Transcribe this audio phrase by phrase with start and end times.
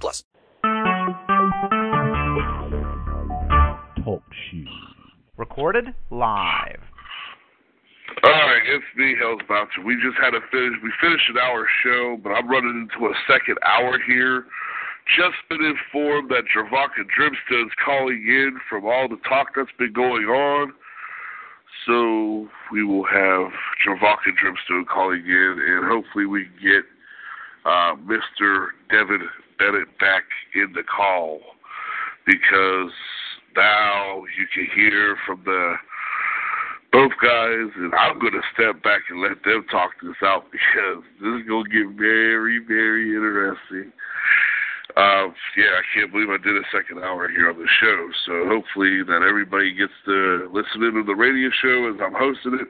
[0.00, 0.24] plus.
[4.04, 4.68] Talk shoes.
[5.36, 6.80] Recorded live.
[8.22, 9.82] All right, it's me, Hell's Bouncer.
[9.84, 10.78] We just had to finish.
[10.82, 14.46] We finished an hour show, but I'm running into a second hour here.
[15.16, 19.92] Just been informed that Jervaka Drimsta is calling in from all the talk that's been
[19.92, 20.72] going on.
[21.86, 23.50] So we will have
[23.84, 26.84] Jervaka Drimsta calling in, and hopefully we can get
[27.64, 28.68] uh, Mr.
[28.90, 29.26] Devin
[29.58, 30.24] Bennett back
[30.54, 31.40] in the call
[32.26, 32.92] because
[33.56, 35.74] now you can hear from the
[36.92, 41.02] both guys, and I'm going to step back and let them talk this out because
[41.20, 43.92] this is going to get very, very interesting.
[44.92, 48.08] Uh, yeah, I can't believe I did a second hour here on the show.
[48.26, 52.68] So hopefully that everybody gets to listen into the radio show as I'm hosting it.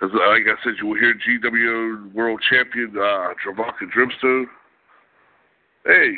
[0.00, 4.48] As like I said, you will hear GWO World Champion uh, Jervaka Drimstone.
[5.84, 6.12] Hey,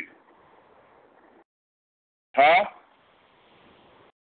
[2.35, 2.65] huh?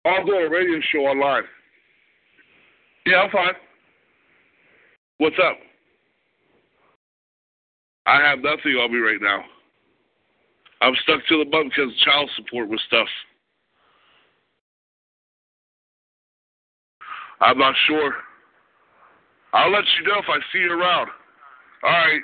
[0.06, 1.44] I'm doing a radio show online.
[3.06, 3.54] Yeah, I'm fine.
[5.20, 5.58] What's up?
[8.08, 9.44] I have nothing on me right now.
[10.82, 13.08] I'm stuck to the button because child support with stuff.
[17.42, 18.14] I'm not sure.
[19.54, 21.10] I'll let you know if I see you around.
[21.84, 22.22] All right.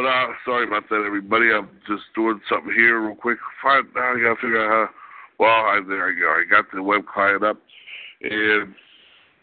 [0.00, 1.52] But uh, sorry about that, everybody.
[1.52, 3.36] I'm just doing something here real quick.
[3.62, 3.82] Fine.
[3.94, 4.94] Now I gotta figure out how.
[5.38, 6.26] Well, I, there I go.
[6.26, 7.58] I got the web client up,
[8.22, 8.74] and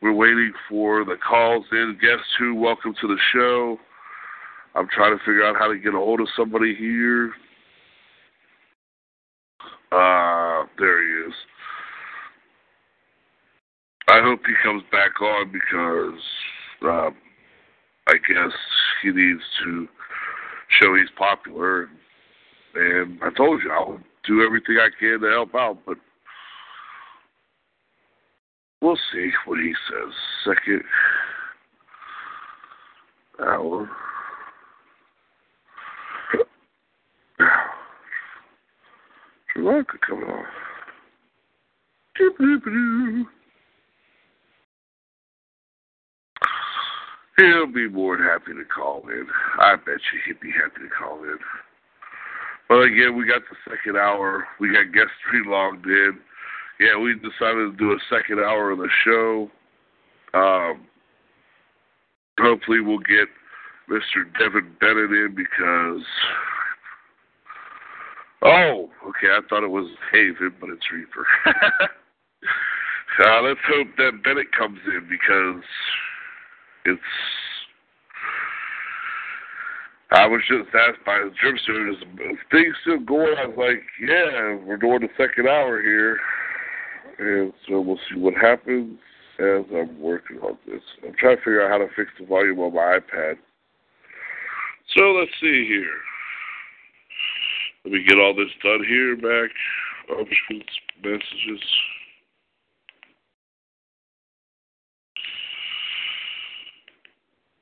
[0.01, 1.99] we're waiting for the calls in.
[2.01, 2.55] Guess who?
[2.55, 3.77] Welcome to the show.
[4.73, 7.27] I'm trying to figure out how to get a hold of somebody here.
[9.91, 11.35] Uh, there he is.
[14.07, 16.19] I hope he comes back on because
[16.81, 17.15] um,
[18.07, 18.53] I guess
[19.03, 19.87] he needs to
[20.79, 21.89] show he's popular.
[22.75, 25.97] And I told you I'll do everything I can to help out, but
[28.81, 30.13] we'll see what he says.
[30.45, 30.83] Second
[33.39, 33.89] hour.
[39.55, 40.45] Shalaka coming on.
[47.37, 49.27] He'll be more than happy to call in.
[49.59, 51.37] I bet you he'd be happy to call in.
[52.67, 54.47] But again, we got the second hour.
[54.59, 56.17] We got guest three logged in.
[56.79, 59.49] Yeah, we decided to do a second hour of the show.
[60.33, 60.87] Um,
[62.39, 63.29] hopefully, we'll get
[63.89, 64.25] Mr.
[64.39, 66.05] Devin Bennett in because.
[68.41, 69.27] Oh, okay.
[69.29, 71.25] I thought it was Haven, but it's Reaper.
[73.25, 75.63] uh, let's hope that Bennett comes in because
[76.87, 77.01] it's.
[80.09, 83.35] I was just asked by the gym student, is things still going?
[83.37, 86.17] I was like, yeah, we're doing the second hour here.
[87.19, 88.99] And so we'll see what happens
[89.39, 90.81] as I'm working on this.
[91.03, 93.35] I'm trying to figure out how to fix the volume on my iPad.
[94.95, 95.99] So let's see here.
[97.83, 99.15] Let me get all this done here.
[99.15, 99.51] Back.
[100.09, 100.63] Options,
[101.03, 101.61] messages.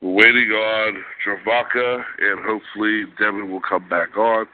[0.01, 4.45] We're waiting on Jervaka, and hopefully Devin will come back on.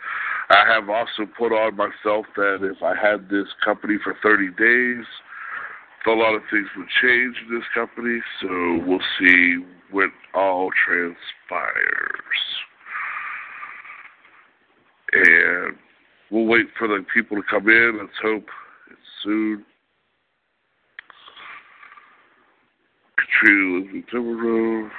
[0.50, 5.06] I have also put on myself that if I had this company for 30 days,
[6.08, 8.20] a lot of things would change in this company.
[8.42, 8.48] So
[8.88, 9.58] we'll see
[9.92, 11.16] what all transpires.
[15.14, 15.76] And
[16.32, 18.00] we'll wait for the people to come in.
[18.00, 18.46] Let's hope
[18.90, 19.64] it's soon.
[23.16, 24.92] Katrina lives in Timber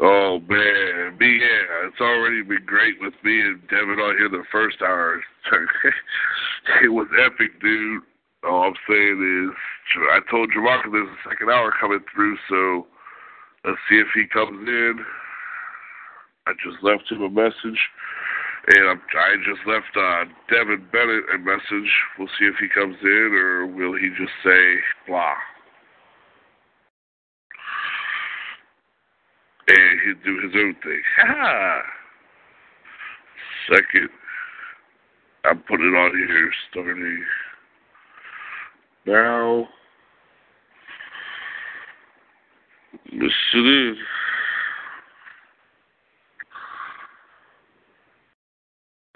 [0.00, 4.44] Oh man, me yeah, it's already been great with me and Devin on here the
[4.52, 5.20] first hour.
[6.84, 8.02] it was epic, dude.
[8.44, 9.56] All I'm saying is,
[10.12, 12.86] I told Jermarcus there's a second hour coming through, so
[13.64, 15.04] let's see if he comes in.
[16.46, 17.80] I just left him a message,
[18.68, 21.90] and I'm, I just left uh, Devin Bennett a message.
[22.16, 24.76] We'll see if he comes in, or will he just say
[25.08, 25.34] blah.
[29.68, 31.02] And he'd do his own thing.
[31.18, 31.82] Ha!
[33.70, 34.08] Second,
[35.44, 37.24] I'm putting it on here starting
[39.06, 39.68] now.
[43.10, 43.98] It is.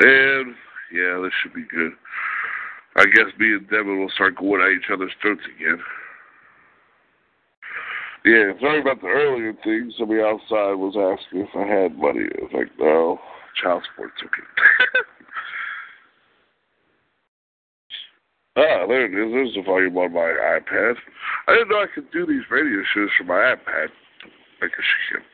[0.00, 0.54] And
[0.92, 1.92] yeah, this should be good.
[2.96, 5.78] I guess me and Devin will start going at each other's throats again.
[8.24, 9.92] Yeah, sorry about the earlier thing.
[9.98, 12.26] Somebody outside was asking if I had money.
[12.38, 13.18] I was like, no,
[13.60, 14.46] child support's okay.
[18.62, 19.32] ah, there it is.
[19.32, 20.20] There's the volume on my
[20.60, 20.94] iPad.
[21.48, 23.88] I didn't know I could do these radio shows from my iPad.
[24.62, 25.24] I guess you can.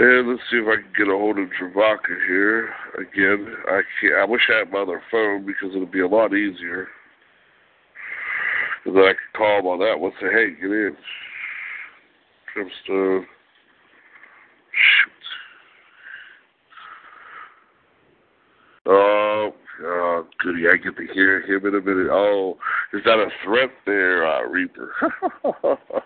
[0.00, 3.54] And let's see if I can get a hold of Travaka here again.
[3.68, 4.14] I can't.
[4.18, 6.88] I wish I had my other phone because it'd be a lot easier.
[8.84, 10.96] Then I could call him on that one say, "Hey, get in."
[12.52, 13.26] Trimstone.
[14.72, 15.12] Shoot.
[18.86, 20.68] Oh, God, goody!
[20.68, 22.10] I get to hear him in a minute.
[22.10, 22.58] Oh,
[22.92, 24.92] is that a threat there, uh, Reaper?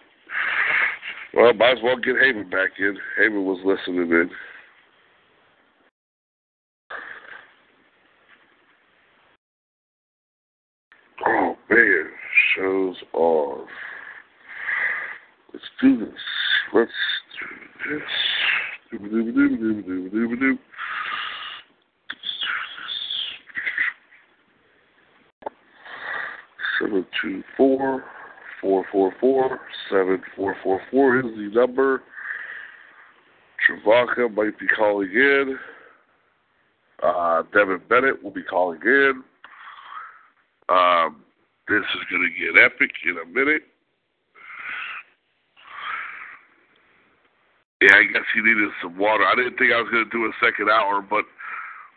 [1.36, 2.96] Well, might as well get Haven back in.
[3.18, 4.30] Haven was listening in.
[11.26, 12.05] Oh man,
[12.56, 13.68] shows off.
[15.52, 16.08] Let's do this.
[16.74, 16.90] Let's
[17.38, 17.46] do
[17.90, 18.02] this.
[18.92, 20.58] Dooba dooba dooba dooba dooba dooba dooba.
[26.80, 28.04] Seven two four.
[28.62, 29.58] 444-7444
[31.18, 32.02] is the number.
[33.68, 35.58] Travaka might be calling in.
[37.02, 39.22] Uh, Devin Bennett will be calling in.
[40.68, 41.22] Um,
[41.68, 43.62] this is going to get epic in a minute.
[47.80, 49.24] Yeah, I guess he needed some water.
[49.24, 51.24] I didn't think I was going to do a second hour, but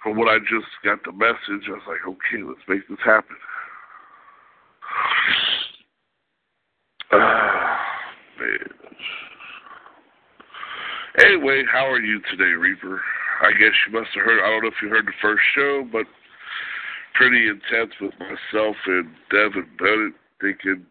[0.04, 3.36] from what I just got the message, I was like, okay, let's make this happen.
[7.12, 7.80] Ah,
[8.39, 8.80] man.
[11.19, 13.01] Anyway, how are you today, Reaper?
[13.42, 15.88] I guess you must have heard, I don't know if you heard the first show,
[15.92, 16.06] but
[17.19, 20.86] pretty intense with myself and Devin Bennett thinking.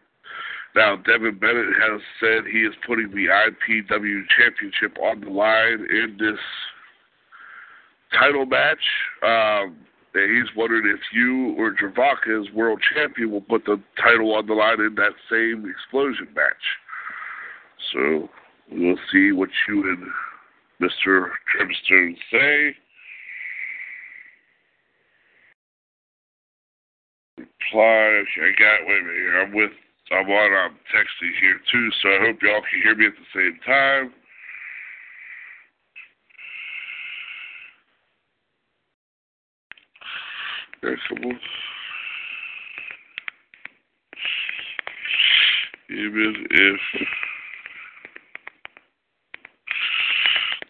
[0.75, 6.17] Now, Devin Bennett has said he is putting the IPW championship on the line in
[6.19, 6.39] this
[8.13, 8.77] title match.
[9.23, 9.75] Um,
[10.13, 14.45] and he's wondering if you or Travaka as world champion will put the title on
[14.45, 16.65] the line in that same explosion match.
[17.91, 18.29] So
[18.71, 20.07] we'll see what you and
[20.79, 21.29] Mr.
[21.51, 22.75] Trimstone say.
[27.71, 27.81] Reply.
[27.81, 28.87] Okay, I got.
[28.87, 29.41] Wait a minute here.
[29.41, 29.71] I'm with.
[30.11, 30.53] I'm on.
[30.53, 34.13] I'm texting here too, so I hope y'all can hear me at the same time.
[45.91, 46.79] Even if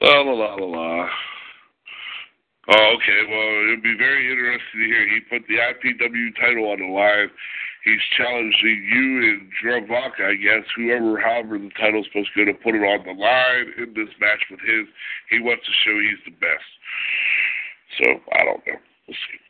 [0.01, 1.09] la la la la la.
[2.69, 3.21] Oh, okay.
[3.25, 5.07] Well, it'd be very interesting to hear.
[5.09, 7.29] He put the IPW title on the line.
[7.83, 12.57] He's challenging you and Dravaka, I guess, whoever, however the title's supposed to go to
[12.59, 14.85] put it on the line in this match with his.
[15.31, 16.69] He wants to show he's the best.
[17.97, 18.05] So,
[18.37, 18.77] I don't know.
[19.07, 19.48] We'll see.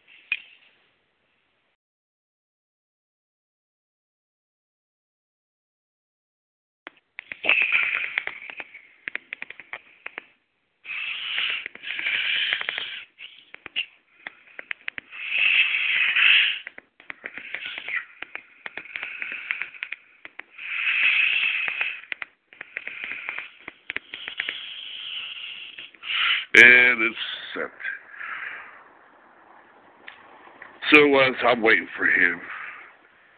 [31.19, 32.39] So as I'm waiting for him,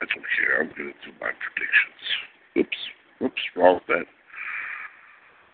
[0.02, 0.62] I don't care.
[0.62, 2.04] I'm going to do my predictions.
[2.58, 2.78] Oops.
[3.24, 3.42] Oops.
[3.56, 4.06] Wrong with that.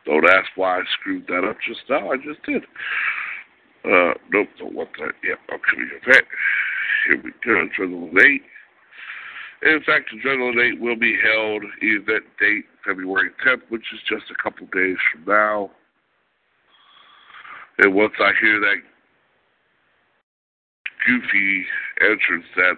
[0.06, 2.12] Don't ask why I screwed that up just now.
[2.12, 2.64] I just did.
[3.86, 5.14] Uh, nope, don't want that.
[5.24, 6.24] Yep, I'm coming back.
[7.08, 7.64] Here we go.
[7.64, 8.42] Adrenaline
[9.64, 9.70] 8.
[9.70, 14.44] In fact, Adrenaline 8 will be held event date February 10th, which is just a
[14.44, 15.72] couple days from now.
[17.80, 18.82] And once I hear that
[21.08, 21.66] goofy
[22.02, 22.76] entrance that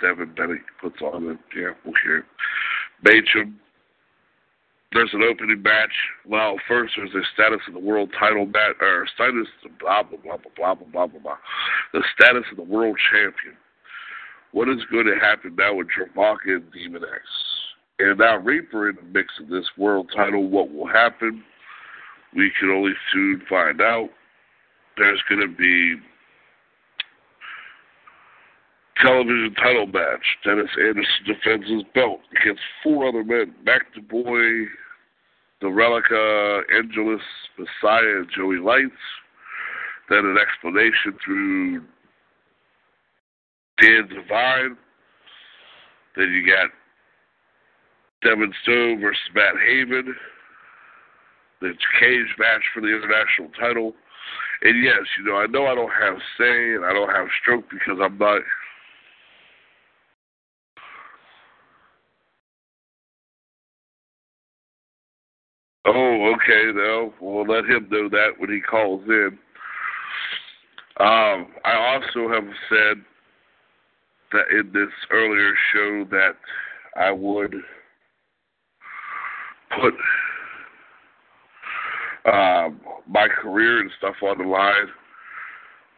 [0.00, 2.24] Devin Bennett puts on, we'll hear it.
[3.04, 3.54] Bacham,
[4.92, 5.92] there's an opening match.
[6.26, 9.48] Well, first there's the status of the world title match, or status
[9.80, 11.36] blah blah blah blah blah blah blah blah.
[11.92, 13.56] The status of the world champion.
[14.52, 17.22] What is going to happen now with Travaka and Demon X?
[18.00, 20.48] And now Reaper in the mix of this world title.
[20.48, 21.44] What will happen?
[22.34, 24.08] we can only soon find out.
[24.96, 25.96] There's going to be
[29.02, 30.24] television title match.
[30.44, 34.68] Dennis Anderson defends his belt against four other men: Mac Dubois,
[35.60, 37.22] the Relica, uh, Angelus,
[37.58, 38.92] Messiah, and Joey Lights.
[40.08, 41.82] Then an explanation through
[43.80, 44.76] Dan Divine.
[46.16, 46.70] Then you got
[48.22, 50.14] Devin Stone versus Matt Haven.
[51.60, 53.94] The cage match for the international title.
[54.62, 57.64] And yes, you know, I know I don't have say and I don't have stroke
[57.70, 58.42] because I'm not
[65.92, 67.12] Oh, okay, no.
[67.20, 69.38] We'll let him know that when he calls in.
[71.00, 73.02] Um, I also have said
[74.32, 76.36] that in this earlier show that
[76.96, 77.56] I would
[79.80, 79.94] put
[82.32, 84.86] um, my career and stuff on the line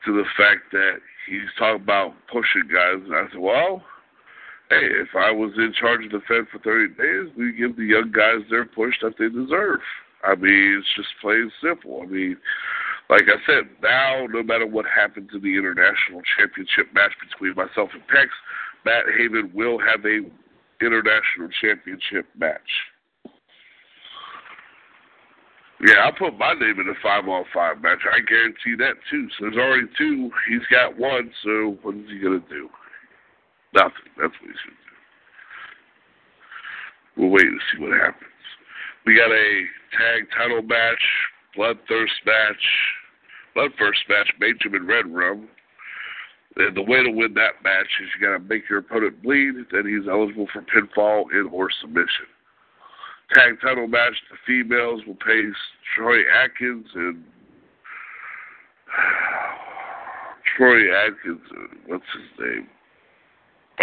[0.06, 3.04] to the fact that he's talking about pushing guys.
[3.04, 3.82] And I said, well,
[4.72, 7.84] hey, if I was in charge of the Fed for 30 days, we give the
[7.84, 9.80] young guys their push that they deserve.
[10.24, 12.00] I mean, it's just plain simple.
[12.02, 12.36] I mean,
[13.10, 17.90] like I said, now no matter what happens in the international championship match between myself
[17.92, 18.32] and Pex,
[18.84, 20.24] Matt Haven will have a
[20.80, 22.72] international championship match.
[25.84, 27.98] Yeah, I'll put my name in the five on five match.
[28.06, 29.28] I guarantee that too.
[29.36, 30.30] So there's already two.
[30.48, 32.70] He's got one, so what is he gonna do?
[33.74, 34.12] Nothing.
[34.20, 34.92] That's what he's gonna do.
[37.16, 38.28] We'll wait and see what happens.
[39.04, 39.64] We got a
[39.96, 41.02] tag title match,
[41.56, 42.64] bloodthirst match,
[43.56, 45.48] bloodthirst match, Benjamin Redrum.
[46.56, 49.54] And the way to win that match is you got to make your opponent bleed,
[49.72, 52.26] then he's eligible for pinfall and or submission.
[53.34, 55.56] Tag title match, the females will face
[55.96, 57.24] Troy Atkins and
[60.56, 61.40] Troy Atkins.
[61.86, 62.68] What's his name?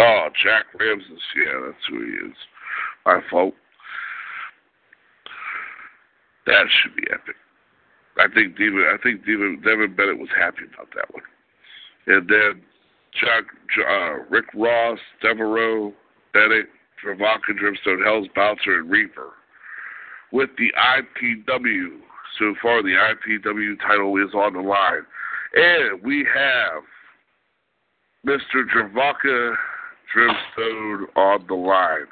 [0.01, 1.21] Oh, Jack Ramses.
[1.35, 2.35] Yeah, that's who he is.
[3.05, 3.53] My fault.
[6.45, 7.35] That should be epic.
[8.17, 11.23] I think Devin, I think Devin, Devin Bennett was happy about that one.
[12.07, 12.61] And then
[13.13, 13.45] Chuck,
[13.87, 15.93] uh, Rick Ross, Devereaux,
[16.33, 16.67] Bennett,
[17.03, 19.31] Travaka, Dripstone, Hells, Bouncer, and Reaper.
[20.31, 21.99] With the IPW,
[22.37, 25.05] so far the IPW title is on the line.
[25.55, 26.83] And we have
[28.25, 28.65] Mr.
[28.73, 29.55] Travaka
[30.15, 32.07] Dripstone on the line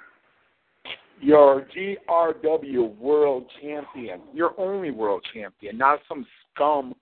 [1.20, 6.94] your GRW world champion, your only world champion, not some scum,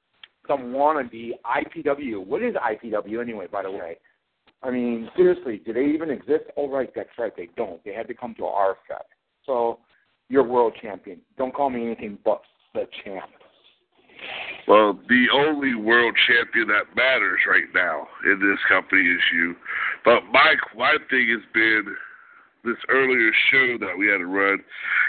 [0.47, 2.25] some wannabe IPW.
[2.25, 3.97] What is IPW anyway, by the way?
[4.63, 6.45] I mean, seriously, do they even exist?
[6.57, 7.83] Oh, right, that's right, they don't.
[7.83, 9.05] They had to come to our set.
[9.45, 9.79] So,
[10.29, 11.19] you're world champion.
[11.37, 12.41] Don't call me anything but
[12.73, 13.29] the champ.
[14.67, 19.55] Well, the only world champion that matters right now in this company is you.
[20.03, 21.95] But my my thing has been
[22.65, 24.57] this earlier show that we had to run,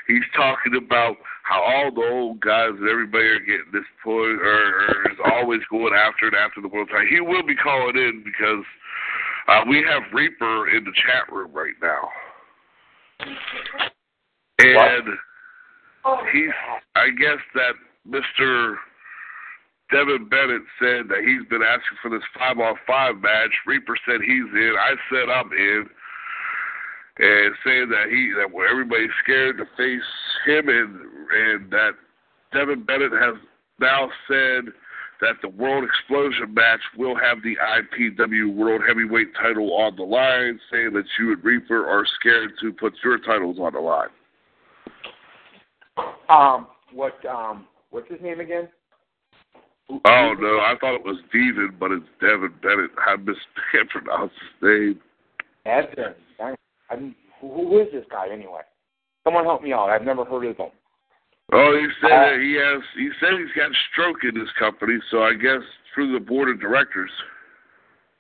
[0.07, 5.07] he's talking about how all the old guys and everybody are getting this point or,
[5.07, 7.07] or is always going after and after the world title.
[7.09, 8.65] He will be calling in because
[9.49, 12.09] uh, we have Reaper in the chat room right now.
[14.59, 15.09] And
[16.33, 16.51] he's,
[16.95, 17.75] I guess that
[18.09, 18.75] Mr.
[19.91, 23.55] Devin Bennett said that he's been asking for this five on five match.
[23.67, 24.75] Reaper said he's in.
[24.79, 25.87] I said I'm in
[27.19, 30.11] and saying that he that everybody's scared to face
[30.45, 31.01] him and
[31.31, 31.93] and that
[32.53, 33.37] Devin Bennett has
[33.81, 34.73] now said
[35.21, 40.61] that the World Explosion match will have the IPW World Heavyweight title on the line,
[40.71, 44.09] saying that you and Reaper are scared to put your titles on the line.
[46.29, 48.69] Um, what um, what's his name again?
[49.89, 52.91] Oh no, I thought it was Devin, but it's Devin Bennett.
[52.99, 55.01] I mispronounced his name.
[55.65, 56.15] Devin.
[56.91, 58.63] I mean, who, who is this guy anyway?
[59.25, 59.91] Someone help me out.
[59.91, 60.71] I've never heard of him.
[61.53, 62.83] Oh, he said uh, he has.
[62.97, 65.63] He said he's got stroke in his company, so I guess
[65.95, 67.11] through the board of directors.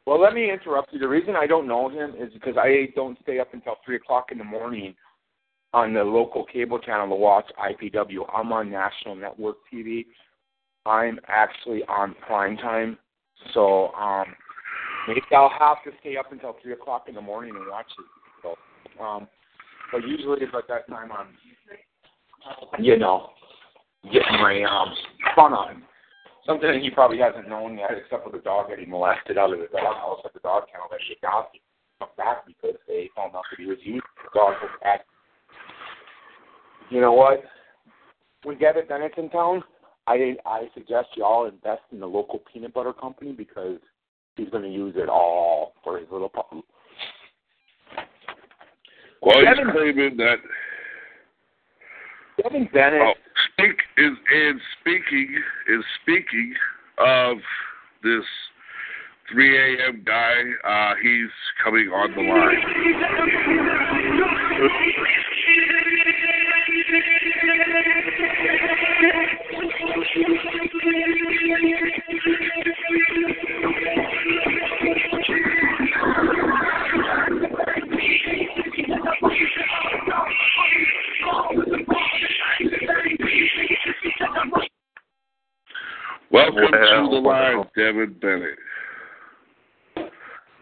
[0.07, 1.01] Well, let me interrupt you.
[1.01, 4.27] The reason I don't know him is because I don't stay up until three o'clock
[4.31, 4.95] in the morning
[5.75, 8.25] on the local cable channel to watch IPW.
[8.33, 10.07] I'm on national network TV.
[10.87, 12.99] I'm actually on prime time,
[13.53, 14.27] so um,
[15.09, 18.05] maybe I'll have to stay up until three o'clock in the morning and watch it.
[19.01, 19.29] Um,
[19.93, 21.29] but usually it's at that time I'm,
[22.83, 23.31] you know,
[24.05, 24.95] getting my um,
[25.35, 25.83] fun on.
[26.47, 29.53] Something that he probably hasn't known yet, except for the dog that he molested out
[29.53, 31.61] of the doghouse at the dog kennel that he adopted
[32.17, 35.05] back because they found out that he was used the dog was at.
[36.91, 37.43] You know what?
[38.45, 39.65] When Gavin Bennett's in town,
[40.07, 43.79] I I suggest you all invest in the local peanut butter company because
[44.37, 46.63] he's going to use it all for his little puppy.
[49.23, 50.37] Well, he's Devin- claiming that.
[52.43, 53.01] Devin Bennett.
[53.03, 53.13] Oh,
[53.53, 56.55] speak is and speaking is speaking
[56.99, 57.39] of
[58.03, 58.25] this
[59.33, 60.03] 3 a.m.
[60.07, 60.35] guy.
[60.65, 61.31] Uh, he's
[61.65, 62.63] coming on the line.
[86.31, 87.71] Welcome to the well.
[87.77, 88.59] Devin Bennett.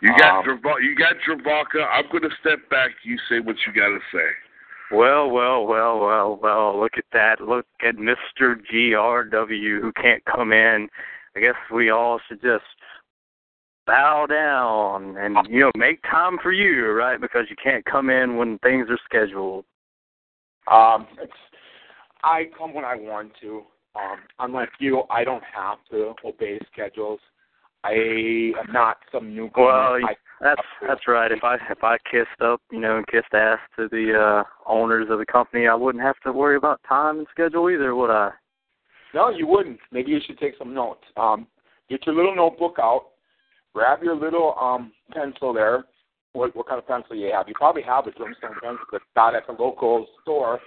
[0.00, 1.88] You got Um, Drava- you got Travaka.
[1.90, 2.90] I'm going to step back.
[3.04, 4.43] You say what you got to say.
[4.94, 6.80] Well, well, well, well, well.
[6.80, 7.40] Look at that.
[7.40, 8.56] Look at Mr.
[8.72, 10.88] GRW who can't come in.
[11.36, 12.64] I guess we all should just
[13.86, 17.20] bow down and you know make time for you, right?
[17.20, 19.64] Because you can't come in when things are scheduled.
[20.70, 21.32] Um, it's,
[22.22, 23.62] I come when I want to.
[23.96, 27.20] Um, unlike you, I don't have to obey schedules.
[27.84, 27.92] I
[28.60, 29.66] am not some newcomer.
[29.66, 31.30] Well, I, That's that's right.
[31.30, 35.08] If I if I kissed up, you know, and kissed ass to the uh owners
[35.10, 38.30] of the company, I wouldn't have to worry about time and schedule either, would I?
[39.14, 39.78] no, you wouldn't.
[39.92, 41.04] Maybe you should take some notes.
[41.16, 41.46] Um,
[41.88, 43.10] get your little notebook out.
[43.74, 45.84] Grab your little um pencil there.
[46.32, 47.48] What what kind of pencil you have?
[47.48, 50.58] You probably have a drumstone pencil that's not at the local store.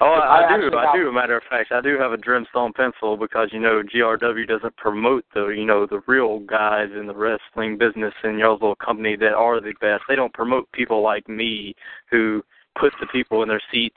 [0.00, 0.76] Oh, I I, I do.
[0.76, 1.12] I do.
[1.12, 5.24] Matter of fact, I do have a Dreamstone pencil because you know GRW doesn't promote
[5.34, 9.34] the you know the real guys in the wrestling business and y'all's little company that
[9.34, 10.04] are the best.
[10.08, 11.74] They don't promote people like me
[12.10, 12.42] who
[12.78, 13.96] put the people in their seats,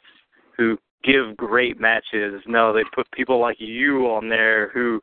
[0.58, 2.41] who give great matches.
[2.48, 5.00] No, they put people like you on there who.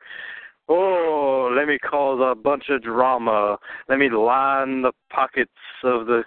[0.71, 3.57] Oh, let me cause a bunch of drama.
[3.87, 5.51] Let me line the pockets
[5.83, 6.21] of the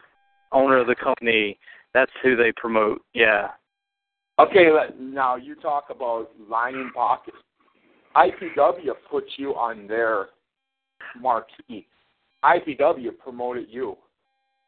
[0.50, 1.59] owner of the company.
[1.94, 3.02] That's who they promote.
[3.14, 3.48] Yeah.
[4.42, 7.37] Okay, now you talk about lining pockets.
[8.16, 10.28] IPW put you on their
[11.20, 11.87] marquee.
[12.44, 13.96] IPW promoted you.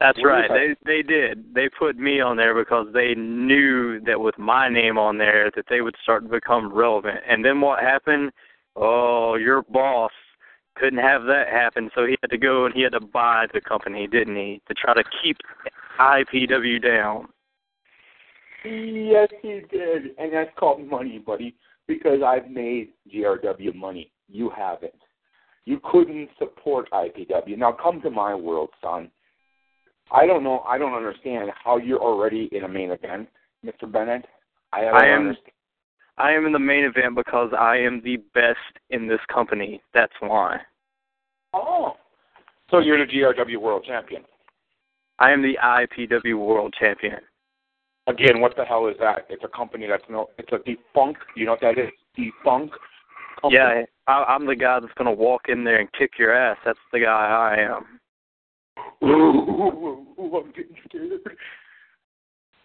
[0.01, 0.51] That's What right.
[0.51, 1.55] They they did.
[1.55, 5.65] They put me on there because they knew that with my name on there that
[5.69, 7.21] they would start to become relevant.
[7.29, 8.31] And then what happened?
[8.77, 10.13] Oh, your boss
[10.77, 13.61] couldn't have that happen, so he had to go and he had to buy the
[13.61, 15.37] company, didn't he, to try to keep
[15.99, 17.29] IPW down.
[18.65, 21.55] Yes, he did, and that's called money, buddy.
[21.87, 24.11] Because I've made GRW money.
[24.29, 24.95] You haven't.
[25.67, 27.59] You couldn't support IPW.
[27.59, 29.11] Now come to my world, son.
[30.11, 30.61] I don't know.
[30.61, 33.29] I don't understand how you're already in a main event,
[33.65, 33.91] Mr.
[33.91, 34.27] Bennett.
[34.73, 35.51] I I am- understand.
[36.17, 38.59] I am in the main event because I am the best
[38.91, 39.83] in this company.
[39.93, 40.61] That's why.
[41.53, 41.97] Oh,
[42.71, 44.25] so you're the GRW World Champion.
[45.19, 47.21] I am the IPW World Champion.
[48.07, 49.27] Again, what the hell is that?
[49.31, 50.29] It's a company that's no.
[50.39, 51.21] It's a defunct.
[51.37, 51.91] You know what that is?
[52.17, 52.75] Defunct.
[53.41, 53.55] Company.
[53.55, 56.59] Yeah, I, I'm the guy that's gonna walk in there and kick your ass.
[56.65, 57.07] That's the guy
[57.57, 58.01] I am.
[59.09, 61.37] Ooh, I'm getting scared.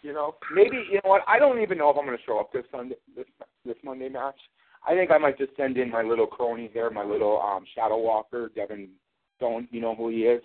[0.02, 1.22] You know, maybe you know what?
[1.28, 3.26] I don't even know if I'm going to show up this Sunday, this
[3.66, 4.40] this Monday match.
[4.88, 7.98] I think I might just send in my little crony here, my little um shadow
[7.98, 8.90] walker, Devin
[9.38, 9.68] Stone.
[9.72, 10.42] You know who he is.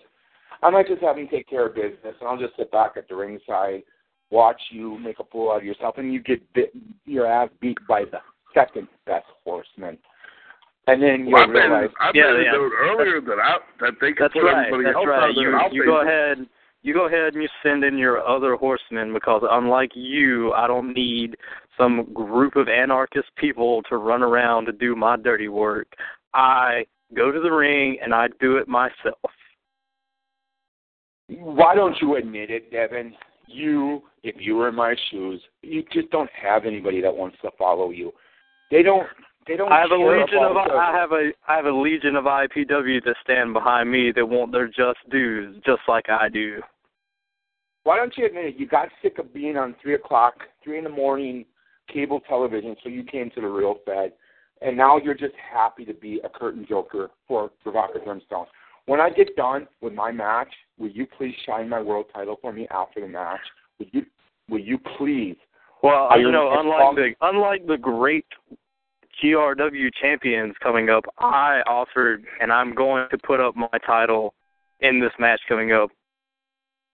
[0.63, 3.09] I might just have him take care of business, and I'll just sit back at
[3.09, 3.83] the ringside,
[4.35, 6.73] watch you make a fool out of yourself, and you get bit,
[7.07, 8.19] your ass beat by the
[8.53, 9.97] second best horseman.
[10.87, 12.53] And then Well, I you'll realize, I made Yeah, a yeah.
[12.53, 14.67] note earlier that I, that they could That's put right.
[14.67, 15.31] everybody That's else right.
[15.31, 15.51] out there.
[15.51, 16.11] You I'll you go that.
[16.11, 16.47] ahead.
[16.83, 20.93] You go ahead and you send in your other horsemen because unlike you, I don't
[20.93, 21.37] need
[21.79, 25.89] some group of anarchist people to run around to do my dirty work.
[26.35, 29.31] I go to the ring and I do it myself.
[31.29, 33.15] Why don't you admit it, Devin?
[33.47, 37.51] You, if you were in my shoes, you just don't have anybody that wants to
[37.59, 38.13] follow you.
[38.71, 39.07] They don't.
[39.47, 39.71] They don't.
[39.71, 43.17] I have a legion of I have a I have a legion of IPW that
[43.23, 46.63] stand behind me that want their just dues, just like I do.
[47.85, 48.55] Why don't you admit it?
[48.59, 51.45] You got sick of being on three o'clock, three in the morning,
[51.93, 54.13] cable television, so you came to the real Fed,
[54.63, 58.47] and now you're just happy to be a curtain joker for Provocateur Brimstone.
[58.87, 62.53] When I get done with my match, will you please shine my world title for
[62.53, 63.41] me after the match?
[63.79, 64.03] Will you?
[64.51, 65.37] Will you please?
[65.83, 68.27] Well, Are you know, unlike the unlike the great
[69.23, 74.35] GRW champions coming up, I offered and I'm going to put up my title
[74.81, 75.91] in this match coming up.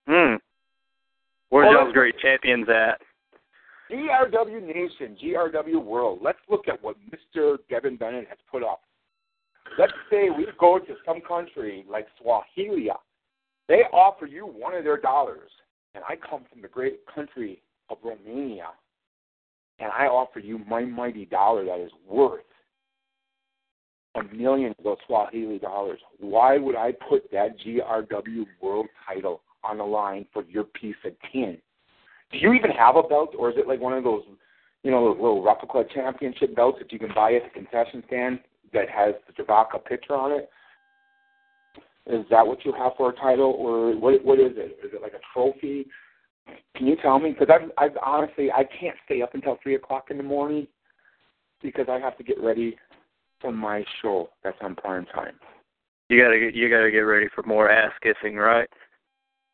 [0.09, 0.37] Hmm.
[1.51, 3.01] Where's y'all's great champions at?
[3.91, 6.21] GRW Nation, GRW World.
[6.23, 7.59] Let's look at what Mr.
[7.69, 8.83] Devin Bennett has put up.
[9.79, 12.97] Let's say we go to some country like Swahilia.
[13.69, 15.51] They offer you one of their dollars,
[15.95, 18.71] and I come from the great country of Romania,
[19.79, 22.43] and I offer you my mighty dollar that is worth
[24.17, 26.01] a million of those Swahili dollars.
[26.19, 31.13] Why would I put that GRW World title on the line for your piece of
[31.33, 31.59] tin?
[32.33, 34.23] Do you even have a belt, or is it like one of those,
[34.83, 38.41] you know, those little replica championship belts that you can buy at the concession stand
[38.73, 40.51] that has the Javaka picture on it?
[42.07, 44.25] Is that what you have for a title, or what?
[44.25, 44.79] What is it?
[44.85, 45.87] Is it like a trophy?
[46.77, 47.31] Can you tell me?
[47.31, 50.67] Because I've, I've honestly, I can't stay up until three o'clock in the morning
[51.63, 52.77] because I have to get ready
[53.41, 54.31] for my show.
[54.43, 55.35] That's on prime time.
[56.09, 58.69] You gotta get you gotta get ready for more ass kissing, right?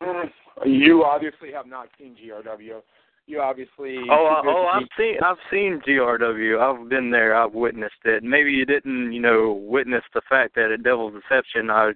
[0.03, 0.31] Mm,
[0.65, 2.81] You obviously have not seen GRW.
[3.27, 3.99] You obviously.
[4.09, 6.61] Oh, uh, oh, I've seen I've seen GRW.
[6.61, 7.35] I've been there.
[7.35, 8.23] I've witnessed it.
[8.23, 11.93] Maybe you didn't, you know, witness the fact that at Devil's Deception I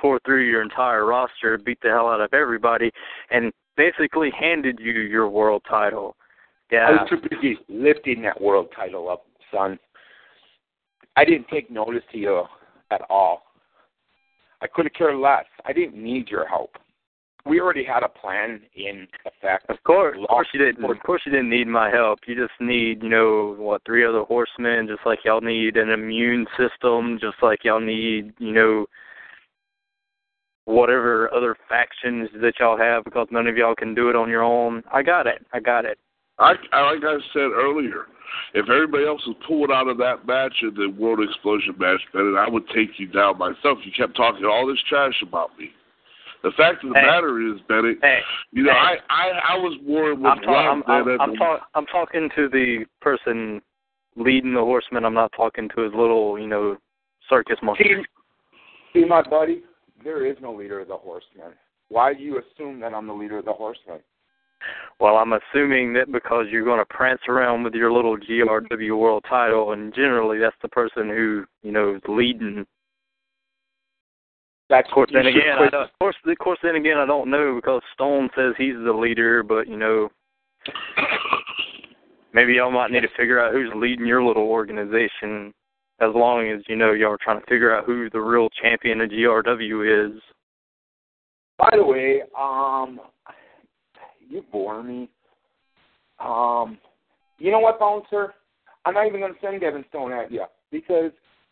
[0.00, 2.90] tore through your entire roster, beat the hell out of everybody,
[3.30, 6.16] and basically handed you your world title.
[6.70, 7.02] Yeah, I Yeah.
[7.02, 9.78] was too busy lifting that world title up, son.
[11.16, 12.48] I didn't take notice to you
[12.90, 13.46] at all.
[14.62, 15.46] I could have cared less.
[15.64, 16.78] I didn't need your help.
[17.46, 19.70] We already had a plan in effect.
[19.70, 20.84] Of course, of course you didn't.
[20.84, 22.20] Of course you didn't need my help.
[22.26, 26.46] You just need, you know, what three other horsemen, just like y'all need an immune
[26.58, 28.86] system, just like y'all need, you know,
[30.66, 34.42] whatever other factions that y'all have, because none of y'all can do it on your
[34.42, 34.82] own.
[34.92, 35.44] I got it.
[35.52, 35.98] I got it.
[36.38, 38.06] I, I like I said earlier,
[38.54, 42.36] if everybody else was pulled out of that match in the World Explosion match, Bennett,
[42.36, 43.78] I would take you down myself.
[43.84, 45.70] You kept talking all this trash about me.
[46.42, 47.06] The fact of the Hey.
[47.06, 48.20] matter is, Bennett, Hey,
[48.52, 48.98] you know, hey.
[49.10, 52.48] I, I I was more with I'm, ta- I'm, I'm, I'm, talk- I'm talking to
[52.48, 53.60] the person
[54.16, 55.04] leading the horsemen.
[55.04, 56.76] I'm not talking to his little, you know,
[57.28, 57.84] circus monkey.
[57.84, 59.62] See, see, my buddy,
[60.02, 61.52] there is no leader of the horsemen.
[61.88, 64.00] Why do you assume that I'm the leader of the horsemen?
[64.98, 69.24] Well, I'm assuming that because you're going to prance around with your little GRW world
[69.28, 72.66] title, and generally that's the person who, you know, is leading.
[74.70, 77.28] That's Of course, then again, I don't, of course, of course, then again, I don't
[77.28, 80.08] know because Stone says he's the leader, but you know,
[82.32, 85.52] maybe y'all might need to figure out who's leading your little organization.
[86.00, 89.00] As long as you know y'all are trying to figure out who the real champion
[89.00, 90.22] of GRW is.
[91.58, 93.00] By the way, um,
[94.26, 95.10] you bore me.
[96.20, 96.78] Um,
[97.38, 98.34] you know what, Bouncer?
[98.86, 101.10] I'm not even going to send Devin Stone at you because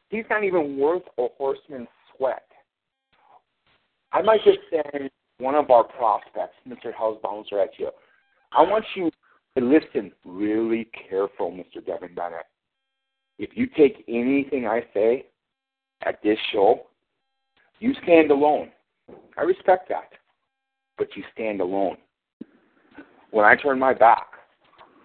[0.09, 2.48] he's not even worth a horseman's sweat.
[4.13, 6.93] I might just send one of our prospects, Mr.
[6.95, 7.91] House Bouncer, at you.
[8.53, 9.11] I want you
[9.57, 11.85] to listen really careful, Mr.
[11.85, 12.47] Devin Bennett.
[13.39, 15.27] If you take anything I say
[16.05, 16.87] at this show,
[17.81, 18.71] you stand alone.
[19.37, 20.11] I respect that.
[20.97, 21.97] But you stand alone.
[23.31, 24.27] When I turn my back,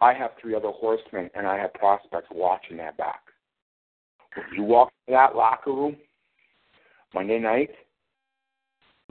[0.01, 3.21] I have three other horsemen and I have prospects watching that back.
[4.35, 5.95] When you walk in that locker room
[7.13, 7.69] Monday night,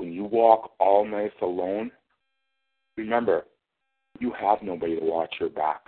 [0.03, 1.93] when you walk all night alone,
[2.97, 3.45] remember,
[4.19, 5.83] you have nobody to watch your back.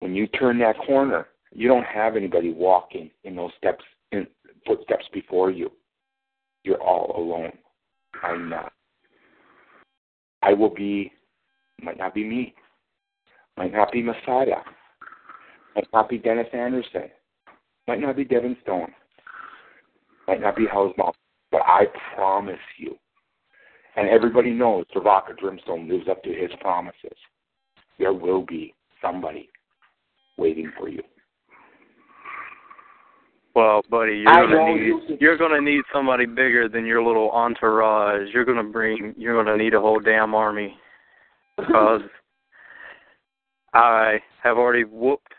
[0.00, 4.26] When you turn that corner, you don't have anybody walking in those steps in
[4.66, 5.70] footsteps before you.
[6.64, 7.52] You're all alone.
[8.22, 8.72] I'm not.
[10.40, 11.12] I will be
[11.82, 12.54] might not be me.
[13.58, 14.62] Might not be Messiah.
[15.74, 17.10] Might not be Dennis Anderson.
[17.86, 18.90] Might not be Devin Stone.
[20.26, 21.12] Might not be Hausbaum.
[21.52, 21.84] But I
[22.16, 22.96] promise you,
[23.96, 27.16] and everybody knows Travaka Drimstone lives up to his promises.
[27.98, 29.50] There will be somebody
[30.38, 31.02] waiting for you.
[33.54, 38.28] Well, buddy, you're gonna you- need you're gonna need somebody bigger than your little entourage.
[38.32, 40.74] You're gonna bring you're gonna need a whole damn army
[41.58, 42.00] because
[43.74, 45.34] I have already whooped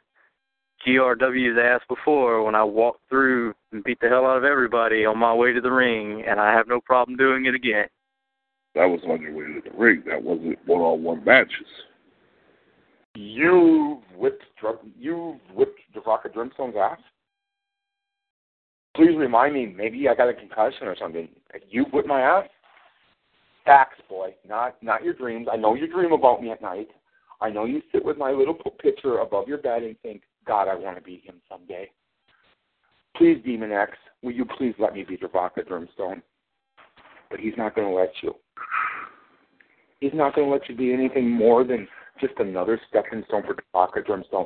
[0.85, 5.17] GRW's ass before when I walked through and beat the hell out of everybody on
[5.17, 7.87] my way to the ring, and I have no problem doing it again.
[8.75, 10.03] that was on your way to the ring.
[10.05, 11.67] That wasn't one-on-one matches.
[13.15, 14.43] You've whipped
[14.99, 16.99] you've whipped Javaka Drimstone's ass.
[18.95, 19.67] Please remind me.
[19.67, 21.27] Maybe I got a concussion or something.
[21.69, 22.47] You whipped my ass.
[23.65, 24.33] Facts, boy.
[24.47, 25.47] Not not your dreams.
[25.51, 26.89] I know you dream about me at night.
[27.39, 30.75] I know you sit with my little picture above your bed and think, God, I
[30.75, 31.89] want to be him someday.
[33.15, 36.21] Please, Demon X, will you please let me be Javaka Drimstone?
[37.29, 38.33] But he's not going to let you.
[39.99, 41.87] He's not going to let you be anything more than
[42.19, 44.45] just another stepping stone for Devaka Drumstone.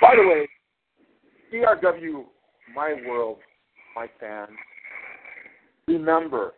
[0.00, 0.48] By the way,
[1.52, 2.24] GRW,
[2.74, 3.38] my world,
[3.94, 4.50] my fans,
[5.88, 6.52] remember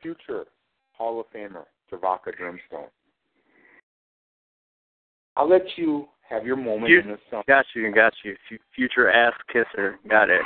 [0.00, 0.44] future
[0.92, 2.88] Hall of Famer Devaka Drumstone.
[5.36, 7.42] I'll let you have your moment You- in the sun.
[7.46, 8.36] Got you, got you.
[8.50, 10.42] F- Future ass kisser, got it.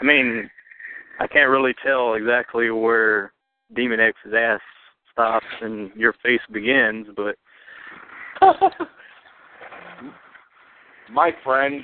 [0.00, 0.50] I mean,
[1.20, 3.32] I can't really tell exactly where
[3.74, 4.60] Demon X's ass
[5.12, 7.36] stops and your face begins, but
[11.12, 11.82] my friend,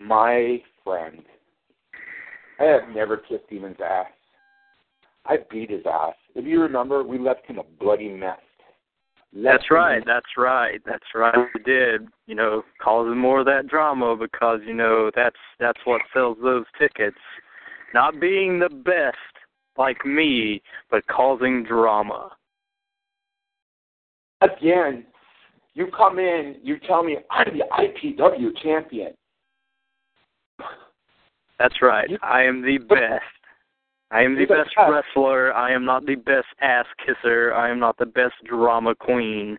[0.00, 1.22] my friend,
[2.60, 4.06] I have never kissed Demon's ass.
[5.24, 6.14] I beat his ass.
[6.34, 8.38] If you remember, we left him a bloody mess.
[9.34, 10.02] That's right.
[10.04, 10.80] That's right.
[10.84, 11.34] That's right.
[11.54, 12.06] We did.
[12.26, 16.64] You know, causing more of that drama because you know that's that's what sells those
[16.78, 17.16] tickets.
[17.94, 19.16] Not being the best
[19.78, 22.30] like me, but causing drama.
[24.42, 25.06] Again,
[25.74, 29.12] you come in, you tell me I'm the IPW champion.
[31.58, 32.10] That's right.
[32.10, 33.22] You- I am the best.
[34.12, 34.90] I am the You're best best.
[34.90, 35.54] wrestler.
[35.54, 37.54] I am not the best ass kisser.
[37.54, 39.58] I am not the best drama queen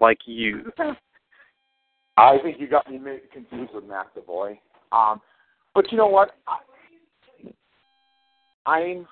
[0.00, 0.72] like you.
[2.16, 2.98] I think you got me
[3.32, 4.58] confused with Mac the Boy.
[4.90, 5.20] Um,
[5.74, 6.32] but you know what?
[6.48, 7.50] I,
[8.66, 9.06] I'm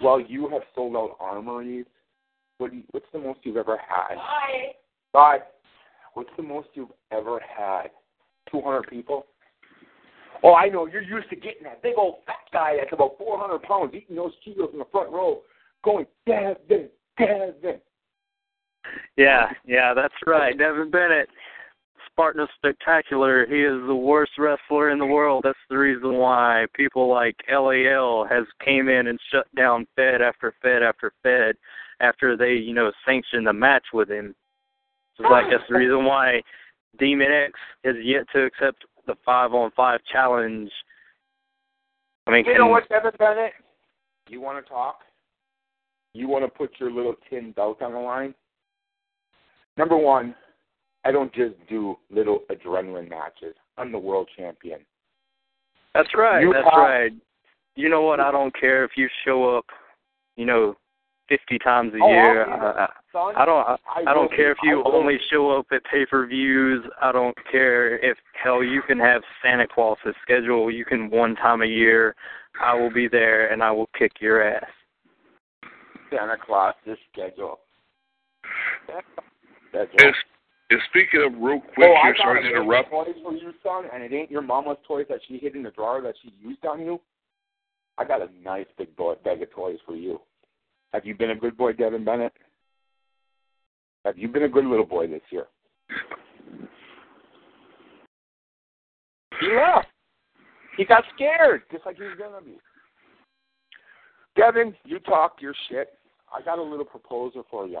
[0.00, 0.20] well.
[0.20, 1.86] You have sold out armories.
[2.58, 4.16] What do you, what's the most you've ever had?
[5.12, 5.54] But
[6.14, 7.88] what's the most you've ever had?
[8.50, 9.26] Two hundred people.
[10.44, 10.86] Oh, I know.
[10.86, 14.14] You're used to getting that big old fat guy that's about four hundred pounds eating
[14.14, 15.40] those Cheetos in the front row,
[15.82, 17.80] going Devin, Devin.
[19.16, 20.56] Yeah, yeah, that's right.
[20.56, 21.30] Devin Bennett,
[22.10, 23.46] Spartan Spectacular.
[23.46, 25.44] He is the worst wrestler in the world.
[25.44, 30.54] That's the reason why people like LAL has came in and shut down Fed after
[30.60, 31.56] Fed after Fed
[32.00, 34.34] after they, you know, sanctioned the match with him.
[35.18, 36.42] It's like that's the reason why
[36.98, 37.52] Demon X
[37.84, 40.70] has yet to accept the five on five challenge.
[42.26, 43.52] I mean, You can, know what, Devin Bennett?
[44.28, 45.00] You want to talk?
[46.14, 48.34] You want to put your little tin belt on the line?
[49.76, 50.34] Number one,
[51.04, 53.54] I don't just do little adrenaline matches.
[53.76, 54.80] I'm the world champion.
[55.94, 56.40] That's right.
[56.40, 57.12] You that's have- right.
[57.76, 58.20] You know what?
[58.20, 59.66] I don't care if you show up,
[60.36, 60.76] you know,
[61.28, 62.44] fifty times a Oh, year.
[62.44, 63.34] I'll be there, uh, I, son.
[63.36, 63.66] I, I don't.
[63.66, 66.84] I, I I don't care if you only show up at pay per views.
[67.00, 70.70] I don't care if hell you can have Santa Claus's schedule.
[70.70, 72.14] You can one time a year.
[72.62, 74.64] I will be there and I will kick your ass.
[76.10, 77.58] Santa Claus, this schedule.
[79.70, 79.96] Schedule.
[79.98, 80.14] And,
[80.70, 82.90] and speaking of real quick oh, I here, got sorry to bag of interrupt.
[82.90, 85.70] toys for you, son, and it ain't your mama's toys that she hid in the
[85.72, 87.00] drawer that she used on you.
[87.98, 90.20] I got a nice big bag of toys for you.
[90.94, 92.32] Have you been a good boy, Devin Bennett?
[94.04, 95.46] Have you been a good little boy this year?
[99.40, 99.88] He left.
[100.76, 102.58] He got scared, just like he was gonna be.
[104.36, 105.98] Devin, you talk your shit.
[106.32, 107.80] I got a little proposal for you.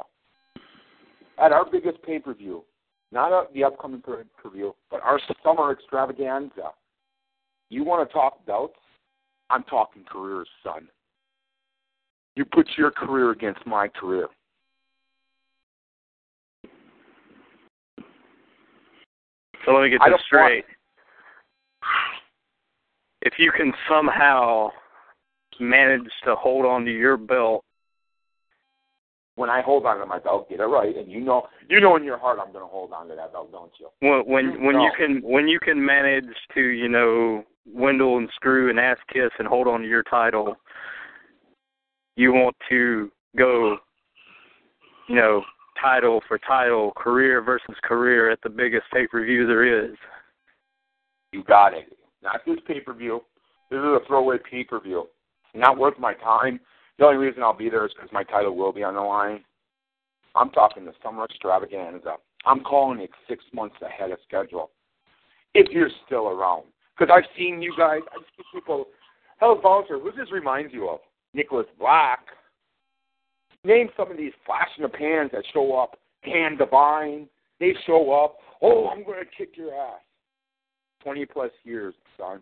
[1.38, 2.64] At our biggest pay per view,
[3.12, 6.72] not a, the upcoming pay per view, but our summer extravaganza.
[7.70, 8.78] You want to talk belts?
[9.50, 10.88] I'm talking careers, son.
[12.36, 14.28] You put your career against my career.
[19.64, 20.64] So let me get this straight.
[23.22, 24.68] If you can somehow
[25.60, 27.64] manage to hold on to your belt
[29.36, 31.96] When I hold on to my belt, get it right, and you know, you know
[31.96, 33.88] in your heart I'm going to hold on to that belt, don't you?
[34.00, 38.28] when when You when you can when you can manage to you know windle and
[38.34, 40.56] screw and ass kiss and hold on to your title
[42.16, 43.76] you want to go
[45.08, 45.42] you know
[45.80, 49.96] title for title career versus career at the biggest pay per view there is
[51.32, 51.96] You got it.
[52.22, 53.22] Not this pay per view.
[53.70, 55.08] This is a throwaway pay per view.
[55.54, 56.60] Not worth my time.
[56.98, 59.44] The only reason I'll be there is because my title will be on the line.
[60.34, 62.14] I'm talking the summer extravaganza.
[62.46, 64.70] I'm calling it six months ahead of schedule.
[65.54, 66.64] If you're still around.
[66.96, 68.86] Because I've seen you guys, I've seen people.
[69.38, 71.00] Hell, Volunteer, who does this reminds you of?
[71.34, 72.20] Nicholas Black.
[73.64, 75.98] Name some of these flash in the pans that show up.
[76.24, 77.28] Dan Divine.
[77.60, 78.36] They show up.
[78.62, 80.00] Oh, I'm going to kick your ass.
[81.02, 82.40] 20 plus years, son.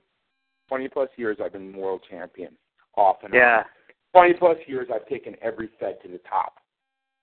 [0.69, 2.53] 20 plus years I've been world champion.
[2.97, 3.63] Off and yeah
[4.15, 4.29] on.
[4.29, 6.55] 20 plus years I've taken every Fed to the top.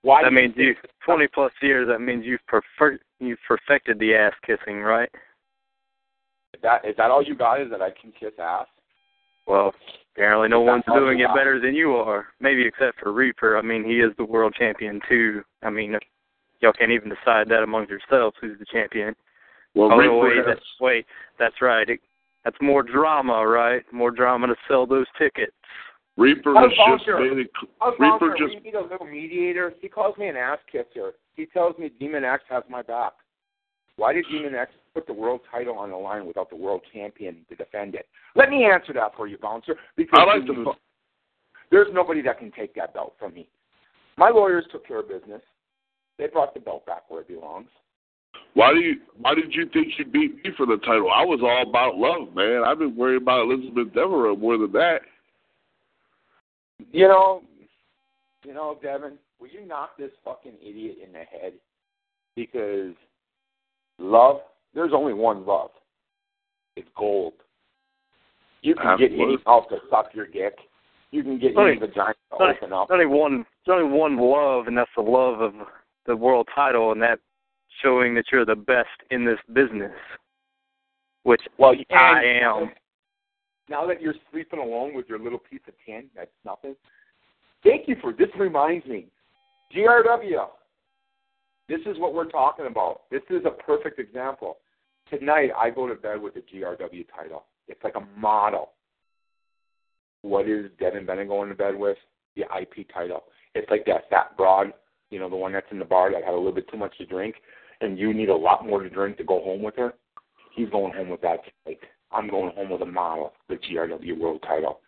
[0.02, 3.98] Why that do you means you 20 plus years that means you've prefer you've perfected
[3.98, 5.10] the ass kissing right
[6.54, 8.66] Is that, is that all you got is that I can kiss ass?
[9.50, 9.74] Well
[10.14, 13.84] apparently no one's doing it better than you are maybe except for reaper i mean
[13.84, 15.96] he is the world champion too i mean
[16.60, 19.14] y'all can't even decide that among yourselves who's the champion.
[19.74, 21.06] Well, oh Reaper wait, has- that's, wait,
[21.38, 21.88] that's right.
[21.88, 22.00] It,
[22.44, 23.82] that's more drama, right?
[23.92, 25.52] More drama to sell those tickets.
[26.16, 27.20] Reaper How's has just Bouncer?
[27.20, 27.50] made it.
[27.98, 29.72] Reaper just We need a little mediator.
[29.80, 31.12] He calls me an ass kisser.
[31.34, 33.12] He tells me Demon X has my back.
[33.96, 37.44] Why did Demon X put the world title on the line without the world champion
[37.48, 38.06] to defend it?
[38.34, 39.76] Let me answer that for you, Bouncer.
[39.96, 40.68] Because I like the lose.
[41.70, 43.48] There's nobody that can take that belt from me.
[44.16, 45.42] My lawyers took care of business.
[46.18, 47.68] They brought the belt back where it belongs.
[48.54, 48.96] Why do you?
[49.18, 51.10] Why did you think you beat me for the title?
[51.14, 52.62] I was all about love, man.
[52.66, 55.00] I've been worried about Elizabeth Devereaux more than that.
[56.92, 57.42] You know,
[58.44, 61.52] you know, Devin, will you knock this fucking idiot in the head?
[62.34, 62.94] Because
[63.98, 64.40] love,
[64.74, 65.70] there's only one love.
[66.76, 67.34] It's gold.
[68.62, 70.54] You can get any mouth to suck your dick.
[71.10, 71.70] You can get Right.
[71.70, 72.56] any vagina to Right.
[72.56, 72.88] open up.
[72.88, 73.46] There's only one.
[73.64, 75.54] There's only one love, and that's the love of
[76.04, 77.20] the world title, and that
[77.82, 79.96] showing that you're the best in this business,
[81.22, 82.72] which Well, you I am.
[83.68, 86.76] Now that you're sleeping alone with your little piece of tin, that's nothing.
[87.62, 88.34] Thank you for this.
[88.36, 89.10] Reminds me,
[89.70, 90.50] GRW.
[91.68, 93.08] This is what we're talking about.
[93.10, 94.58] This is a perfect example.
[95.10, 97.44] Tonight, I go to bed with the GRW title.
[97.66, 98.70] It's like a model.
[100.22, 101.98] What is Devin Bennett going to bed with?
[102.36, 103.24] The IP title.
[103.56, 104.72] It's like that fat broad,
[105.10, 106.96] you know, the one that's in the bar that had a little bit too much
[106.98, 107.34] to drink,
[107.80, 109.94] and you need a lot more to drink to go home with her.
[110.54, 111.80] He's going home with that tonight.
[112.12, 114.80] I'm going home with a model, the GRW World title.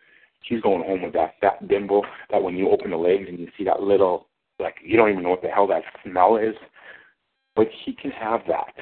[0.43, 3.47] She's going home with that fat bimbo that when you open the legs and you
[3.57, 4.27] see that little,
[4.59, 6.55] like, you don't even know what the hell that smell is.
[7.55, 8.73] But he can have that.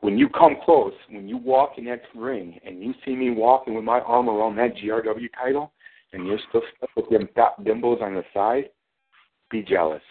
[0.00, 3.74] When you come close, when you walk in that ring and you see me walking
[3.74, 5.72] with my arm around that GRW title
[6.12, 8.70] and you're still stuck with them fat bimbos on the side,
[9.50, 10.02] be jealous.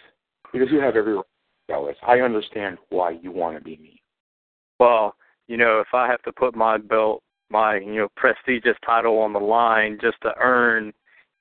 [0.52, 1.96] Because you have every right to be jealous.
[2.08, 4.02] I understand why you want to be me.
[4.80, 5.16] Well,
[5.48, 9.34] you know, if I have to put my belt, my you know prestigious title on
[9.34, 10.94] the line just to earn,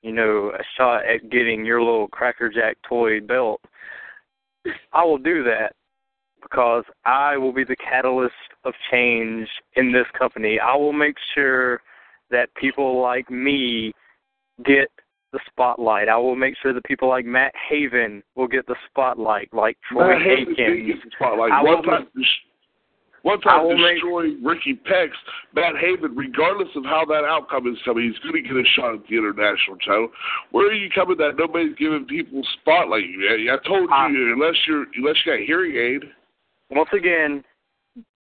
[0.02, 3.60] you know, a shot at getting your little crackerjack toy belt,
[4.92, 5.74] I will do that
[6.42, 10.58] because I will be the catalyst of change in this company.
[10.60, 11.80] I will make sure
[12.30, 13.92] that people like me
[14.64, 14.88] get
[15.32, 16.08] the spotlight.
[16.08, 20.08] I will make sure that people like Matt Haven will get the spotlight, like Troy
[20.18, 21.52] Matt Haven did the spotlight.
[21.52, 22.06] I One time,
[23.22, 25.10] one I time will make- destroy Ricky Pex,
[25.54, 28.94] Matt Haven, regardless of how that outcome is coming, he's going to get a shot
[28.94, 30.08] at the international title.
[30.52, 33.04] Where are you coming that nobody's giving people spotlight?
[33.04, 36.10] I told you, unless you're unless you got hearing aid.
[36.70, 37.44] Once again,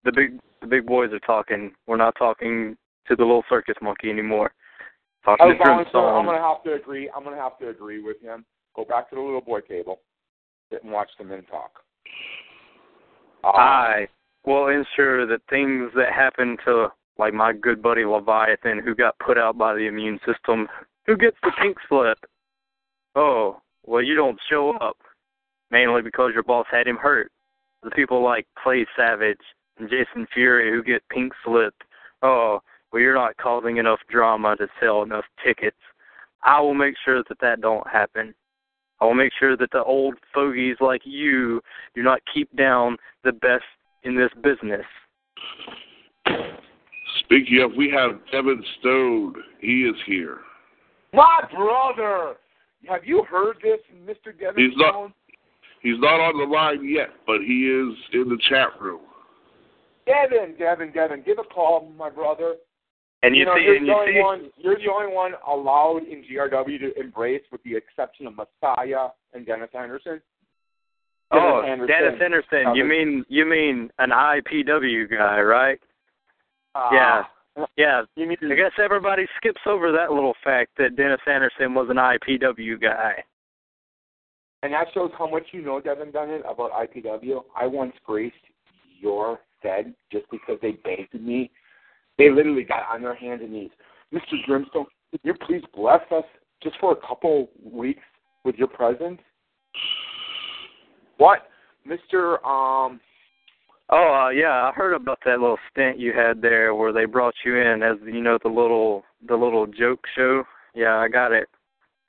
[0.05, 1.73] the big the big boys are talking.
[1.87, 2.77] We're not talking
[3.09, 4.53] to the little circus monkey anymore.
[5.25, 7.11] Talking I to was going, so I'm going to have to agree.
[7.15, 8.45] I'm going to have to agree with him.
[8.75, 10.01] Go back to the little boy table,
[10.71, 11.71] sit and watch the men talk.
[13.45, 14.09] Uh, I
[14.47, 19.37] will ensure that things that happen to like my good buddy Leviathan who got put
[19.37, 20.69] out by the immune system,
[21.07, 22.19] who gets the pink slip.
[23.15, 24.97] Oh, well you don't show up.
[25.71, 27.31] Mainly because your boss had him hurt.
[27.83, 29.41] The people like Clay Savage
[29.79, 31.83] and Jason Fury who get pink slipped.
[32.23, 32.61] Oh,
[32.93, 35.77] well you're not causing enough drama to sell enough tickets.
[36.45, 38.35] I will make sure that that don't happen.
[39.01, 41.61] I will make sure that the old fogies like you
[41.95, 43.65] do not keep down the best
[44.05, 44.85] in this business.
[47.21, 49.35] Speaking of, we have Devin Stone.
[49.61, 50.39] He is here.
[51.13, 52.37] my brother,
[52.89, 54.39] have you heard this, Mr.
[54.39, 55.15] Devin He's not- Stone?
[55.83, 59.01] He's not on the line yet, but he is in the chat room.
[60.07, 62.55] Devin, Devin, Devin, give a call, my brother.
[63.23, 64.51] And you, know, see, you're and the you only see, one.
[64.57, 69.47] You're the only one allowed in GRW to embrace, with the exception of Messiah and
[69.47, 70.21] Dennis Anderson.
[71.31, 72.75] oh, Anderson, Dennis Anderson.
[72.75, 75.79] You mean you mean an IPW guy, right?
[76.75, 77.23] uh, Yeah.
[77.77, 78.03] Yeah.
[78.17, 81.97] You mean I guess everybody skips over that little fact that Dennis Anderson was an
[81.97, 83.23] IPW guy.
[84.63, 87.43] And that shows how much you know, Devin Bennett, about IPW.
[87.57, 88.37] I once graced
[89.01, 91.51] your Fed just because they begged me.
[92.19, 93.71] They literally got on their hands and knees.
[94.13, 94.43] Mr.
[94.47, 96.25] Grimstone, could you please bless us
[96.63, 98.03] just for a couple weeks
[98.45, 99.21] with your presence?
[101.19, 101.49] What?
[101.87, 102.45] Mr.
[102.45, 103.01] Um,
[103.95, 107.35] Oh uh, yeah, I heard about that little stint you had there where they brought
[107.45, 110.45] you in as you know the little the little joke show.
[110.75, 111.49] Yeah, I got it.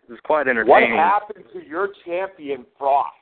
[0.07, 3.15] It was quite what happened to your champion, Frost?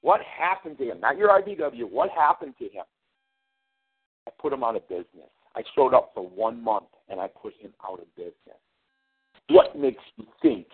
[0.00, 1.00] What happened to him?
[1.00, 1.90] Not your IPW.
[1.90, 2.84] What happened to him?
[4.26, 5.30] I put him out of business.
[5.54, 8.34] I showed up for one month and I put him out of business.
[9.48, 10.66] What makes you think,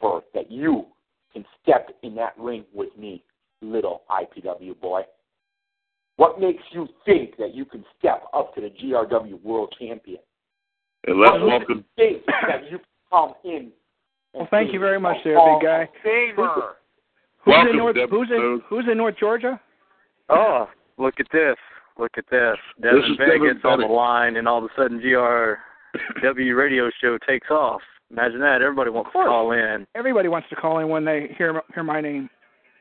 [0.00, 0.86] Bert, that you
[1.32, 3.24] can step in that ring with me
[3.60, 5.02] little IPW boy?
[6.16, 10.20] What makes you think that you can step up to the GRW World Champion?
[11.06, 11.84] And let's What makes welcome.
[11.96, 13.72] you think that you can come in?
[14.34, 15.82] Well, thank you very much, there, big guy.
[15.82, 16.72] of Famer.
[17.44, 17.96] Who's in North?
[18.10, 18.62] Who's in?
[18.68, 19.60] Who's in North Georgia?
[20.28, 20.68] Oh,
[20.98, 21.56] look at this.
[21.98, 22.56] Look at this.
[22.82, 25.56] Devin is Bennett Devin gets on the line, and all of a sudden GRW
[26.56, 27.80] radio show takes off.
[28.10, 28.60] Imagine that.
[28.60, 29.86] Everybody wants to call in.
[29.94, 32.28] Everybody wants to call in when they hear hear my name.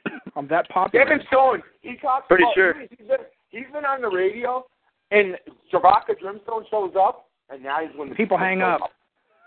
[0.36, 1.06] I'm that popular.
[1.06, 1.62] Devin Stone.
[1.82, 2.74] He talks Pretty about, sure.
[2.90, 3.18] He's been,
[3.50, 4.66] he's been on the radio,
[5.12, 5.36] and
[5.72, 8.78] Javaka Dreamstone shows up, and now he's when the People hang show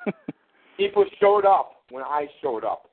[0.07, 0.15] up.
[0.77, 2.91] People showed up when I showed up.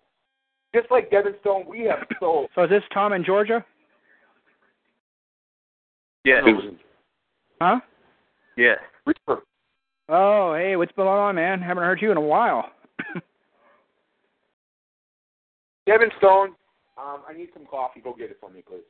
[0.75, 3.63] Just like Devin Stone, we have so So is this Tom in Georgia?
[6.25, 6.43] Yes.
[7.61, 7.79] Huh?
[8.57, 8.79] Yes.
[9.05, 9.43] Reaper.
[10.09, 11.61] Oh, hey, what's going on, man?
[11.61, 12.69] Haven't heard you in a while.
[15.87, 16.55] Devin Stone.
[16.97, 17.99] Um, I need some coffee.
[18.01, 18.83] Go get it for me, please.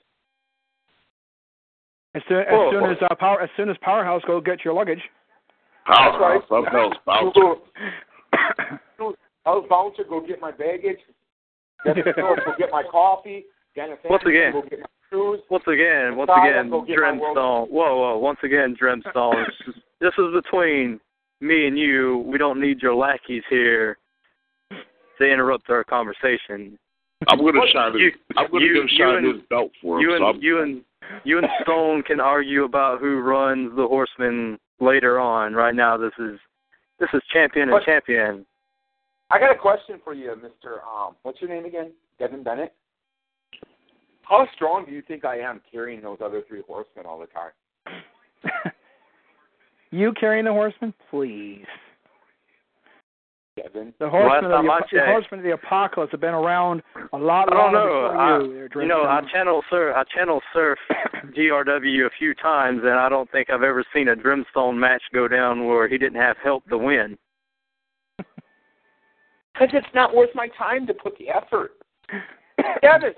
[2.15, 2.91] As soon as, Oh, soon oh.
[2.91, 5.01] as uh, power as soon as Powerhouse go get your luggage.
[5.85, 6.43] Powerhouse.
[6.51, 6.93] Up else,
[9.45, 9.59] bouncer.
[9.61, 10.99] How's Bouncer go get my baggage?
[11.85, 13.45] Devin Stone go get my coffee.
[13.75, 14.51] Dennis Once Anderson again.
[14.53, 15.39] go get my shoes.
[15.49, 17.69] Once again, once Sorry, again, I'll go get my Dremstone.
[17.69, 18.17] Whoa, whoa.
[18.19, 19.45] Once again, Dremstone.
[19.99, 20.99] this is between
[21.41, 22.23] me and you.
[22.27, 23.97] We don't need your lackeys here
[24.71, 26.77] to interrupt our conversation.
[27.29, 28.13] I'm going to shine You- his.
[28.37, 30.01] I'm going to you- go shine you and- his belt for him.
[30.01, 30.81] You so and I'm- you and
[31.25, 35.53] you and Stone can argue about who runs the Horsemen later on.
[35.53, 36.39] Right now, this is
[36.99, 38.45] this is champion and But- champion.
[39.33, 40.81] I got a question for you, Mister.
[40.83, 41.91] Um, what's your name again?
[42.19, 42.71] Devin Bennett.
[44.21, 48.71] How strong do you think I am carrying those other three horsemen all the time?
[49.91, 50.93] you carrying the horsemen?
[51.09, 51.65] please.
[53.57, 53.93] Devin.
[53.99, 56.33] The horsemen, Last of the, time I ap- the horsemen of the apocalypse have been
[56.33, 58.07] around a lot I don't longer know.
[58.09, 58.53] before I, you.
[58.53, 60.77] there, you know, I channel sur I channel surf
[61.35, 65.27] GRW a few times, and I don't think I've ever seen a Dremstone match go
[65.27, 67.17] down where he didn't have help to win.
[69.53, 71.71] Because it's not worth my time to put the effort.
[72.81, 73.13] Devin,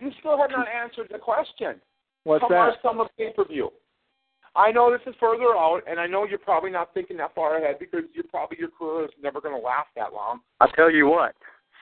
[0.00, 1.80] you still have not answered the question.
[2.24, 2.82] What's Tomorrow that?
[2.82, 3.70] Summer pay per view.
[4.54, 7.58] I know this is further out, and I know you're probably not thinking that far
[7.58, 10.40] ahead because you're probably your career is never going to last that long.
[10.60, 11.34] I tell you what,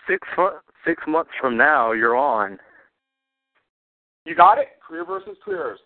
[0.08, 2.58] six fu- six months from now, you're on.
[4.24, 4.68] You got it?
[4.86, 5.78] Career versus careers.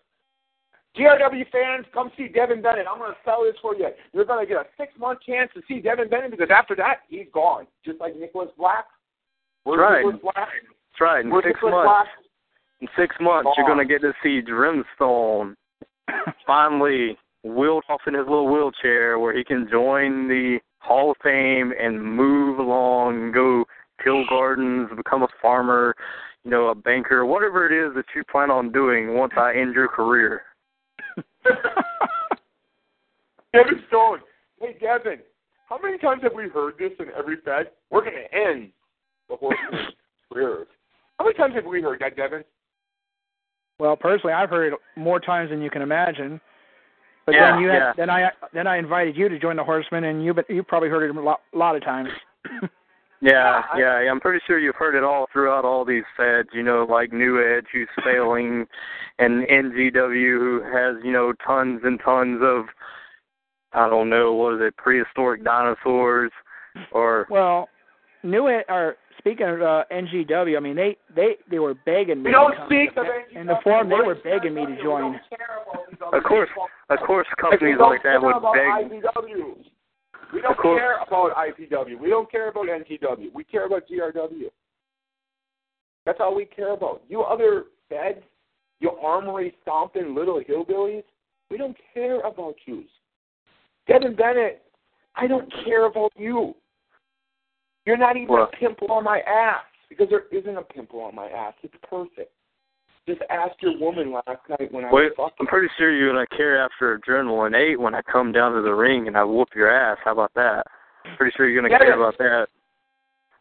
[0.96, 2.86] GRW fans, come see Devin Bennett.
[2.90, 3.88] I'm going to sell this for you.
[4.12, 7.00] You're going to get a six month chance to see Devin Bennett because after that,
[7.08, 7.66] he's gone.
[7.84, 8.86] Just like Nicholas Black.
[9.64, 9.96] Where's Right.
[10.04, 10.48] Nicholas Black?
[10.48, 11.24] That's right.
[11.24, 12.08] In Where's six Nicholas months, Black?
[12.80, 15.54] in six months, you're going to get to see Dremstone
[16.46, 21.72] finally wheeled off in his little wheelchair where he can join the Hall of Fame
[21.80, 23.64] and move along and go
[24.02, 25.94] till gardens, become a farmer,
[26.44, 29.74] you know, a banker, whatever it is that you plan on doing once I end
[29.74, 30.42] your career.
[33.52, 34.18] Devin Stone.
[34.60, 35.20] Hey, Devin,
[35.68, 37.70] how many times have we heard this in every fed?
[37.90, 38.70] We're going to end
[39.28, 39.94] the horseman's
[40.32, 40.66] careers.
[41.18, 42.44] How many times have we heard that, Devin?
[43.78, 46.40] Well, personally, I've heard it more times than you can imagine.
[47.26, 47.92] But Yeah, then you had, yeah.
[47.96, 51.08] then I then I invited you to join the Horsemen, and you you probably heard
[51.08, 52.08] it a lot, lot of times.
[53.20, 56.62] Yeah, I- yeah, I'm pretty sure you've heard it all throughout all these feds, you
[56.62, 58.66] know, like New Edge who's failing
[59.18, 62.66] and NGW who has, you know, tons and tons of
[63.72, 66.32] I don't know, what is it, prehistoric dinosaurs
[66.92, 67.68] or well,
[68.22, 72.28] New Ed, or speaking of uh, NGW, I mean they they they were begging me.
[72.28, 72.66] We don't come.
[72.66, 73.04] speak of
[73.34, 73.88] in the forum.
[73.88, 75.20] They were begging me to join.
[76.12, 76.48] of course
[76.88, 79.64] of course companies like that would beg IPW.
[80.32, 81.98] We don't care about IPW.
[81.98, 83.32] We don't care about NTW.
[83.32, 84.50] We care about GRW.
[86.04, 87.02] That's all we care about.
[87.08, 88.22] You other feds,
[88.80, 91.04] you armory stomping little hillbillies,
[91.50, 92.84] we don't care about you.
[93.86, 94.62] Devin Bennett,
[95.16, 96.54] I don't care about you.
[97.86, 101.14] You're not even Well- a pimple on my ass because there isn't a pimple on
[101.14, 101.54] my ass.
[101.62, 102.32] It's perfect.
[103.08, 106.26] Just ask your woman last night when I Wait, was I'm pretty sure you're gonna
[106.36, 109.70] care after Adrenaline Eight when I come down to the ring and I whoop your
[109.74, 109.96] ass.
[110.04, 110.64] How about that?
[111.16, 111.94] Pretty sure you're gonna Yeah, care yeah.
[111.96, 112.48] about that.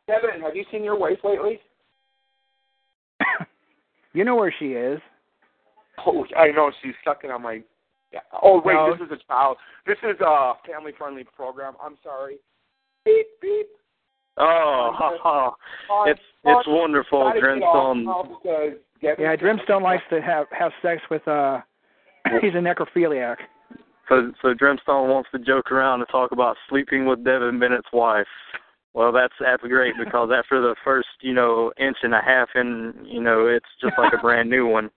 [0.08, 1.60] Devin, have you seen your wife lately?
[4.14, 5.02] you know where she is.
[6.06, 7.62] Oh, I know she's sucking on my.
[8.14, 8.22] Yeah.
[8.42, 8.94] Oh wait, No.
[8.96, 9.58] this is a child.
[9.86, 11.74] This is a family-friendly program.
[11.84, 12.38] I'm sorry.
[13.04, 13.68] Beep beep.
[14.38, 16.06] Oh, ha, ha.
[16.06, 18.06] It's it's wonderful, Gotta get off Dremstone.
[18.06, 21.62] now because Devin- Yeah, Dreamstone likes to have have sex with uh.
[22.42, 23.38] He's a necrophiliac.
[24.10, 28.28] So so Dremstone wants to joke around and talk about sleeping with Devin Bennett's wife.
[28.94, 32.96] Well, that's that's great because after the first, you know, inch and a half, and
[33.06, 34.90] you know, it's just like a brand new one.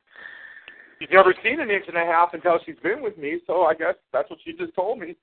[0.98, 3.74] She's never seen an inch and a half until she's been with me, so I
[3.74, 5.16] guess that's what she just told me.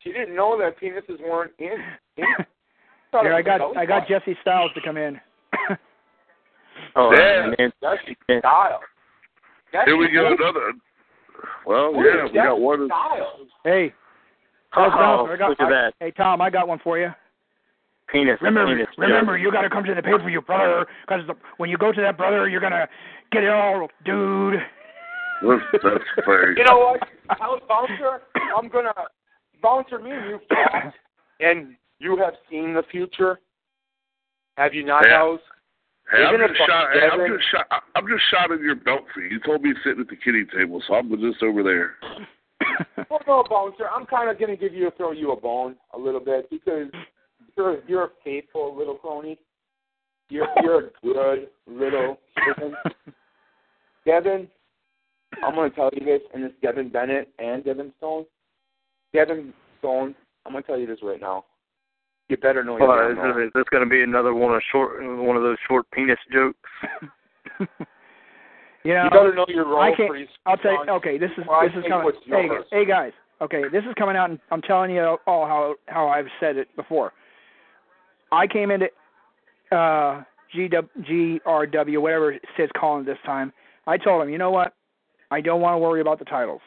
[0.00, 1.76] She didn't know that penises weren't in.
[2.16, 2.24] in.
[3.12, 4.08] Thought it Here, I got I got.
[4.08, 5.20] Jesse Styles to come in.
[6.94, 7.52] Oh, Yeah.
[7.58, 8.00] and That's
[8.40, 8.80] style.
[9.72, 10.72] That's Here we go, another.
[11.66, 12.86] Well, yeah, we got one.
[12.86, 13.38] Style.
[13.64, 13.92] hey,
[14.76, 17.10] oh, I got, look at I- that Hey Tom, I got one for you.
[18.08, 18.38] penis.
[18.40, 19.42] Remember, penis remember, joke.
[19.44, 21.22] you got to come to the pay for your brother, because
[21.58, 22.88] when you go to that brother, you're gonna
[23.32, 24.54] get it all, dude.
[25.42, 26.56] That's, that's fair.
[26.56, 27.00] You know what?
[27.38, 28.22] House bouncer,
[28.56, 28.94] I'm gonna
[29.62, 30.94] bouncer me and you fought,
[31.40, 33.40] and you have seen the future.
[34.56, 35.18] Have you not, Yeah.
[35.18, 35.40] House?
[36.10, 36.88] Hey, I'm just shot.
[36.92, 37.82] Hey, I'm just shot.
[37.94, 39.30] I'm just shot in your belt for you.
[39.30, 41.94] You told me sitting at the kitty table, so I'm just over there.
[43.10, 43.88] Well, no, bouncer.
[43.88, 46.88] I'm kind of gonna give you throw you a bone a little bit because
[47.56, 49.38] you're you're a faithful little crony.
[50.28, 52.74] You're you're a good little person.
[54.04, 54.48] Devin,
[55.44, 58.26] I'm gonna tell you this, and it's Devin Bennett and Devin Stone.
[59.12, 61.44] Devin Stone, I'm gonna tell you this right now.
[62.28, 64.54] You better know your Well, damn is, this- is this going to be another one
[64.54, 66.58] of short, one of those short penis jokes?
[68.82, 69.80] you know, You better know your role.
[69.82, 70.90] I can't- pretty I'll tell you.
[70.92, 72.12] Okay, this is Or I this is coming.
[72.26, 73.12] Hey, hey guys.
[73.40, 76.74] Okay, this is coming out, and I'm telling you all how how I've said it
[76.74, 77.12] before.
[78.32, 78.86] I came into
[79.70, 80.22] uh,
[80.54, 80.88] GW,
[81.44, 83.52] GRW, whatever Sid's calling this time.
[83.86, 84.74] I told him, you know what?
[85.30, 86.62] I don't want to worry about the titles.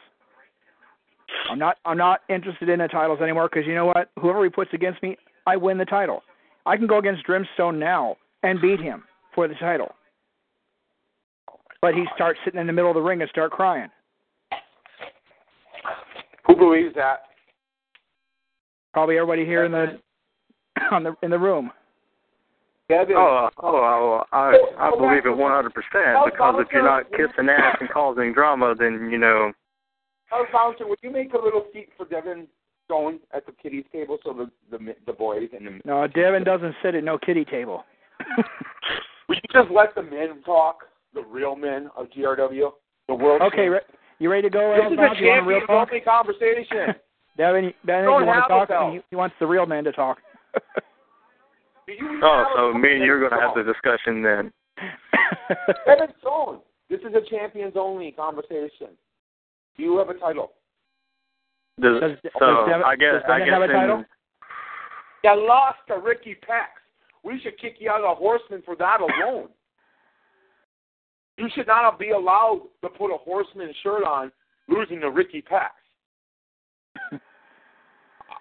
[1.50, 4.10] I'm not I'm not interested in the titles anymore because you know what?
[4.20, 6.22] Whoever he puts against me, I win the title.
[6.66, 9.94] I can go against Dreamstone now and beat him for the title.
[11.80, 13.88] But he starts sitting in the middle of the ring and start crying.
[16.46, 17.22] Who believes that?
[18.92, 19.98] Probably everybody here in the
[20.90, 21.70] on the in the room.
[22.88, 23.14] Devin.
[23.16, 27.76] Oh, oh, oh I I believe it 100 percent because if you're not kissing ass
[27.80, 29.52] and causing drama, then you know.
[30.26, 32.46] House bouncer, would you make a little seat for Devin
[32.90, 36.74] Stone at the kiddies table so the the the boys and the No, Devin doesn't
[36.82, 37.84] sit at no kiddie table.
[39.28, 40.78] would you just let the men talk,
[41.14, 42.70] the real men of GRW,
[43.06, 43.42] the world.
[43.42, 43.80] okay, re-
[44.18, 44.74] you ready to go?
[44.76, 45.16] This is Bob?
[45.16, 45.88] a You want a real champion talk?
[45.88, 46.94] only conversation.
[47.36, 48.70] Devin, Devin, you want to talk?
[48.70, 48.92] a.
[48.92, 50.18] He, he wants the real man to talk.
[51.86, 54.52] Do you even Oh, so me and you're going to have the discussion then.
[55.86, 56.58] Devin Stone.
[56.90, 58.88] This is a champions only conversation.
[59.76, 60.52] Do you have a title?
[61.80, 64.04] Does, Does- so does Devin- I guess does I Devin guess have a in- title?
[65.24, 66.68] You lost to Ricky Pex.
[67.22, 69.48] We should kick you out of the horseman for that alone.
[71.36, 74.30] you should not be allowed to put a horseman shirt on
[74.68, 75.70] losing to Ricky Pex.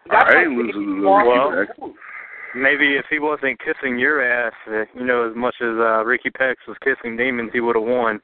[0.09, 1.93] That's I ain't losing to Ricky in the
[2.55, 6.29] maybe if he wasn't kissing your ass, uh, you know, as much as uh, Ricky
[6.29, 8.19] Pex was kissing demons, he would have won.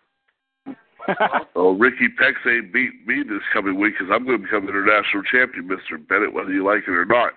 [1.56, 5.24] Oh, Ricky Pex ain't beat me this coming week because I'm going to become international
[5.32, 5.98] champion, Mr.
[6.08, 7.34] Bennett, whether you like it or not.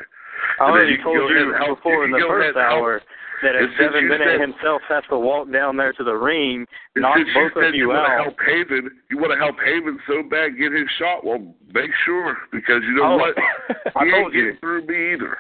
[0.61, 3.03] I already you told you help- before you in the first help- hour
[3.43, 6.67] that if Devin Bennett said- himself has to walk down there to the ring,
[6.97, 8.23] knock both you of you you want to out.
[8.25, 11.25] help Haven, you want to help Haven so bad get his shot.
[11.25, 11.39] Well,
[11.73, 13.35] make sure because you know Oh, what?
[13.97, 14.43] I he told ain't you.
[14.45, 15.39] getting through me either.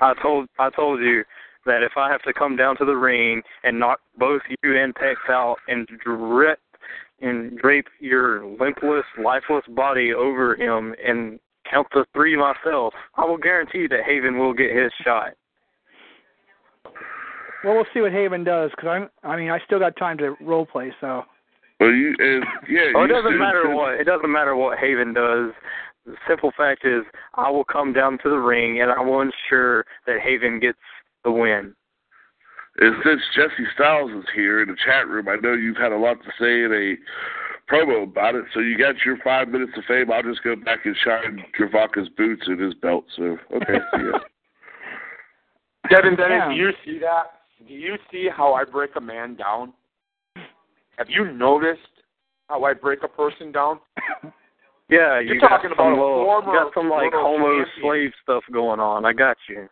[0.00, 1.24] I told I told you
[1.66, 4.94] that if I have to come down to the ring and knock both you and
[4.94, 6.58] Pex out and drip
[7.22, 11.38] and drape your limpless, lifeless body over him and
[11.70, 15.30] count to three myself, I will guarantee that Haven will get his shot.
[17.64, 19.08] well, we'll see what Haven does because I'm.
[19.22, 20.92] I mean, I still got time to role play.
[21.00, 21.22] So
[21.80, 22.92] Well, you and yeah.
[22.96, 25.52] Oh, you it doesn't matter said- what it doesn't matter what Haven does.
[26.04, 27.04] The simple fact is,
[27.34, 30.78] I will come down to the ring and I will ensure that Haven gets
[31.22, 31.76] the win.
[32.82, 35.96] And since Jesse Styles is here in the chat room, I know you've had a
[35.96, 38.44] lot to say in a promo about it.
[38.52, 40.10] So you got your five minutes of fame.
[40.10, 43.04] I'll just go back and shine Travaka's boots in his belt.
[43.16, 44.18] So okay, see ya.
[45.90, 46.48] Devin Bennett, Yeah.
[46.48, 47.24] do you see that?
[47.68, 49.72] Do you see how I break a man down?
[50.98, 51.80] Have you noticed
[52.48, 53.78] how I break a person down?
[54.90, 57.64] Yeah, You're you got talking some about a little, former you got some like homo
[57.64, 57.66] champion.
[57.80, 59.06] slave stuff going on.
[59.06, 59.66] I got you.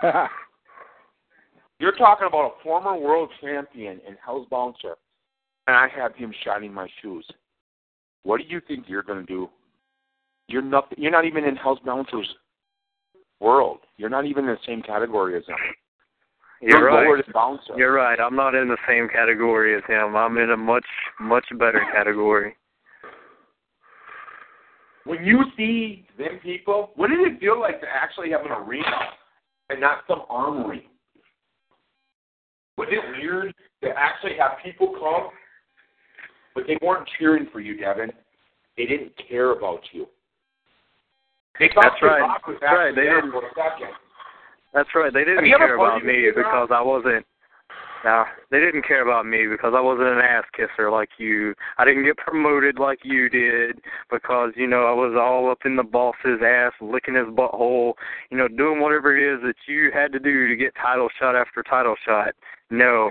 [1.80, 4.94] You're talking about a former world champion in Hell's Bouncer,
[5.66, 7.26] and I have him shining my shoes.
[8.22, 9.48] What do you think you're going to do?
[10.48, 10.92] You're not.
[10.96, 12.28] You're not even in Hell's Bouncer's
[13.40, 13.80] world.
[13.96, 15.56] You're not even in the same category as him.
[16.60, 17.32] You're lower right.
[17.32, 17.74] Bouncer.
[17.76, 18.18] You're right.
[18.20, 20.16] I'm not in the same category as him.
[20.16, 20.86] I'm in a much
[21.20, 22.56] much better category.
[25.04, 28.86] When you see them people, what did it feel like to actually have an arena
[29.68, 30.88] and not some armory.
[32.76, 35.30] Was it weird to actually have people come,
[36.54, 38.10] but they weren't cheering for you, Devin?
[38.76, 40.06] They didn't care about you.
[41.58, 42.20] They thought That's right.
[42.20, 42.94] Rock was That's right.
[42.94, 43.94] They didn't- for a second.
[44.72, 45.12] That's right.
[45.12, 47.24] They didn't Have you ever care about me because I wasn't.
[48.04, 51.54] No, they didn't care about me because I wasn't an ass kisser like you.
[51.78, 55.76] I didn't get promoted like you did because you know I was all up in
[55.76, 57.94] the boss's ass, licking his butthole,
[58.30, 61.34] you know, doing whatever it is that you had to do to get title shot
[61.34, 62.34] after title shot.
[62.78, 63.10] No,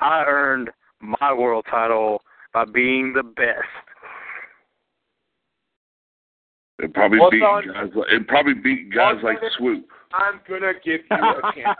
[0.00, 0.70] I earned
[1.00, 2.20] my world title
[2.52, 3.68] by being the best.
[6.80, 7.64] It probably Well beat done.
[7.72, 7.90] guys.
[7.94, 9.50] Like, it probably beat guys Well like done.
[9.58, 9.86] Swoop.
[10.12, 11.78] I'm gonna give you a chance.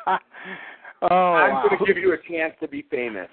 [1.02, 1.66] oh, I'm wow.
[1.68, 3.28] gonna give you a chance to be famous.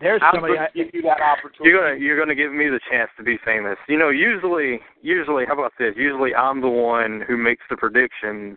[0.00, 0.54] There's I'm somebody.
[0.54, 1.64] gonna I, give you that opportunity.
[1.70, 3.76] You're gonna you're gonna give me the chance to be famous.
[3.88, 5.94] You know, usually usually how about this?
[5.96, 8.56] Usually I'm the one who makes the predictions.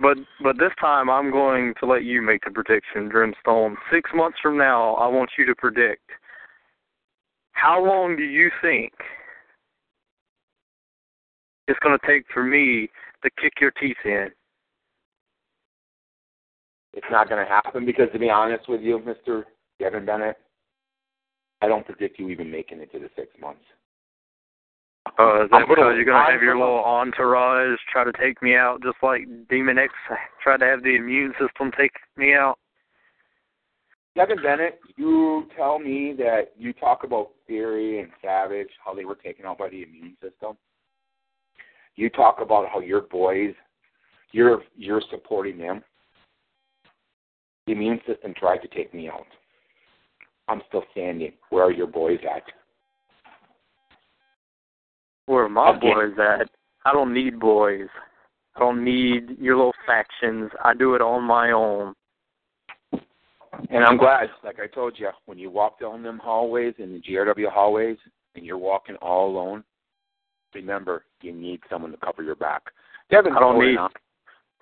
[0.00, 3.76] But but this time I'm going to let you make the prediction, Dreamstone.
[3.92, 6.10] Six months from now I want you to predict.
[7.52, 8.92] How long do you think
[11.68, 12.90] it's gonna take for me
[13.22, 14.30] to kick your teeth in?
[16.94, 19.44] It's not going to happen because, to be honest with you, Mr.
[19.80, 20.36] Devin Bennett,
[21.60, 23.64] I don't predict you even making it to the six months.
[25.06, 28.82] Uh, is that because you're gonna have your little entourage try to take me out
[28.82, 29.92] just like Demon X
[30.42, 32.58] tried to have the immune system take me out?
[34.16, 39.16] Devin Bennett, you tell me that you talk about Fury and Savage, how they were
[39.16, 40.56] taken out by the immune system.
[41.96, 43.54] You talk about how your boys,
[44.32, 45.82] you're you're supporting them.
[47.66, 49.26] The immune system tried to take me out.
[50.48, 51.32] I'm still standing.
[51.50, 52.42] Where are your boys at?
[55.26, 55.92] Where are my Again.
[55.94, 56.48] boys at?
[56.84, 57.88] I don't need boys.
[58.56, 60.50] I don't need your little factions.
[60.62, 61.94] I do it on my own.
[63.70, 67.00] And I'm glad, like I told you, when you walk down them hallways in the
[67.00, 67.96] GRW hallways
[68.34, 69.64] and you're walking all alone,
[70.54, 72.62] remember you need someone to cover your back.
[73.10, 73.88] Devin, I don't need- I,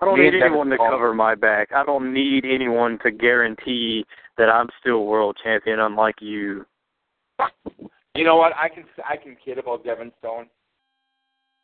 [0.01, 1.71] I don't Me need anyone to cover my back.
[1.73, 4.05] I don't need anyone to guarantee
[4.37, 6.67] that I'm still world champion, unlike you.
[8.15, 8.53] You know what?
[8.57, 10.47] I can I can kid about Devin Stone,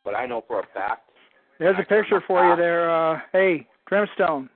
[0.04, 1.10] but I know for a fact.
[1.58, 2.90] there's a picture for you there.
[2.90, 4.48] Uh, hey, Grimstone.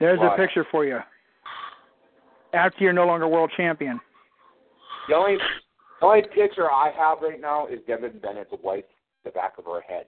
[0.00, 0.34] There's What?
[0.34, 0.98] a picture for you.
[2.52, 4.00] After you're no longer world champion.
[5.08, 5.36] The only
[6.00, 8.84] the only picture I have right now is Devin Bennett's wife,
[9.24, 10.06] the back of her head.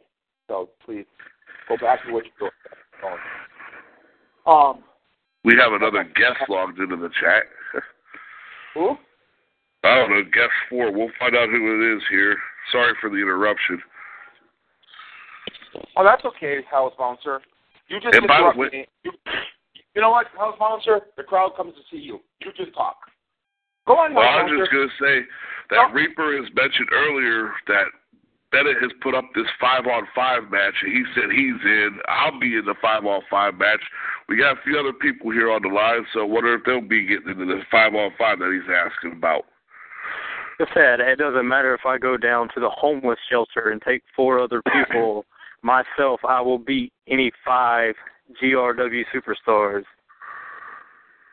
[0.49, 1.07] So please
[1.69, 2.51] go back to what you were
[3.03, 3.17] saying.
[4.47, 4.83] Um,
[5.45, 7.45] We have another guest logged into the chat.
[8.75, 8.97] who?
[9.85, 10.93] I don't know, guest four.
[10.93, 12.37] We'll find out who it is here.
[12.73, 13.81] Sorry for the interruption.
[15.97, 17.41] Oh, that's okay, House Bouncer.
[17.89, 18.87] You just interrupt way- me.
[19.05, 19.13] You,
[19.95, 21.01] you know what, House Bouncer?
[21.17, 22.21] The crowd comes to see you.
[22.41, 22.97] You just talk.
[23.87, 24.65] Go on, Well, House I was Bouncer.
[24.65, 25.29] just going to say
[25.71, 27.85] that Reaper has mentioned earlier that
[28.51, 31.99] Bennett has put up this five on five match, and he said he's in.
[32.09, 33.81] I'll be in the five on five match.
[34.29, 36.81] We got a few other people here on the line, so I wonder if they'll
[36.81, 39.45] be getting into the five on five that he's asking about.
[40.59, 43.81] Like I said, it doesn't matter if I go down to the homeless shelter and
[43.83, 45.25] take four other people.
[45.63, 47.95] Myself, I will beat any five
[48.43, 49.85] GRW superstars.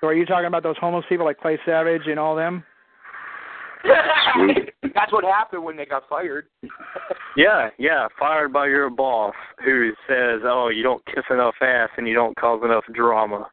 [0.02, 2.64] So are you talking about those homeless people like Clay Savage and all them?
[3.86, 6.48] That's what happened when they got fired.
[7.38, 12.08] Yeah, yeah, fired by your boss who says, "Oh, you don't kiss enough ass and
[12.08, 13.50] you don't cause enough drama."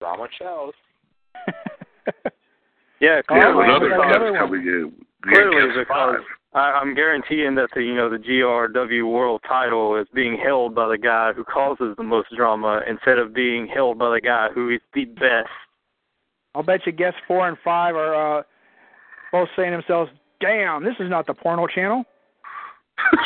[0.00, 0.72] Drama shows.
[3.00, 4.40] Yeah, Oh, We have clearly, well, another we got guest another one.
[4.40, 4.92] coming in.
[5.24, 6.16] Clearly because.
[6.52, 10.88] I, I'm guaranteeing that the you know the GRW World Title is being held by
[10.88, 14.68] the guy who causes the most drama instead of being held by the guy who
[14.70, 15.48] is the best.
[16.56, 18.42] I'll bet you guests four and five are uh,
[19.30, 22.02] both saying to themselves, "Damn, this is not the porno channel."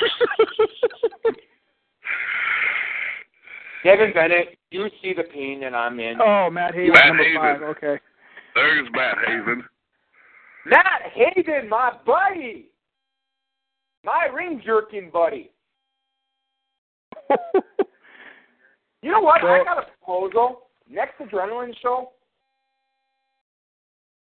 [3.84, 6.18] Devin Bennett, you see the pain that I'm in.
[6.20, 7.40] Oh, Matt Haven, Matt number Haven.
[7.40, 7.62] five.
[7.62, 8.00] Okay.
[8.54, 9.64] There's Matt Haven.
[10.66, 12.70] Matt Haven, my buddy.
[14.04, 15.50] My ring jerking buddy.
[19.02, 19.42] You know what?
[19.44, 20.62] I got a proposal.
[20.88, 22.12] Next adrenaline show,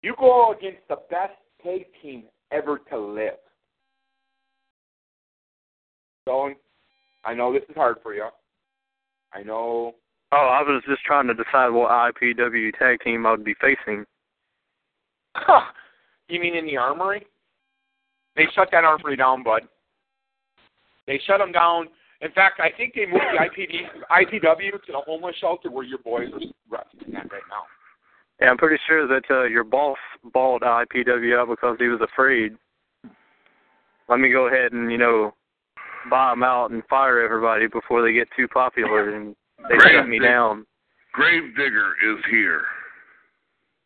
[0.01, 3.38] you go against the best tag team ever to live.
[6.24, 6.55] Stone,
[7.24, 8.28] I know this is hard for you.
[9.34, 9.95] I know.
[10.32, 14.05] Oh, I was just trying to decide what IPW tag team I would be facing.
[16.27, 17.25] you mean in the armory?
[18.36, 19.63] They shut that armory down, bud.
[21.07, 21.88] They shut them down.
[22.21, 25.99] In fact, I think they moved the IPD, IPW to the homeless shelter where your
[25.99, 27.63] boys are resting at right now.
[28.39, 29.97] Yeah, I'm pretty sure that uh, your boss
[30.34, 32.55] balled IPW out because he was afraid.
[34.07, 35.34] Let me go ahead and you know
[36.09, 39.36] buy them out and fire everybody before they get too popular and
[39.68, 40.66] they Grave shut me dig- down.
[41.14, 42.62] Gravedigger is here.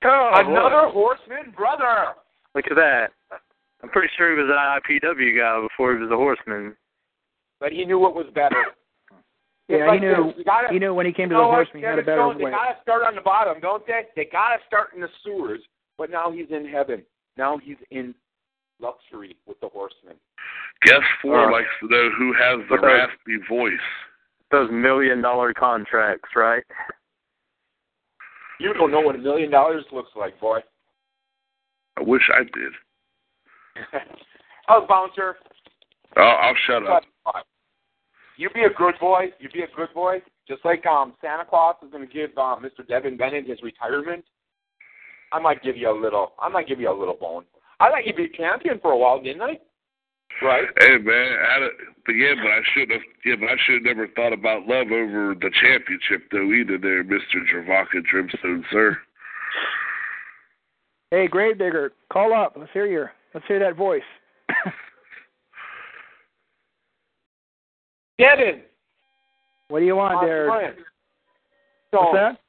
[0.05, 2.13] Oh, Another horseman, brother.
[2.55, 3.07] Look at that.
[3.81, 6.75] I'm pretty sure he was an IPW guy before he was a horseman.
[7.59, 8.63] But he knew what was better.
[9.69, 10.33] Yeah, like he knew.
[10.35, 10.43] this.
[10.45, 12.51] Gotta, He knew when he came to the horseman, he had a better Stone, They
[12.51, 14.01] gotta start on the bottom, don't they?
[14.13, 15.61] They gotta start in the sewers.
[15.97, 17.01] But now he's in heaven.
[17.37, 18.13] Now he's in
[18.81, 20.15] luxury with the horsemen.
[20.83, 23.71] Guest four Uh, likes to know who has the raspy voice.
[24.53, 26.61] Those million dollar contracts, right?
[28.59, 30.59] You don't know what a million dollars looks like, boy.
[31.97, 32.71] I wish I did.
[34.67, 35.37] How's bouncer?
[36.15, 37.01] I'll, I'll shut up.
[38.37, 39.29] You be a good boy.
[39.39, 40.21] You be a good boy.
[40.47, 42.87] Just like um Santa Claus is going to give um, Mr.
[42.87, 44.23] Devin Bennett his retirement.
[45.31, 46.33] I might give you a little.
[46.39, 47.45] I might give you a little bone.
[47.79, 49.57] I let you'd be a champion for a while, didn't I?
[50.41, 50.65] Right.
[50.79, 51.69] Hey man, I had a,
[52.05, 53.01] but yeah, but I should have.
[53.25, 56.77] Yeah, but I should have never thought about love over the championship though either.
[56.77, 58.97] There, Mister Dravaka Dripstone, sir.
[61.11, 62.55] Hey, Gravedigger, call up.
[62.57, 63.11] Let's hear your.
[63.33, 64.01] Let's hear that voice.
[68.19, 68.61] Get in.
[69.69, 70.47] what do you want my there?
[70.47, 70.75] friend.
[71.91, 72.39] So What's that?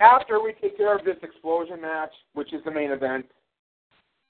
[0.00, 3.26] after we take care of this explosion match, which is the main event,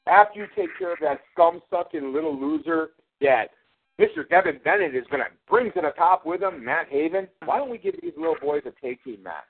[0.06, 2.90] after you take care of that scum sucking little loser
[3.20, 3.50] that
[4.00, 4.28] Mr.
[4.28, 7.70] Devin Bennett is going to bring to the top with him, Matt Haven, why don't
[7.70, 9.44] we give these little boys a take team match?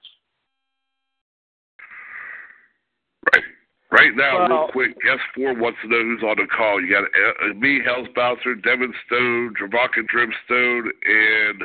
[3.33, 3.45] Right.
[3.91, 6.83] Right now, real quick, guest four wants to know who's on the call.
[6.83, 11.63] You got uh, me, Hell's Bouncer, Devin Stone, Dravaka Dripstone, and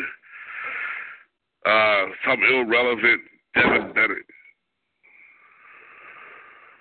[1.66, 3.22] uh, some irrelevant
[3.56, 4.26] Devin Bennett.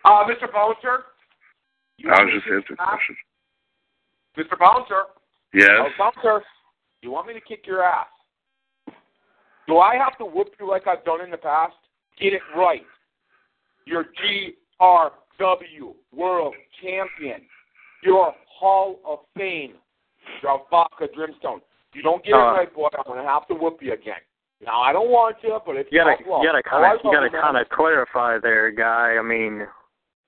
[0.04, 0.52] Uh, Mr.
[0.52, 1.04] Bouncer?
[1.98, 3.16] You I was just answering the kick question.
[4.36, 4.58] Mr.
[4.58, 5.02] Bouncer?
[5.52, 5.68] Yes.
[5.78, 6.44] Oh, Bouncer,
[7.02, 8.06] you want me to kick your ass?
[9.66, 11.74] Do I have to whoop you like I've done in the past?
[12.20, 12.82] Get it right.
[13.84, 14.04] You're
[14.80, 17.42] GRW World Champion.
[18.02, 19.74] You're Hall of Fame.
[20.42, 21.60] You're Vodka Drimstone.
[21.94, 22.88] You don't get Uh, it right, boy.
[22.96, 24.20] I'm gonna have to whoop you again.
[24.64, 27.30] Now I don't want you, but it's You gotta, you gotta kind of, you gotta
[27.30, 29.16] kind of clarify there, guy.
[29.18, 29.66] I mean,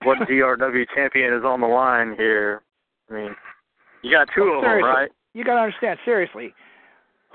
[0.04, 2.62] what GRW champion is on the line here?
[3.10, 3.36] I mean,
[4.02, 5.10] you got two of them, right?
[5.34, 6.54] You got to understand seriously.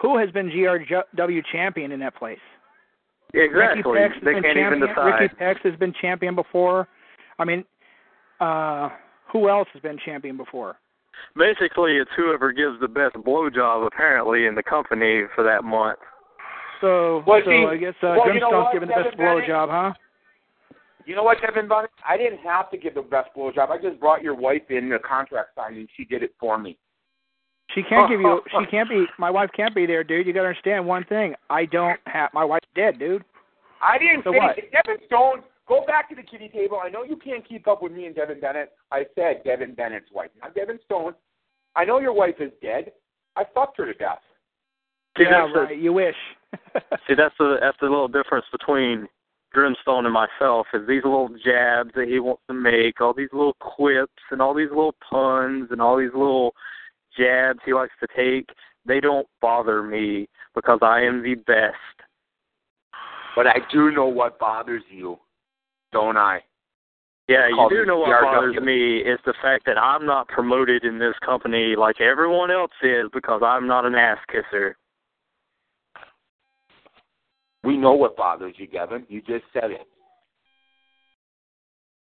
[0.01, 2.39] Who has been GRW champion in that place?
[3.33, 3.57] Exactly.
[3.57, 4.77] Ricky Pex has They been can't champion.
[4.83, 5.19] even decide.
[5.21, 6.87] Ricky Pex has been champion before.
[7.39, 7.63] I mean,
[8.39, 8.89] uh,
[9.31, 10.77] who else has been champion before?
[11.37, 15.99] Basically, it's whoever gives the best blowjob apparently in the company for that month.
[16.81, 19.93] So, Well, so see- I guess uh, well, you know giving the best blowjob, huh?
[21.05, 21.91] You know what, Devin Bennett?
[22.07, 23.69] I didn't have to give the best blowjob.
[23.69, 25.87] I just brought your wife in the contract signing.
[25.95, 26.77] She did it for me.
[27.73, 28.41] She can't give you.
[28.59, 29.05] She can't be.
[29.19, 30.25] My wife can't be there, dude.
[30.27, 31.35] You got to understand one thing.
[31.49, 32.31] I don't have.
[32.33, 33.23] My wife's dead, dude.
[33.81, 34.55] I didn't So say what?
[34.55, 35.43] Devin Stone.
[35.67, 36.79] Go back to the kitty table.
[36.83, 38.71] I know you can't keep up with me and Devin Bennett.
[38.91, 41.13] I said Devin Bennett's wife, not Devin Stone.
[41.75, 42.91] I know your wife is dead.
[43.35, 44.19] I fucked her to death.
[45.17, 45.77] See, yeah, that's the- right.
[45.77, 46.15] You wish.
[47.07, 49.07] See, that's the that's the little difference between
[49.55, 53.55] Grimstone and myself is these little jabs that he wants to make, all these little
[53.61, 56.53] quips and all these little puns and all these little
[57.17, 58.49] jabs he likes to take.
[58.85, 61.77] They don't bother me because I am the best.
[63.33, 65.19] But I do know what bothers you,
[65.93, 66.41] don't I?
[67.29, 70.99] Yeah, you do know what bothers me is the fact that I'm not promoted in
[70.99, 74.75] this company like everyone else is because I'm not an ass kisser.
[77.65, 79.05] We know what bothers you, Devin.
[79.09, 79.87] You just said it.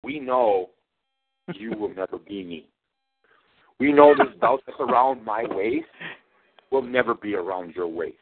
[0.04, 0.70] We know
[1.54, 2.68] you will never be me.
[3.80, 5.88] We know this belt that's around my waist
[6.72, 8.16] will never be around your waist.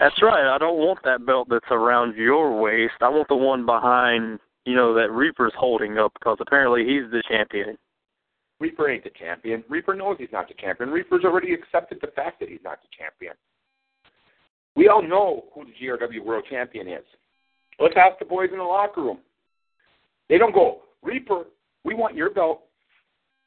[0.00, 0.52] That's right.
[0.52, 2.94] I don't want that belt that's around your waist.
[3.00, 7.22] I want the one behind, you know, that Reaper's holding up because apparently he's the
[7.28, 7.78] champion.
[8.58, 9.62] Reaper ain't the champion.
[9.68, 10.90] Reaper knows he's not the champion.
[10.90, 13.34] Reaper's already accepted the fact that he's not the champion.
[14.76, 17.04] We all know who the GRW World Champion is.
[17.78, 19.18] Let's ask the boys in the locker room.
[20.28, 21.44] They don't go, Reaper,
[21.84, 22.62] we want your belt.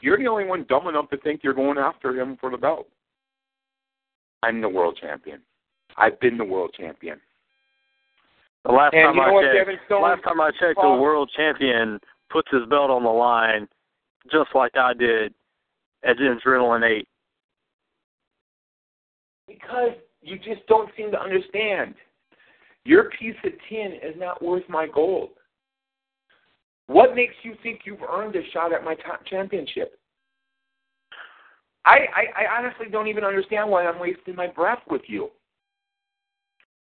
[0.01, 2.87] You're the only one dumb enough to think you're going after him for the belt.
[4.43, 5.41] I'm the world champion.
[5.97, 7.19] I've been the world champion.
[8.63, 10.01] The last And time I what, checked, Devin Stone?
[10.03, 11.99] last time I checked, the world champion
[12.29, 13.67] puts his belt on the line,
[14.31, 15.33] just like I did
[16.03, 17.07] at Adrenaline Eight.
[19.47, 19.93] Because
[20.27, 21.95] you just don't seem to understand.
[22.85, 25.29] Your piece of tin is not worth my gold.
[26.87, 29.99] What makes you think you've earned a shot at my top championship?
[31.85, 35.29] I, I, I honestly don't even understand why I'm wasting my breath with you.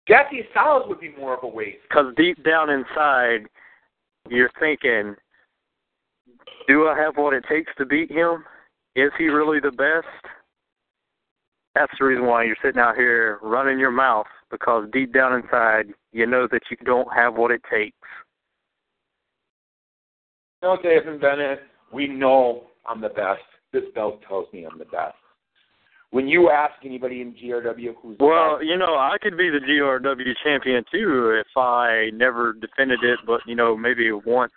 [0.09, 1.78] Jesse Styles would be more of a waste.
[1.88, 3.47] Because deep down inside,
[4.28, 5.14] you're thinking,
[6.66, 8.45] do I have what it takes to beat him?
[8.97, 10.34] Is he really the best?
[11.81, 15.87] That's the reason why you're sitting out here running your mouth because deep down inside,
[16.12, 17.97] you know that you don't have what it takes.
[20.62, 21.61] No, David Bennett,
[21.91, 23.41] we know I'm the best.
[23.72, 25.14] This belt tells me I'm the best.
[26.11, 29.49] When you ask anybody in GRW who's the Well, best, you know, I could be
[29.49, 34.53] the GRW champion too if I never defended it, but you know, maybe once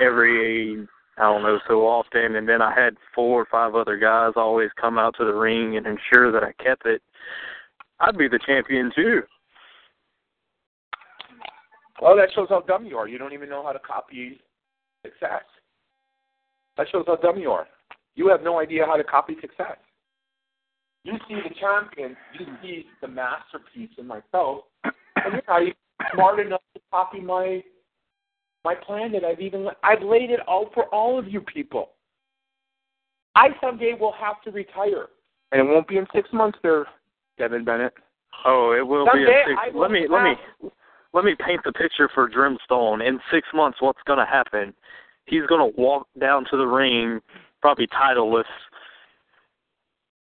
[0.00, 0.86] every
[1.16, 4.70] I don't know so often, and then I had four or five other guys always
[4.80, 7.02] come out to the ring and ensure that I kept it.
[8.00, 9.22] I'd be the champion too.
[12.02, 13.06] well, that shows how dumb you are.
[13.06, 14.40] You don't even know how to copy
[15.04, 15.44] success.
[16.76, 17.68] That shows how dumb you are.
[18.16, 19.76] You have no idea how to copy success.
[21.04, 24.94] You see the champion, you see the masterpiece in myself, and
[25.32, 25.74] you're not even
[26.14, 27.62] smart enough to copy my
[28.64, 31.90] my plan that I've even I've laid it out for all of you people.
[33.36, 35.06] I someday will have to retire,
[35.52, 36.86] and it won't be in six months, there,
[37.38, 37.92] Devin Bennett.
[38.44, 39.10] Oh, it will be.
[39.12, 40.70] Someday In six, I will let me let me
[41.12, 43.02] let me paint the picture for Drimstone.
[43.02, 44.72] In six months, what's going to happen?
[45.26, 47.20] He's going to walk down to the ring,
[47.60, 48.44] probably titleless,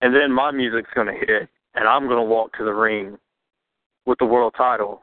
[0.01, 3.17] and then my music's going to hit, and I'm going to walk to the ring
[4.05, 5.01] with the world title,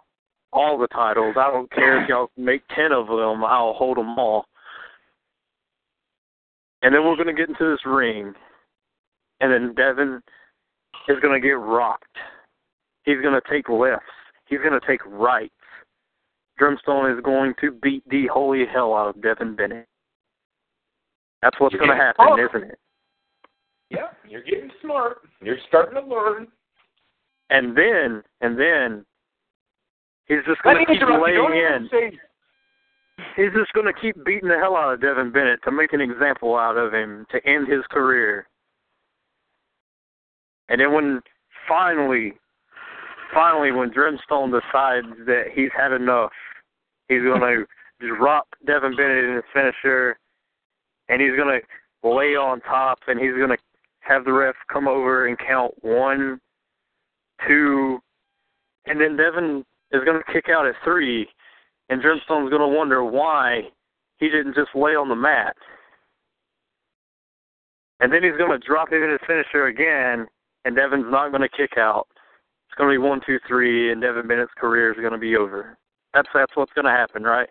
[0.52, 1.36] all the titles.
[1.38, 3.44] I don't care if y'all make ten of them.
[3.44, 4.46] I'll hold them all.
[6.82, 8.34] And then we're going to get into this ring,
[9.40, 10.22] and then Devin
[11.08, 12.04] is going to get rocked.
[13.04, 14.04] He's going to take lefts.
[14.46, 15.52] He's going to take rights.
[16.60, 19.86] Drumstone is going to beat the holy hell out of Devin Bennett.
[21.42, 22.50] That's what's going to happen, smart.
[22.54, 22.78] isn't it?
[23.90, 25.18] Yeah, you're getting smart.
[25.40, 26.48] You're starting to learn.
[27.50, 29.04] And then, and then,
[30.28, 31.34] he's just going to keep interrupt you.
[31.34, 31.88] Don't laying in.
[31.90, 32.18] say
[33.36, 36.00] He's just going to keep beating the hell out of Devin Bennett to make an
[36.00, 38.46] example out of him to end his career.
[40.68, 41.20] And then when
[41.66, 42.34] finally,
[43.32, 46.32] finally, when Drimstone decides that he's had enough,
[47.08, 47.40] he's going
[48.00, 50.18] to drop Devin Bennett in his finisher,
[51.08, 53.58] and he's going to lay on top, and he's going to
[54.00, 56.40] have the ref come over and count one,
[57.46, 57.98] two,
[58.86, 61.28] and then Devin is going to kick out at three,
[61.88, 63.62] and Drimstone's going to wonder why
[64.18, 65.56] he didn't just lay on the mat.
[68.00, 70.26] And then he's going to drop him in his finisher again,
[70.64, 72.06] and Devin's not going to kick out.
[72.68, 75.36] It's going to be one, two, three, and Devin Bennett's career is going to be
[75.36, 75.78] over.
[76.14, 77.48] That's that's what's going to happen, right?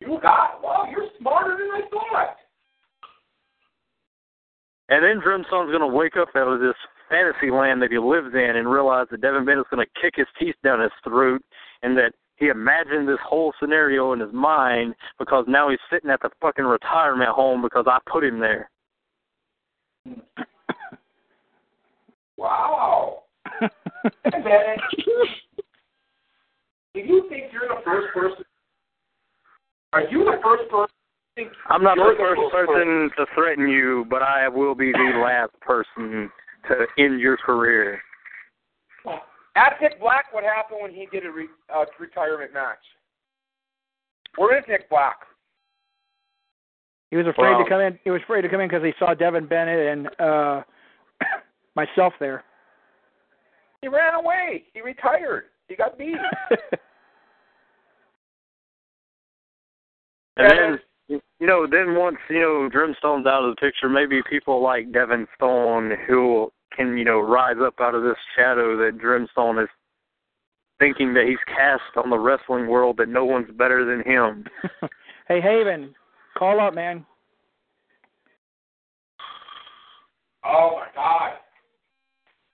[0.00, 0.62] you got.
[0.62, 2.36] Well, you're smarter than I thought.
[4.88, 6.74] And then Drimstone's going to wake up out of this
[7.10, 10.26] fantasy land that he lives in and realize that Devin Bennett's going to kick his
[10.38, 11.42] teeth down his throat
[11.82, 16.22] and that he imagined this whole scenario in his mind because now he's sitting at
[16.22, 18.70] the fucking retirement home because I put him there.
[22.38, 23.24] Wow.
[23.60, 23.70] And
[26.94, 28.44] do you think you're the first person?
[29.92, 30.94] Are you the first person?
[31.68, 35.52] I'm not you're the first person to threaten you, but I will be the last
[35.60, 36.30] person
[36.68, 38.00] to end your career.
[39.56, 42.78] Ask Nick Black what happened when he did a re, uh, retirement match.
[44.36, 45.16] Where is Nick Black?
[47.10, 47.98] He was afraid Well- to come in.
[48.04, 50.62] He was afraid to come in because he saw Devin Bennett and uh
[51.74, 52.44] myself there.
[53.82, 54.66] He ran away.
[54.72, 55.46] He retired.
[55.68, 56.16] He got beat.
[60.36, 60.80] And then,
[61.10, 65.26] you know, then once, you know, Drimstone's out of the picture, maybe people like Devin
[65.36, 69.68] Stone who can, you know, rise up out of this shadow that Drimstone is
[70.78, 74.44] thinking that he's cast on the wrestling world that no one's better than him.
[75.28, 75.94] hey Haven,
[76.38, 77.04] call up, man.
[80.44, 81.32] oh my God.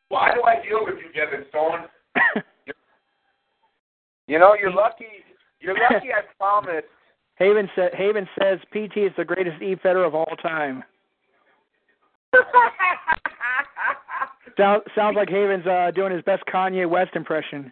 [0.08, 2.42] Why do I deal with you, Devin Stone?
[4.28, 5.06] You know, you're lucky.
[5.60, 6.08] You're lucky.
[6.12, 6.86] I promised.
[7.36, 10.82] Haven said Haven says PT is the greatest E Feder of all time.
[14.56, 17.70] Sound, sounds like Haven's uh doing his best Kanye West impression.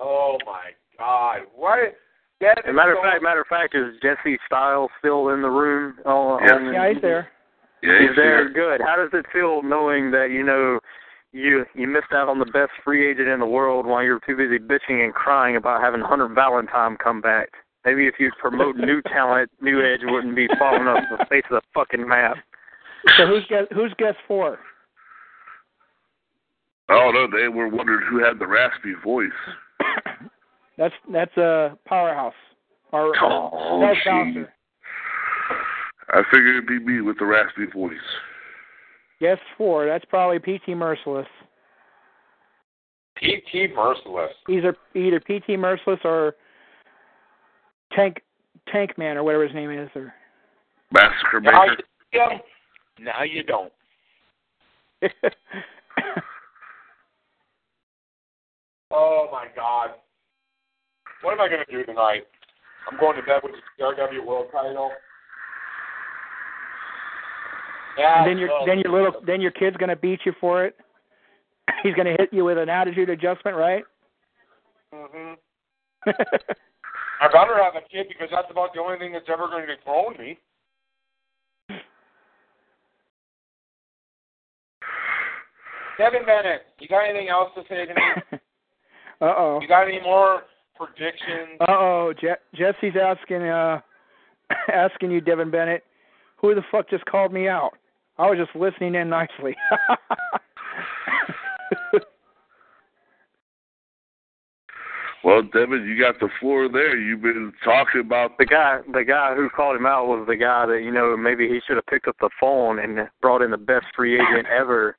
[0.00, 1.40] oh my God.
[1.54, 1.94] What?
[2.40, 5.42] Devin As a matter of Stone- fact, matter of fact, is Jesse Styles still in
[5.42, 5.94] the room?
[6.06, 6.52] On, Yes.
[6.54, 7.28] on, Yeah, he's there.
[7.82, 8.80] Yeah, He's he's very good.
[8.80, 10.80] How does it feel knowing that you know
[11.32, 14.20] you you missed out on the best free agent in the world while you were
[14.26, 17.48] too busy bitching and crying about having Hunter Valentine come back?
[17.84, 21.60] Maybe if you promote new talent, New Edge wouldn't be falling off the face of
[21.60, 22.36] the fucking map.
[23.16, 24.58] So who's guess who's guess four?
[26.88, 29.28] Oh no, they were wondering who had the raspy voice.
[30.78, 32.32] That's that's a powerhouse.
[32.90, 34.50] Or Oh, that's bouncer.
[36.08, 37.92] I figured it'd be me with the raspy voice.
[39.20, 39.86] Guess four.
[39.86, 41.26] That's probably PT Merciless.
[43.16, 44.32] PT Merciless.
[44.48, 46.34] Either either PT Merciless or
[47.92, 48.22] Tank
[48.72, 49.90] Tank Man or whatever his name is.
[49.94, 50.14] Or
[50.92, 51.76] Massacre Now you,
[52.12, 52.38] yeah,
[52.98, 53.72] now you don't.
[58.90, 59.90] Oh my God.
[61.22, 62.26] What am I going to do tonight?
[62.90, 64.90] I'm going to bed with the GRW World Title.
[67.98, 68.22] Yeah.
[68.22, 70.76] and then your well, then your little then your kid's gonna beat you for it.
[71.82, 73.84] He's gonna hit you with an attitude adjustment, right?
[74.94, 75.36] Mhm.
[76.06, 79.76] I better have a kid because that's about the only thing that's ever going to
[79.76, 80.38] dethrone me.
[85.96, 88.02] Kevin Bennett, you got anything else to say to me?
[89.20, 89.58] uh oh.
[89.60, 90.42] You got any more
[90.76, 91.60] predictions?
[91.60, 92.14] Uh oh.
[92.18, 93.80] Je- Jesse's asking uh
[94.72, 95.84] asking you, Devin Bennett,
[96.40, 97.72] who the fuck just called me out?
[98.18, 99.56] I was just listening in nicely.
[105.22, 106.96] Well, Devin, you got the floor there.
[106.96, 110.64] You've been talking about The guy, the guy who called him out was the guy
[110.66, 113.58] that you know maybe he should have picked up the phone and brought in the
[113.58, 114.96] best free agent ever.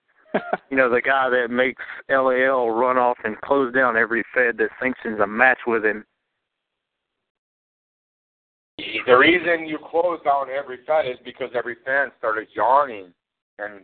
[0.69, 4.69] You know, the guy that makes LAL run off and close down every Fed that
[4.79, 6.05] sanctions a match with him.
[8.77, 13.13] The reason you closed down every Fed is because every fan started yawning
[13.59, 13.81] and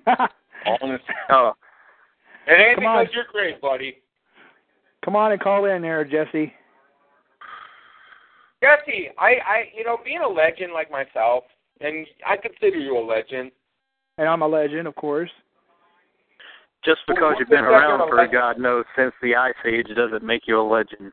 [0.66, 1.00] all this.
[1.30, 1.54] Oh,
[2.48, 3.08] It ain't Come on.
[3.14, 3.98] you're great, buddy.
[5.04, 6.54] Come on and call in there, Jesse.
[8.62, 11.44] Jesse, I, I, you know, being a legend like myself,
[11.80, 13.52] and I consider you a legend.
[14.18, 15.30] And I'm a legend, of course.
[16.84, 20.44] just because Well, you've been around for God knows since the Ice Age doesn't make
[20.48, 21.12] you a legend.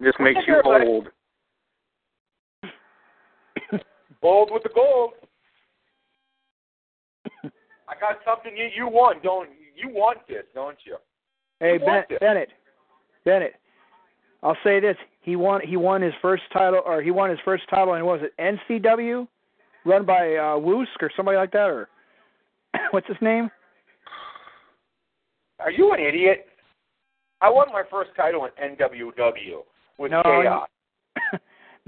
[0.00, 1.08] It Just makes you old.
[4.22, 5.12] Gold with the gold.
[7.88, 10.96] I got something you you want, don't you want this, don't you?
[11.58, 12.50] Hey, Who ben- Bennett.
[13.24, 13.54] Bennett.
[14.42, 15.60] I'll say this: he won.
[15.66, 18.58] He won his first title, or he won his first title, and what was it
[18.70, 19.26] NCW,
[19.84, 21.88] run by uh, Woosk or somebody like that, or
[22.90, 23.50] what's his name?
[25.58, 26.46] Are you an idiot?
[27.42, 29.62] I won my first title in NWW
[29.98, 30.68] with No, Chaos.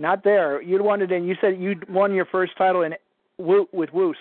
[0.02, 0.60] Not there.
[0.60, 1.22] You'd won it in.
[1.22, 2.92] You said you won your first title in
[3.38, 4.18] Woo, with Woosk.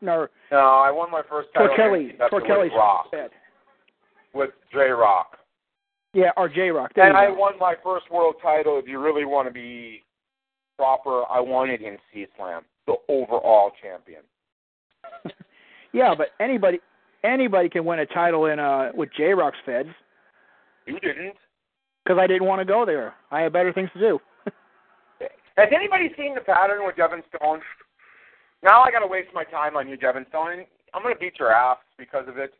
[0.00, 2.16] No, No, I won my first title Torkelly.
[2.30, 3.06] Torkelly's with Rock,
[4.32, 5.38] with J Rock.
[6.12, 6.92] Yeah, or J Rock.
[6.94, 8.78] And I won my first world title.
[8.78, 10.04] If you really want to be
[10.78, 14.22] proper, I won it in C Slam, the overall champion.
[15.92, 16.80] Yeah, but anybody
[17.22, 19.88] anybody can win a title in uh with J Rock's Feds
[20.86, 21.34] You didn't.
[22.04, 23.14] because I didn't want to go there.
[23.30, 24.18] I had better things to do.
[25.56, 27.60] Has anybody seen the pattern with Devin Stone?
[28.62, 30.64] Now I got to waste my time on you, Devin Stone.
[30.92, 32.54] I'm going to beat your ass because of it.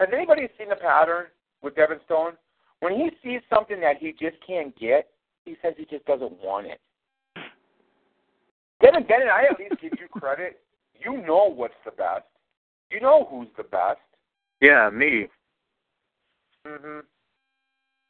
[0.00, 1.26] Has anybody seen the pattern
[1.62, 2.32] with Devin Stone?
[2.80, 5.08] When he sees something that he just can't get,
[5.44, 6.80] he says he just doesn't want it.
[8.82, 10.60] Devin Bennett, I at least give you credit.
[11.00, 12.24] You know what's the best.
[12.90, 14.00] You know who's the best.
[14.60, 15.28] Yeah, me.
[16.66, 17.02] Mhm.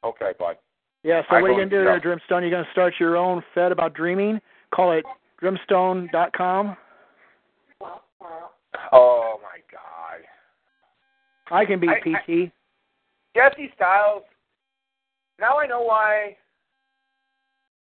[0.04, 0.56] Okay, bud.
[1.04, 2.02] Yeah, so I what are you going to do there, yes.
[2.02, 2.42] Drimstone?
[2.42, 4.40] You going to start your own Fed about dreaming?
[4.74, 5.04] Call it
[5.40, 6.76] drimstone.com.
[8.90, 10.22] Oh my God.
[11.50, 12.52] I can beat I- PT.
[13.36, 14.22] Jesse Styles.
[15.38, 16.36] Now I know why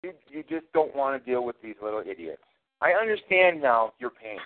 [0.03, 2.41] you you just don't want to deal with these little idiots.
[2.81, 4.39] I understand now your pain.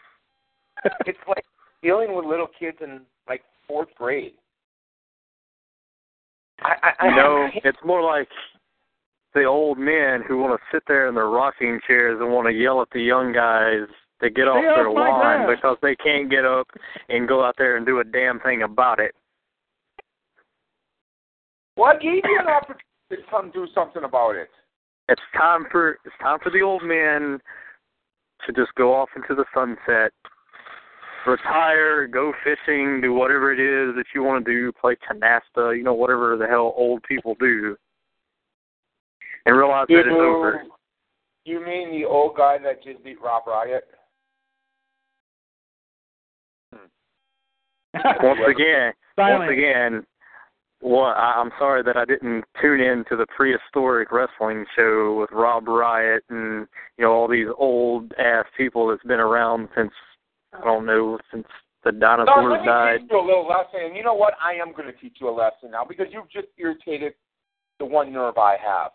[1.05, 1.45] it's like
[1.81, 4.33] dealing with little kids in like fourth grade.
[6.61, 8.27] I, I, I know, it's more like
[9.33, 12.53] the old men who want to sit there in their rocking chairs and want to
[12.53, 13.87] yell at the young guys
[14.21, 16.67] to get off their lawn because they can't get up
[17.09, 19.13] and go out there and do a damn thing about it.
[21.77, 24.49] well, I gave you an opportunity to come do something about it.
[25.07, 27.39] It's time for it's time for the old men
[28.45, 30.11] to just go off into the sunset,
[31.25, 35.83] retire, go fishing, do whatever it is that you want to do, play canasta, you
[35.83, 37.75] know, whatever the hell old people do,
[39.45, 40.63] and realize that it's over.
[41.45, 43.83] You mean the old guy that just beat Rob Riot?
[46.73, 46.85] Hmm.
[48.23, 49.39] once again, Silent.
[49.39, 50.05] once again,
[50.81, 55.29] well, I, I'm sorry that I didn't tune in to the prehistoric wrestling show with
[55.31, 56.67] Rob Riot and
[56.97, 59.91] you know all these old ass people that's been around since
[60.53, 61.45] I don't know since
[61.83, 62.99] the No, dinosaurs let me died.
[63.01, 63.81] teach you a little lesson.
[63.87, 64.33] And you know what?
[64.43, 67.13] I am going to teach you a lesson now because you've just irritated
[67.79, 68.91] the one nerve I have.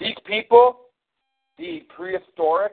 [0.00, 0.80] These people,
[1.58, 2.72] the prehistoric,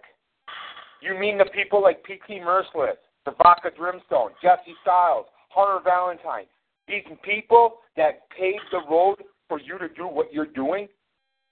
[1.01, 2.39] you mean the people like P.T.
[2.39, 6.45] Merciless, the Vodka Brimstone, Jesse Styles, Hunter Valentine.
[6.87, 9.17] These people that paved the road
[9.49, 10.87] for you to do what you're doing.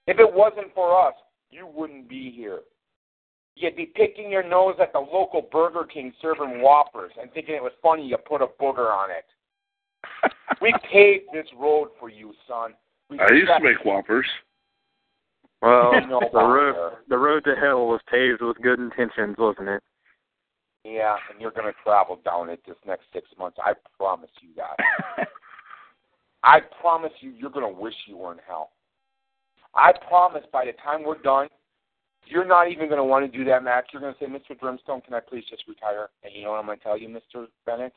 [0.06, 1.14] If it wasn't for us,
[1.50, 2.60] you wouldn't be here.
[3.54, 7.62] You'd be picking your nose at the local Burger King serving Whoppers and thinking it
[7.62, 10.32] was funny you put a booger on it.
[10.62, 12.72] we paved this road for you, son.
[13.10, 14.26] We I used to make Whoppers.
[15.66, 19.82] Well, No, the road the road to hell was paved with good intentions, wasn't it?
[20.84, 23.58] Yeah, and you're going to travel down it this next six months.
[23.60, 25.26] I promise you that.
[26.44, 28.70] I promise you, you're going to wish you were in hell.
[29.74, 31.48] I promise by the time we're done,
[32.26, 33.88] you're not even going to want to do that match.
[33.92, 34.58] You're going to say, Mr.
[34.58, 36.08] Brimstone, can I please just retire?
[36.22, 37.46] And you know what I'm going to tell you, Mr.
[37.66, 37.92] Bennett?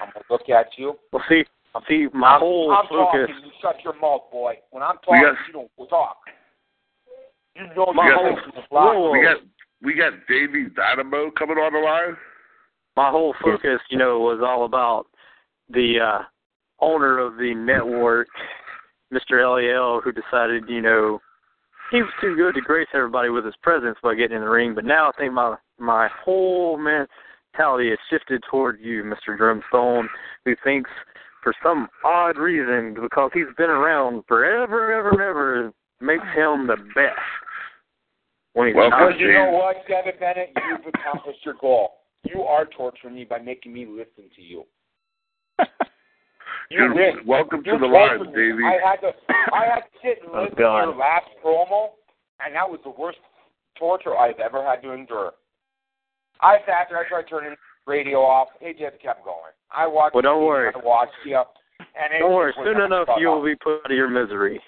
[0.00, 0.94] I'm going to look at you.
[1.12, 1.44] Well, see,
[1.74, 3.44] I see, my I'm, whole I'm focus, talking.
[3.44, 4.54] You shut your mouth, boy.
[4.70, 6.16] When I'm talking, got- you don't talk.
[7.56, 9.36] You know My whole- whoa, We got
[9.82, 12.16] we got Davey Dynamo coming on the line.
[12.96, 15.06] my whole focus, you know, was all about
[15.70, 16.22] the uh
[16.80, 18.28] owner of the network,
[19.12, 19.40] Mr.
[19.40, 21.20] Lel, who decided, you know,
[21.90, 24.74] he was too good to grace everybody with his presence by getting in the ring.
[24.74, 29.38] But now I think my my whole mentality has shifted toward you, Mr.
[29.38, 30.08] Drumstone,
[30.44, 30.90] who thinks
[31.42, 36.76] for some odd reason, because he's been around forever, ever, and ever, makes him the
[36.94, 37.20] best.
[38.56, 39.08] When he's Well, not.
[39.08, 42.00] Because you know what, Devin Bennett, you've accomplished your goal.
[42.24, 44.64] You are torturing me by making me listen to you.
[46.70, 47.18] You win.
[47.26, 48.52] welcome to You the line, tortured me.
[48.52, 48.64] Davey.
[48.64, 49.12] I had to,
[49.52, 51.90] I had to sit and Oh, listen to your last promo,
[52.44, 53.18] and that was the worst
[53.78, 55.32] torture I've ever had to endure.
[56.40, 58.48] I sat there, I tried turning the radio off.
[58.62, 59.52] It just kept going.
[59.70, 60.14] I watched.
[60.14, 60.72] Well, don't you, worry.
[60.74, 63.96] I watched you, and it Don't worry, soon enough you will be put out of
[63.96, 64.58] your misery.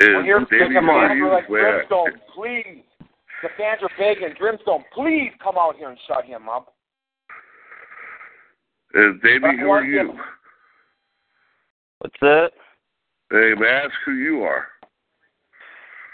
[0.00, 1.86] Is When you're Davey the fans you like where?
[1.86, 2.82] Brimstone, please.
[3.42, 6.74] The fans are begging Brimstone, please come out here and shut him up.
[8.94, 10.12] Is Davey who are you?
[11.98, 12.50] What's that?
[13.30, 14.66] Hey, ask who you are?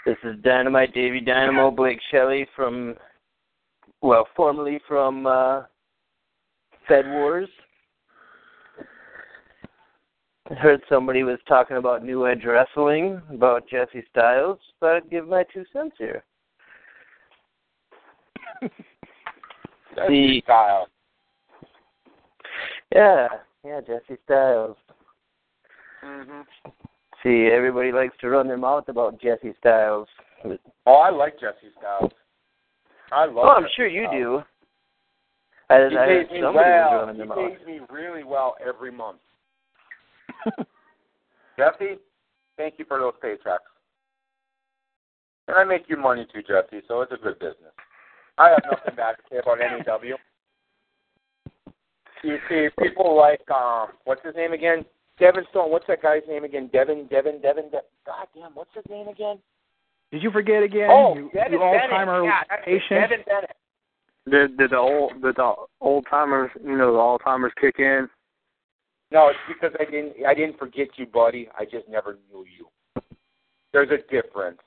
[0.05, 2.95] This is Dynamite Davy Dynamo Blake Shelley from,
[4.01, 5.61] well, formerly from uh,
[6.87, 7.47] Fed Wars.
[10.49, 14.59] I heard somebody was talking about New Edge Wrestling, about Jesse Styles.
[14.79, 16.23] Thought I'd give my two cents here.
[18.61, 20.87] That's The- your style.
[22.93, 23.27] Yeah,
[23.65, 24.77] yeah, Jesse Styles.
[26.03, 26.41] hmm
[27.23, 30.07] See, everybody likes to run their mouth about Jesse Styles.
[30.85, 32.11] Oh, I like Jesse Styles.
[33.13, 33.37] I love.
[33.37, 34.21] Oh, I'm Jesse sure you Styles.
[34.21, 34.43] do.
[35.69, 37.13] I, He I heard pays me well.
[37.15, 37.21] He
[37.55, 39.19] pays me really well every month.
[41.57, 41.99] Jesse,
[42.57, 43.57] thank you for those paychecks.
[45.47, 47.73] And I make you money too, Jesse, so it's a good business.
[48.37, 50.15] I have nothing bad to say about NEW.
[52.23, 54.85] You see, people like um, what's his name again?
[55.19, 55.69] Devin Stone.
[55.71, 56.69] What's that guy's name again?
[56.71, 57.69] Devin, Devin, Devin.
[57.69, 59.37] De- God damn, what's his name again?
[60.11, 60.87] Did you forget again?
[60.89, 61.91] oh, you, Devin you Bennett.
[61.91, 63.01] Alzheimer yeah, patient.
[63.01, 63.55] Devin Bennett.
[64.29, 68.07] Did did the old did the old timers you know the old timers kick in?
[69.13, 70.13] No, it's because I didn't.
[70.27, 71.47] I didn't forget you, buddy.
[71.57, 72.67] I just never knew you.
[73.71, 74.57] There's a difference.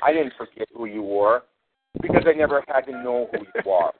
[0.00, 1.42] I didn't forget who you were
[2.00, 3.92] because I never had to know who you are.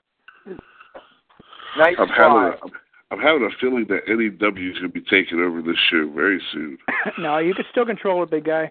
[1.77, 2.53] Nice I'm try.
[2.53, 5.77] having, a, I'm having a feeling that NEW is going to be taking over this
[5.91, 6.79] show very soon.
[7.19, 8.71] no, you can still control it, big guy.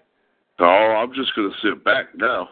[0.58, 2.48] Oh, I'm just going to sit back now.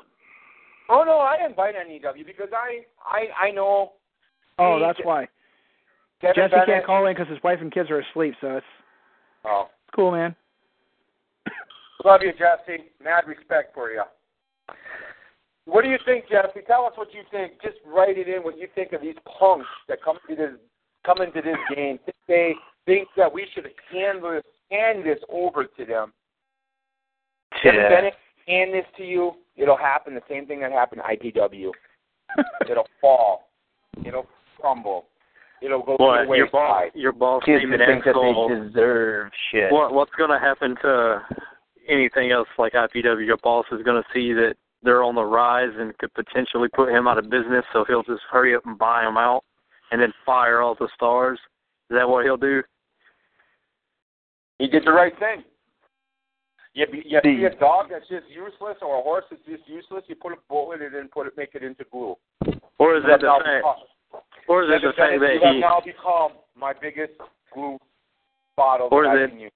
[0.91, 3.93] Oh no, I didn't bite NEW because I I I know.
[4.59, 5.27] Oh, that's why.
[6.33, 8.67] Devin Jesse Bennett, can't call in because his wife and kids are asleep, so it's
[9.45, 10.35] Oh, cool, man.
[12.05, 12.85] love you, Jesse.
[13.03, 14.03] Mad respect for you.
[15.67, 16.61] What do you think, Jesse?
[16.67, 17.61] Tell us what you think.
[17.63, 20.51] Just write it in what you think of these punks that come to this
[21.05, 21.99] come into this game.
[22.29, 22.55] They
[22.87, 26.13] think that we should hand this hand this over to them.
[27.63, 27.89] Devin Yeah.
[27.89, 28.15] Bennett,
[28.49, 29.33] hand this to you.
[29.57, 31.71] It'll happen the same thing that happened to IPW.
[32.71, 33.49] It'll fall.
[34.05, 34.27] It'll
[34.61, 35.07] crumble.
[35.65, 36.93] It'll go to What the your boss wayside.
[36.95, 39.73] your boss Kids Steven that think that they deserve shit.
[39.73, 41.23] What what's going to happen to
[41.89, 43.25] anything else like IPW?
[43.25, 46.91] Your boss is going to see that they're on the rise and could potentially put
[46.91, 49.43] him out of business, so he'll just hurry up and buy them out,
[49.91, 51.39] and then fire all the stars.
[51.91, 52.63] Is that what he'll do?
[54.59, 55.45] He did the right thing.
[56.75, 60.17] You, you see a dog that's just useless or a horse that's just useless, you
[60.17, 62.17] put a bullet in it and put it, make it into glue.
[62.79, 63.65] Or is that the now fact?
[64.47, 65.61] Become- Or is it the fact you that have he?
[65.61, 67.13] now become my biggest
[67.53, 67.79] glue
[68.57, 69.53] bottle Or that is I it can use.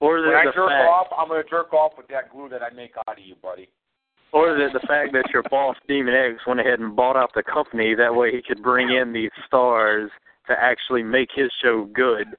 [0.00, 0.88] Or is When it I the jerk fact?
[0.88, 3.68] off, I'm gonna jerk off with that glue that I make out of you, buddy.
[4.32, 7.32] Or is it the fact that your boss Demon X went ahead and bought out
[7.34, 7.94] the company?
[7.94, 10.10] That way he could bring in these stars
[10.48, 12.36] to actually make his show good.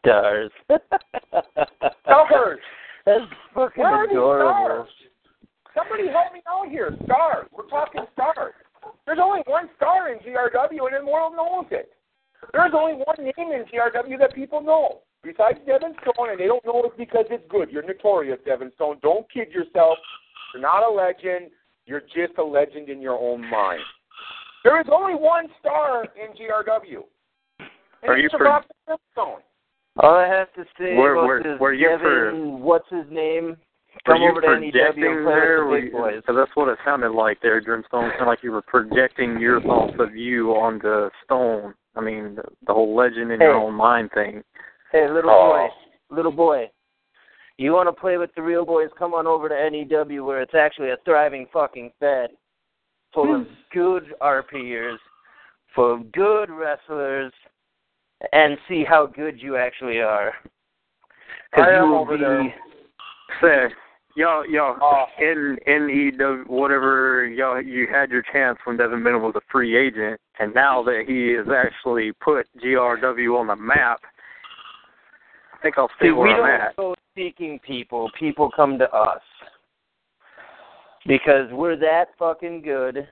[0.00, 0.50] Stars.
[2.04, 2.58] Stars.
[3.06, 3.24] That's
[3.54, 4.86] fucking Where are these adorable.
[4.86, 4.88] stars?
[5.74, 6.90] Somebody help me out here.
[7.04, 7.48] Stars.
[7.52, 8.54] We're talking stars.
[9.06, 11.92] There's only one star in GRW, and the world knows it.
[12.52, 15.00] There's only one name in GRW that people know.
[15.22, 17.70] Besides Devin Stone, and they don't know it because it's good.
[17.70, 18.98] You're notorious, Devin Stone.
[19.02, 19.96] Don't kid yourself.
[20.52, 21.50] You're not a legend.
[21.86, 23.80] You're just a legend in your own mind.
[24.64, 27.04] There is only one star in GRW.
[27.60, 28.64] And Are you it's for- Rock
[29.12, 29.42] Stone.
[29.98, 33.56] All I have to say Were- about were- this were you Devin, what's his name?
[34.06, 35.66] Were Come you over to NEW projecting and play there?
[35.66, 38.08] with the big Were you- that's what it sounded like there, Dreamstone.
[38.08, 41.74] It sounded like you were projecting your thoughts of you onto Stone.
[41.94, 44.42] I mean, the, the whole legend in your own mind thing.
[44.90, 45.50] Hey, little Oh.
[45.50, 46.70] boy, little boy.
[47.58, 48.88] You want to play with the real boys?
[48.98, 52.30] Come on over to NEW, where it's actually a thriving fucking fed,
[53.12, 53.52] full of hmm.
[53.72, 54.98] good RPers,
[55.74, 57.32] full of good wrestlers,
[58.32, 60.32] and see how good you actually are.
[61.50, 62.52] Because you will be.
[63.40, 63.72] there.
[64.14, 69.22] Y'all, y'all, Uh, in in EW, whatever, y'all, you had your chance when Devin Bennett
[69.22, 74.00] was a free agent, and now that he has actually put GRW on the map,
[75.54, 76.76] I think I'll stay See, where we I'm don't at.
[76.76, 78.10] go seeking people.
[78.18, 79.22] People come to us.
[81.06, 83.08] Because we're that fucking good.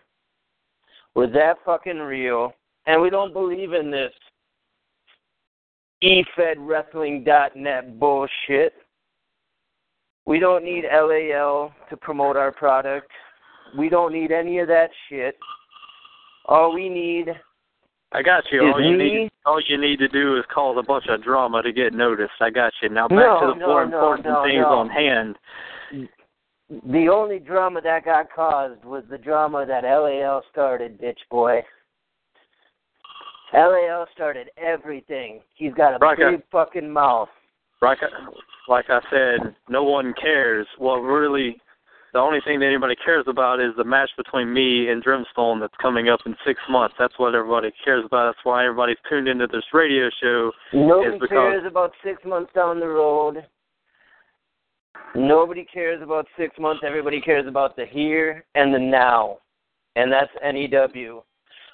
[1.15, 2.53] We're that fucking real.
[2.87, 4.13] And we don't believe in this
[6.03, 8.75] E efedwrestling.net bullshit.
[10.31, 13.11] We don't need LAL to promote our product.
[13.77, 15.37] We don't need any of that shit.
[16.45, 17.31] All we need
[18.13, 18.63] I got you.
[18.63, 21.65] All you me- need, all you need to do is cause a bunch of drama
[21.65, 22.31] to get noticed.
[22.41, 22.91] I got you.
[22.91, 25.37] Now back No, to the no, more no, important things on hand.
[26.69, 31.61] The only drama that got caused was the drama that LAL started, bitch boy.
[33.53, 35.41] LAL started everything.
[35.55, 37.29] He's got a Right, big fucking mouth.
[37.83, 37.95] I,
[38.71, 40.67] like I said, no one cares.
[40.79, 41.61] Well, really,
[42.13, 45.75] the only thing that anybody cares about is the match between me and Drumstone that's
[45.83, 46.95] coming up in six months.
[46.97, 48.29] That's what everybody cares about.
[48.33, 50.53] That's why everybody's tuned into this radio show.
[50.73, 53.45] Nobody is because cares about six months down the road.
[55.17, 56.83] Nobody cares about six months.
[56.87, 59.39] Everybody cares about the here and the now.
[59.97, 61.23] And that's NEW,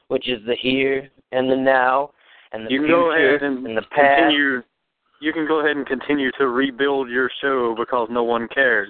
[0.09, 2.13] which is the here and the now
[2.53, 4.21] and the you future and, and the past.
[4.21, 4.63] continue.
[5.21, 8.89] You can go ahead and continue to rebuild your show because no one cares.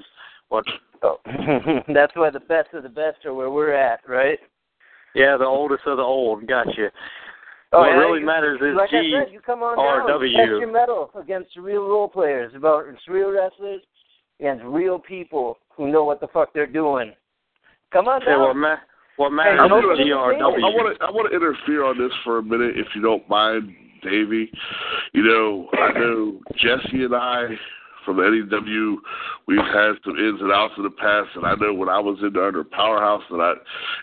[0.48, 0.65] What?
[1.03, 1.19] Oh.
[1.93, 4.39] That's why the best of the best are where we're at, right?
[5.15, 6.47] Yeah, the oldest of the old.
[6.47, 6.90] Gotcha.
[7.73, 9.15] Oh, what yeah, really you- matters is like G.
[9.16, 10.36] I said, you come on down, RW.
[10.36, 13.82] test your metal against real role players, about real wrestlers
[14.40, 17.12] against real people who know what the fuck they're doing.
[17.93, 18.40] Come on Say down.
[18.40, 18.77] what ma-
[19.16, 20.36] what matters I is know what you're GRW.
[20.36, 23.27] I want to I want to interfere on this for a minute, if you don't
[23.28, 24.51] mind, Davey.
[25.12, 27.56] You know, I know Jesse and I
[28.06, 29.02] from the NEW,
[29.48, 32.16] we've had some ins and outs in the past, and I know when I was
[32.23, 33.52] in the under Powerhouse, and I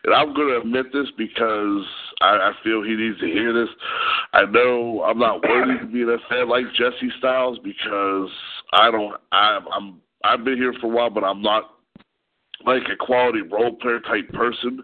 [0.03, 1.85] and I'm going to admit this because
[2.21, 3.73] I, I feel he needs to hear this.
[4.33, 8.29] I know I'm not worthy to be a fan like Jesse Styles because
[8.73, 9.15] I don't.
[9.31, 11.71] I, I'm I've been here for a while, but I'm not
[12.65, 14.83] like a quality role player type person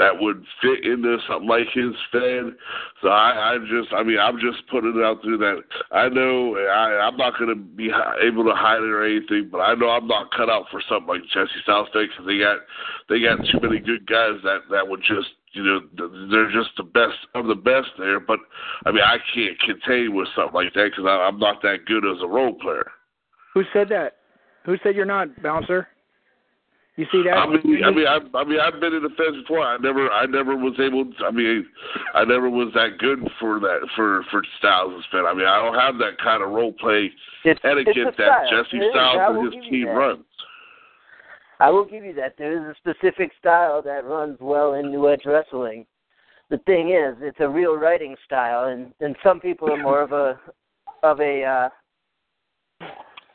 [0.00, 2.56] that would fit into something like his fan.
[3.02, 5.60] So I, I just, I mean, I'm just putting it out there that
[5.92, 7.92] I know I, I'm not going to be
[8.24, 11.06] able to hide it or anything, but I know I'm not cut out for something
[11.06, 12.64] like Jesse Styles because they got,
[13.08, 15.80] they got too many good guys that that would just, you know,
[16.30, 18.20] they're just the best of the best there.
[18.20, 18.38] But
[18.86, 22.22] I mean, I can't contain with something like that because I'm not that good as
[22.22, 22.90] a role player.
[23.52, 24.16] Who said that?
[24.64, 25.88] Who said you're not, bouncer?
[26.96, 27.36] You see that?
[27.36, 29.60] I mean, I mean, I, I mean, I've been in the fence before.
[29.60, 31.04] I never, I never was able.
[31.04, 31.64] To, I mean,
[32.14, 35.24] I never was that good for that for for Styles and Finn.
[35.26, 37.10] I mean, I don't have that kind of role play
[37.44, 38.50] It's, etiquette it's that.
[38.50, 40.24] Jesse It Styles and his team runs.
[41.60, 42.34] I will give you that.
[42.38, 45.86] There is a specific style that runs well in New Edge wrestling.
[46.48, 50.12] The thing is, it's a real writing style, and and some people are more of
[50.12, 50.40] a
[51.02, 51.68] of a uh,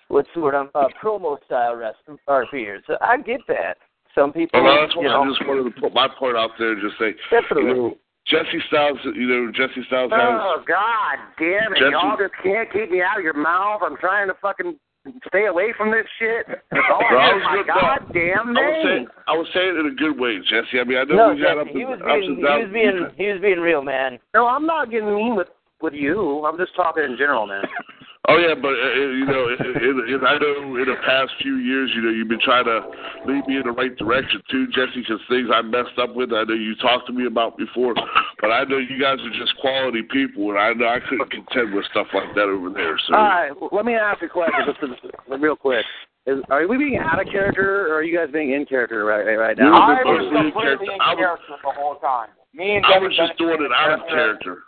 [0.07, 0.55] what's the word?
[0.55, 1.97] Um, uh, promo style rest
[2.29, 2.79] RPers.
[2.87, 3.77] So I get that.
[4.13, 6.51] Some people, Well, that's you why know, I just wanted to put my point out
[6.57, 7.69] there and just say, Definitely.
[7.69, 10.19] you know, Jesse Styles, you know, Jesse Styles has.
[10.21, 11.79] Oh God damn it!
[11.79, 13.81] Jesse- Y'all just can't keep me out of your mouth.
[13.83, 14.79] I'm trying to fucking
[15.27, 16.47] stay away from this shit.
[16.49, 17.75] It's all Bro, I was my good, no.
[17.75, 19.07] goddamn I was saying, name.
[19.27, 20.79] I was saying it in a good way, Jesse.
[20.79, 22.39] I mean, I know No, we got up Jesse, he and, was ups being and
[22.41, 24.17] he was being he was being real, man.
[24.33, 25.49] No, I'm not getting mean with
[25.81, 26.43] with you.
[26.45, 27.61] I'm just talking in general, man.
[28.27, 31.31] Oh yeah, but uh, uh, you know, in, in, in, I know in the past
[31.41, 32.81] few years, you know, you've been trying to
[33.29, 35.05] lead me in the right direction too, Jesse.
[35.05, 37.93] Because things I messed up with, I know you talked to me about before,
[38.41, 41.73] but I know you guys are just quality people, and I know I couldn't contend
[41.73, 42.97] with stuff like that over there.
[43.07, 45.85] So All right, let me ask a question, just to, real quick.
[46.25, 49.37] Is, are we being out of character, or are you guys being in character right
[49.37, 49.69] right now?
[49.77, 50.93] I was supposed to be in completely character.
[50.97, 52.29] in I was- character the whole time.
[52.55, 54.63] Me and I was just doing it out of character.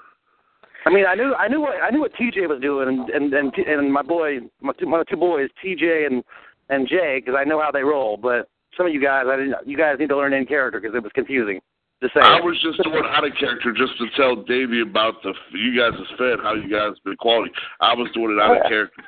[0.88, 3.34] I mean, I knew I knew what I knew what TJ was doing, and and
[3.34, 6.24] and, and my boy, my two, my two boys, TJ and
[6.70, 8.16] and Jay, because I know how they roll.
[8.16, 9.56] But some of you guys, I didn't.
[9.66, 11.60] You guys need to learn in character because it was confusing.
[12.02, 12.26] Just saying.
[12.26, 16.00] I was just doing out of character just to tell Davey about the you guys'
[16.18, 17.52] fed, how you guys been quality.
[17.82, 19.04] I was doing it out of character.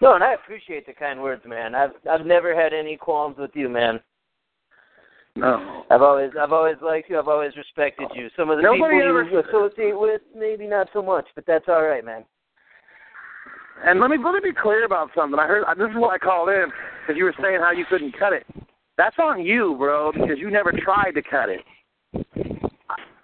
[0.00, 1.74] No, and I appreciate the kind words, man.
[1.74, 4.00] I've I've never had any qualms with you, man.
[5.38, 5.84] No.
[5.90, 7.18] I've always I've always liked you.
[7.18, 8.28] I've always respected you.
[8.36, 11.68] Some of the Nobody people ever- you associate with, maybe not so much, but that's
[11.68, 12.24] all right, man.
[13.84, 15.38] And let me let me be clear about something.
[15.38, 16.66] I heard this is why I called in
[17.00, 18.44] because you were saying how you couldn't cut it.
[18.96, 21.60] That's on you, bro, because you never tried to cut it.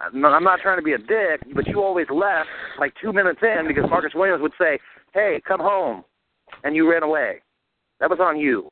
[0.01, 3.41] I- I'm not trying to be a dick, but you always left like two minutes
[3.43, 4.79] in because Marcus Williams would say,
[5.13, 6.05] "Hey, come home,"
[6.63, 7.41] and you ran away.
[7.99, 8.71] That was on you.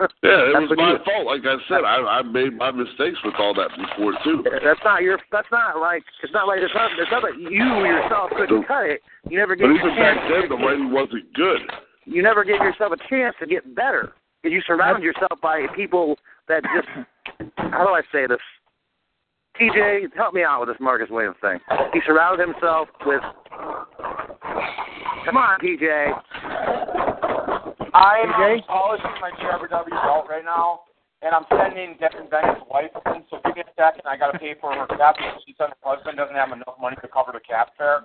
[0.00, 1.26] Yeah, it was my fault.
[1.26, 4.42] Like I said, I I made my mistakes with all that before too.
[4.42, 5.18] That's not your.
[5.30, 6.02] That's not like.
[6.22, 6.90] It's not like it's not.
[6.98, 9.00] It's not that you yourself couldn't cut it.
[9.30, 11.62] You never But gave even back then, the writing wasn't good.
[12.06, 14.12] You never gave yourself a chance to get better.
[14.42, 16.18] You surrounded yourself by people
[16.48, 16.88] that just.
[17.56, 18.42] How do I say this?
[19.60, 21.58] TJ, help me out with this Marcus Williams thing.
[21.92, 23.22] He surrounded himself with.
[25.24, 26.12] Come on, TJ.
[27.94, 28.66] I'm TJ?
[28.66, 29.70] polishing my GRW
[30.02, 30.80] belt right now,
[31.22, 33.22] and I'm sending Devin Bennett's wife in.
[33.30, 34.02] So give me a second.
[34.04, 36.74] I got to pay for her cab because she said her husband doesn't have enough
[36.80, 38.02] money to cover the cab fare.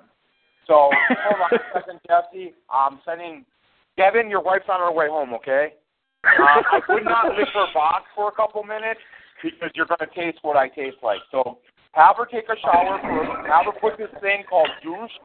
[0.68, 2.54] So hold on a second, Jesse.
[2.70, 3.46] I'm sending
[3.98, 4.30] Devin.
[4.30, 5.34] Your wife's on her way home.
[5.34, 5.74] Okay.
[6.24, 9.00] Um, I would not lick her box for a couple minutes
[9.42, 11.22] because you're going to taste what I taste like.
[11.32, 11.58] So
[11.94, 13.50] have her take a shower first.
[13.50, 15.16] Have her put this thing called douche,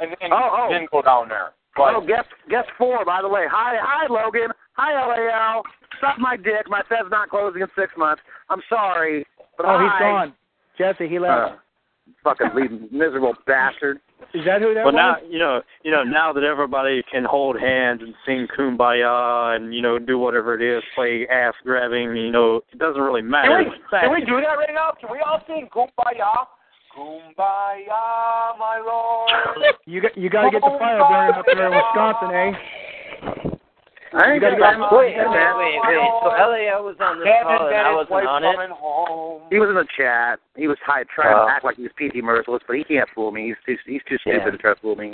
[0.00, 0.68] and then Oh, oh.
[0.70, 1.52] then go down there.
[1.78, 3.44] But Oh, guess guess four, by the way.
[3.50, 4.50] Hi, hi, Logan.
[4.74, 5.62] Hi, LAL.
[6.00, 6.68] Suck my dick.
[6.68, 8.22] My Fed's not closing in six months.
[8.50, 9.24] I'm sorry,
[9.56, 10.34] but Oh, he's gone.
[10.76, 11.52] Jesse, he left.
[11.52, 11.56] Uh,
[12.24, 14.00] fucking leave, miserable bastard.
[14.34, 15.18] Is that who that Well, was?
[15.22, 19.74] now you know, you know, now that everybody can hold hands and sing "Kumbaya" and
[19.74, 23.62] you know do whatever it is, play ass grabbing, you know, it doesn't really matter.
[23.64, 24.90] Can we, can we do that right now?
[25.00, 26.46] Can we all sing Kumbaya?
[26.98, 29.74] Kumbaya, my lord.
[29.86, 32.52] You got you got to get the fire burning up there in Wisconsin, eh?
[34.12, 36.10] I ain't gotta got get- Wait, wait, wait, wait.
[36.24, 38.70] So LAL was on this Devin call and I wasn't on it.
[38.72, 39.42] home.
[39.50, 40.40] He was in the chat.
[40.56, 41.46] He was high, trying Oh.
[41.46, 43.46] to act like he was PT merciless, but he can't fool me.
[43.52, 44.50] He's too he's too stupid Yeah.
[44.50, 45.12] to try to fool me.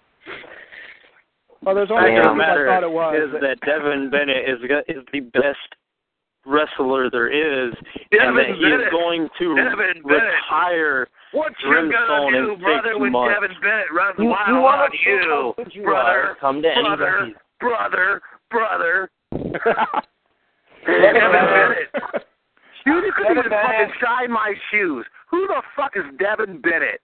[1.62, 3.14] Well, there's The only fact of two the I thought it was.
[3.14, 4.58] is that Devin Bennett is
[4.88, 5.70] is the best
[6.46, 7.74] wrestler there is,
[8.12, 10.34] and that he is going to Devin Bennett.
[11.34, 11.50] Retire.
[11.50, 14.98] What you gonna do, brother, when Devin Bennett runs You, wild you on want to
[14.98, 16.36] you, you brother.
[16.40, 17.34] Come to brother, anybody.
[17.60, 19.10] brother, brother.
[19.32, 21.92] Devin Devin Bennett.
[21.92, 22.26] Bennett.
[22.86, 25.04] You couldn't Devin even fucking shine my shoes.
[25.30, 27.00] Who the fuck is Devin Bennett?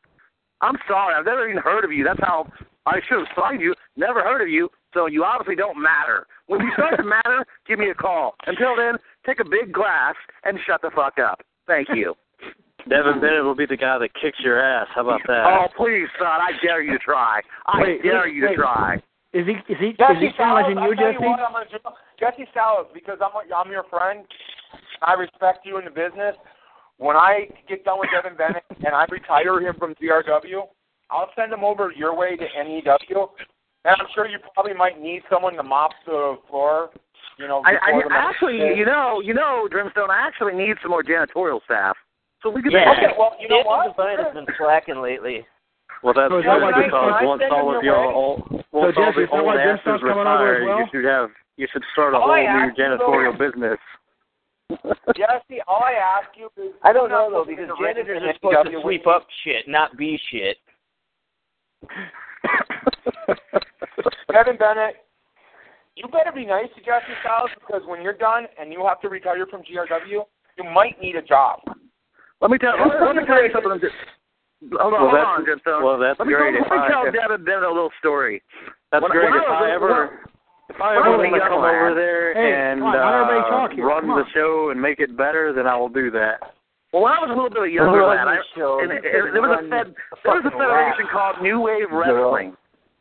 [0.60, 2.04] I'm sorry, I've never even heard of you.
[2.04, 2.46] That's how
[2.86, 3.74] I should have signed you.
[3.96, 6.26] Never heard of you, so you obviously don't matter.
[6.46, 8.34] When you start to matter, give me a call.
[8.46, 11.40] Until then, take a big glass and shut the fuck up.
[11.66, 12.14] Thank you.
[12.88, 13.20] Devin hmm.
[13.20, 14.88] Bennett will be the guy that kicks your ass.
[14.94, 15.44] How about that?
[15.46, 17.40] Oh, please, son, I dare you to try.
[17.66, 18.56] I Wait, dare wait, you to wait.
[18.56, 18.96] try.
[19.32, 21.22] Is he is he is Jesse he challenging you, Jesse?
[21.22, 21.66] you what, I'm gonna.
[22.18, 24.26] Jesse Salas, because I'm I'm your friend.
[25.02, 26.34] I respect you in the business.
[26.98, 30.66] When I get done with Devin Bennett and I retire him from GRW,
[31.10, 33.28] I'll send him over your way to NEW.
[33.84, 36.90] And I'm sure you probably might need someone to mop the floor.
[37.38, 41.02] You know, I, I actually, you know, you know, Drimstone, I actually need some more
[41.02, 41.96] janitorial staff.
[42.42, 42.92] So we could Yeah.
[42.92, 43.96] Okay, well, you know Daniel what?
[43.96, 45.46] Devine has been slacking lately.
[46.02, 48.14] Well, that's So is that because I once all of your your way?
[48.14, 50.78] old, once So, all the old why asses Gemstone's over as retire, well?
[50.80, 53.78] you should have you should start a All whole new janitorial though- business.
[55.18, 58.80] Jesse, all I ask you is I don't know though because janitors are supposed to
[58.80, 60.56] sweep up shit, not be shit.
[64.32, 64.96] Kevin Bennett,
[65.96, 69.08] you better be nice to Jesse Styles because when you're done and you have to
[69.08, 70.24] retire from GRW,
[70.56, 71.60] you might need a job.
[72.40, 72.72] Let me tell.
[72.76, 73.80] Let, let me tell you something.
[74.76, 75.82] Hold on, Well, hold that's- on, Gemstone.
[75.84, 78.42] well, that's let me, great Let me tell if- Devin Bennett a little story.
[78.92, 79.30] That's When- great.
[79.32, 80.20] when if I was I a- ever,
[80.68, 83.86] if I ever want to come over there Hey, and come on, uh, talk here.
[83.86, 84.30] run Come the on.
[84.36, 86.40] show and make it better, then I will do that.
[86.92, 88.80] Well, when I was a little bit younger Run lad, the I, show.
[88.84, 89.94] and You it, there was a fed,
[90.24, 91.12] there was a federation rap.
[91.14, 92.00] called New Wave Girl.
[92.04, 92.52] Wrestling,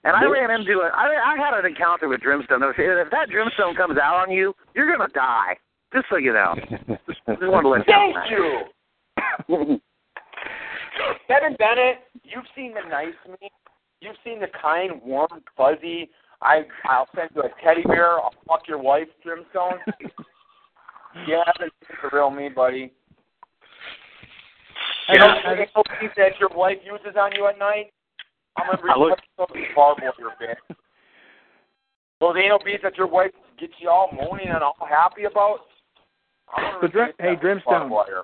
[0.07, 0.31] and I Bitch.
[0.31, 0.91] ran into it.
[0.95, 2.63] I I had an encounter with Dreamstone.
[2.71, 5.57] If, if that Dreamstone comes out on you, you're gonna die.
[5.91, 6.53] Just so you know.
[7.09, 8.13] Just wanted to let you know.
[8.15, 8.61] Thank you.
[11.27, 13.49] Devin Bennett, you've seen the nice me.
[14.01, 16.09] You've seen the kind, warm, fuzzy.
[16.41, 18.13] I I'll send you a teddy bear.
[18.19, 19.79] I'll fuck your wife, Brimstone.
[21.27, 22.91] you haven't seen the real me, buddy.
[25.07, 25.83] Hey, You know hey, the anal
[26.17, 27.91] that your wife uses on you at night?
[28.57, 30.77] I'm gonna I look- reach those barbed wire bit.
[32.21, 35.59] Those anal beads that your wife gets you all moaning and all happy about.
[36.55, 37.89] I'm So, replace hey, that with Drimstone.
[37.89, 38.23] barbed wire.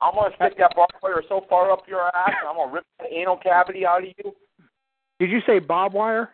[0.00, 2.84] I'm gonna stick that barbed wire so far up your ass, and I'm gonna rip
[2.98, 4.34] the anal cavity out of you.
[5.18, 6.30] Did you say bob wire?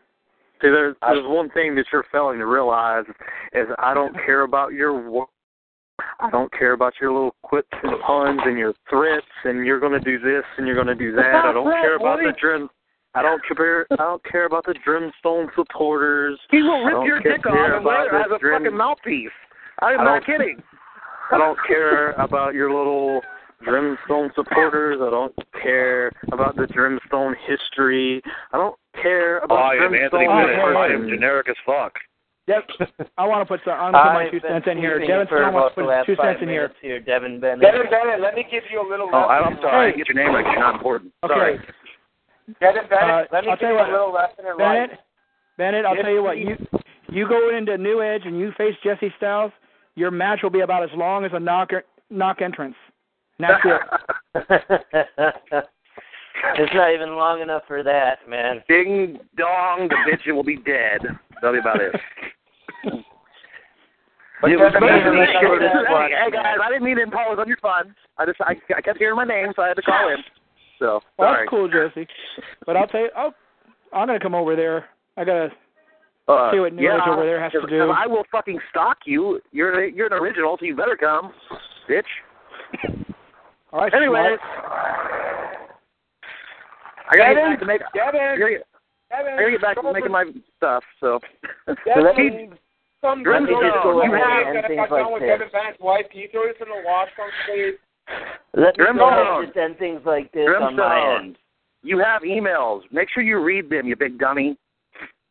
[0.60, 3.04] See, there's there's one thing that you're failing to realize
[3.52, 5.26] is I don't care about your.
[6.18, 9.92] I don't care about your little quips and puns and your threats and you're going
[9.92, 11.34] to do this and you're going to do that.
[11.44, 12.68] I don't care about the drim.
[13.14, 13.86] I don't care.
[13.90, 16.40] I don't care about the Drimstone supporters.
[16.50, 18.62] He will I rip your care dick off and about wear it as a Drim-
[18.64, 19.30] fucking mouthpiece.
[19.80, 20.62] I'm I don't- kidding.
[21.30, 23.20] I don't care about your little
[23.64, 24.98] Drimstone supporters.
[25.02, 28.22] I don't care about the Drimstone history.
[28.52, 30.76] I don't care about I am Anthony Bennett.
[30.76, 31.92] I am generic as fuck.
[32.48, 32.66] Yep.
[33.18, 33.74] I want to put some.
[33.78, 34.98] I'm gonna put my two cents in here.
[34.98, 36.72] Devin for Stone wants to put two cents in here.
[36.82, 36.98] here.
[36.98, 37.62] Devin Bennett.
[37.62, 39.08] Devin Bennett, let me give you a little.
[39.12, 39.92] Oh, I'm lesson sorry.
[39.92, 39.98] Hey.
[39.98, 40.44] Get your name right.
[40.44, 41.12] You're not important.
[41.24, 41.34] Okay.
[41.34, 41.60] Sorry.
[42.60, 44.98] Devin Bennett, Uh, let me I'll give you you a little lesson in Bennett, life.
[45.56, 46.38] Bennett, I'll Yes, tell you what.
[46.38, 46.56] You
[47.10, 49.52] you go into New Edge and you face Jesse Styles.
[49.94, 51.70] Your match will be about as long as a knock
[52.10, 52.74] knock entrance.
[53.42, 53.64] And that's
[56.58, 58.62] it's not even long enough for that, man.
[58.68, 61.00] Ding dong, the bitch will be dead.
[61.40, 61.94] That'll be about it.
[64.40, 65.26] But It was Devin me.
[65.26, 67.94] Hey, Hey, hey, guys, I didn't mean to impose on your fun.
[68.18, 70.16] I just I, I kept hearing my name, so I had to call in.
[70.78, 71.46] So Well, sorry.
[71.46, 72.08] that's cool, Jesse.
[72.66, 73.34] But I'll tell you, I'll,
[73.92, 74.86] I'm gonna come over there.
[75.16, 75.50] I gotta
[76.28, 77.86] Uh, See what New yeah, Age over there has to 'cause- do.
[77.86, 79.40] 'cause I will fucking stalk you.
[79.52, 81.32] You're you're an original, so you better come,
[81.88, 82.02] bitch.
[83.72, 83.94] All right.
[83.94, 84.38] Anyways.
[87.10, 87.82] I gotta get back to make.
[87.82, 88.66] I gotta get,
[89.10, 90.24] Devin, I gotta get back to making my
[90.56, 90.84] stuff.
[91.00, 91.20] So.
[91.84, 92.56] Devin,
[93.02, 93.50] some girl just
[93.82, 95.28] go you have and things got like this.
[95.28, 96.06] Devin Bennett's wife.
[96.10, 97.78] Can you throw this in the wash from please?
[98.54, 101.36] Let me go ahead and send things like this on my end.
[101.82, 102.82] You have emails.
[102.92, 104.56] Make sure you read them, you big dummy.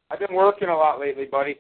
[0.09, 1.57] I've been working a lot lately, buddy.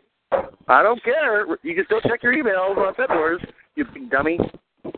[0.67, 1.45] I don't care.
[1.63, 3.37] You can still check your emails on February,
[3.75, 4.37] you big dummy.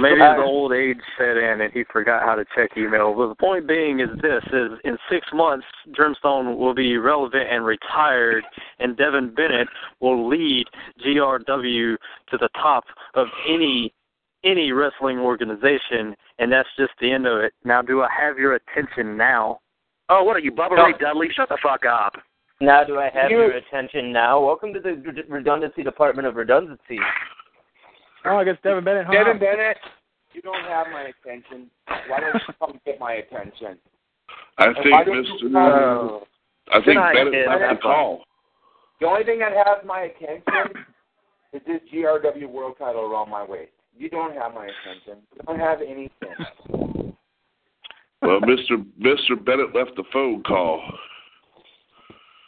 [0.00, 3.14] Maybe his old age set in and he forgot how to check email.
[3.14, 7.64] But the point being is this: is in six months, Drimstone will be relevant and
[7.64, 8.44] retired,
[8.78, 9.68] and Devin Bennett
[10.00, 10.66] will lead
[11.04, 11.96] GRW
[12.30, 12.84] to the top
[13.14, 13.92] of any
[14.44, 17.52] any wrestling organization, and that's just the end of it.
[17.64, 19.60] Now, do I have your attention now?
[20.08, 20.84] oh, what are you, Bubba No.
[20.84, 21.28] Ray Dudley?
[21.34, 22.14] Shut the fuck up.
[22.60, 24.40] Now, do I have You- your attention now?
[24.44, 24.94] Welcome to the
[25.28, 27.00] Redundancy Department of Redundancy.
[28.24, 29.06] Oh, I guess Devin Bennett.
[29.06, 29.38] Hung Devin.
[29.38, 29.76] Bennett,
[30.32, 31.68] you don't have my attention.
[32.08, 33.78] Why don't you come get my attention?
[34.58, 35.40] I And think why you Mr.
[35.52, 36.26] come- oh.
[36.70, 37.46] I think Good Bennett kid.
[37.48, 38.24] left the call.
[39.00, 40.84] The only thing that has my attention
[41.52, 43.72] is this GRW world title around my waist.
[43.98, 45.22] You don't have my attention.
[45.34, 47.16] You don't have anything.
[48.22, 48.86] Well, Mr.
[49.00, 49.44] Mr.
[49.44, 50.80] Bennett left the phone call.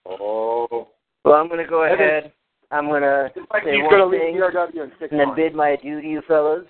[0.06, 0.88] Oh.
[1.24, 2.32] Well, I'm going to go That is- ahead.
[2.70, 5.54] I'm going to like say he's going to one leave thing GRW and then bid
[5.54, 6.64] my adieu to you fellas.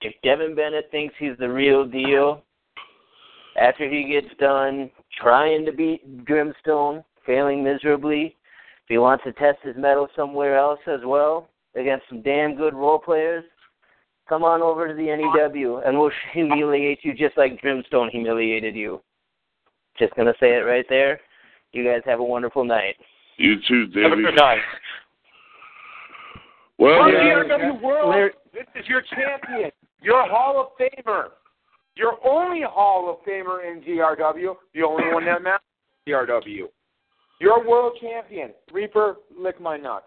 [0.00, 2.42] If Devin Bennett thinks he's the real deal,
[3.56, 4.90] after he gets done
[5.20, 8.36] trying to beat Grimstone, failing miserably,
[8.84, 12.74] if he wants to test his mettle somewhere else as well against some damn good
[12.74, 13.44] role players,
[14.28, 19.00] come on over to the NEW and we'll humiliate you just like Grimstone humiliated you.
[19.98, 21.20] Just gonna say it right there.
[21.72, 22.96] You guys have a wonderful night.
[23.36, 24.58] You too, Have a good night.
[26.78, 29.70] Well, Well, yeah, GRW World, Larry- this is your champion.
[30.02, 31.30] You're Hall of Famer.
[31.96, 34.56] You're only Hall of Famer in GRW.
[34.74, 35.60] The only one that matters
[36.06, 36.68] in GRW.
[37.40, 38.52] You're a world champion.
[38.72, 40.06] Reaper, lick my nuts.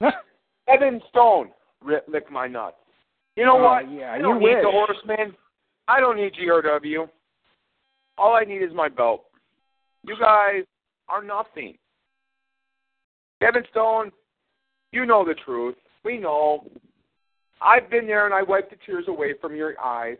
[0.68, 1.50] Evan Stone,
[1.82, 2.76] ri- lick my nuts.
[3.36, 3.90] You know Oh, what?
[3.90, 4.62] yeah, I you don't need wish.
[4.62, 5.34] the Horseman.
[5.86, 7.08] I don't need GRW.
[8.18, 9.24] All I need is my belt.
[10.04, 10.64] You guys
[11.08, 11.76] are nothing.
[13.40, 14.10] Evan Stone,
[14.92, 15.76] you know the truth.
[16.04, 16.66] We know.
[17.60, 20.16] I've been there and I wiped the tears away from your eyes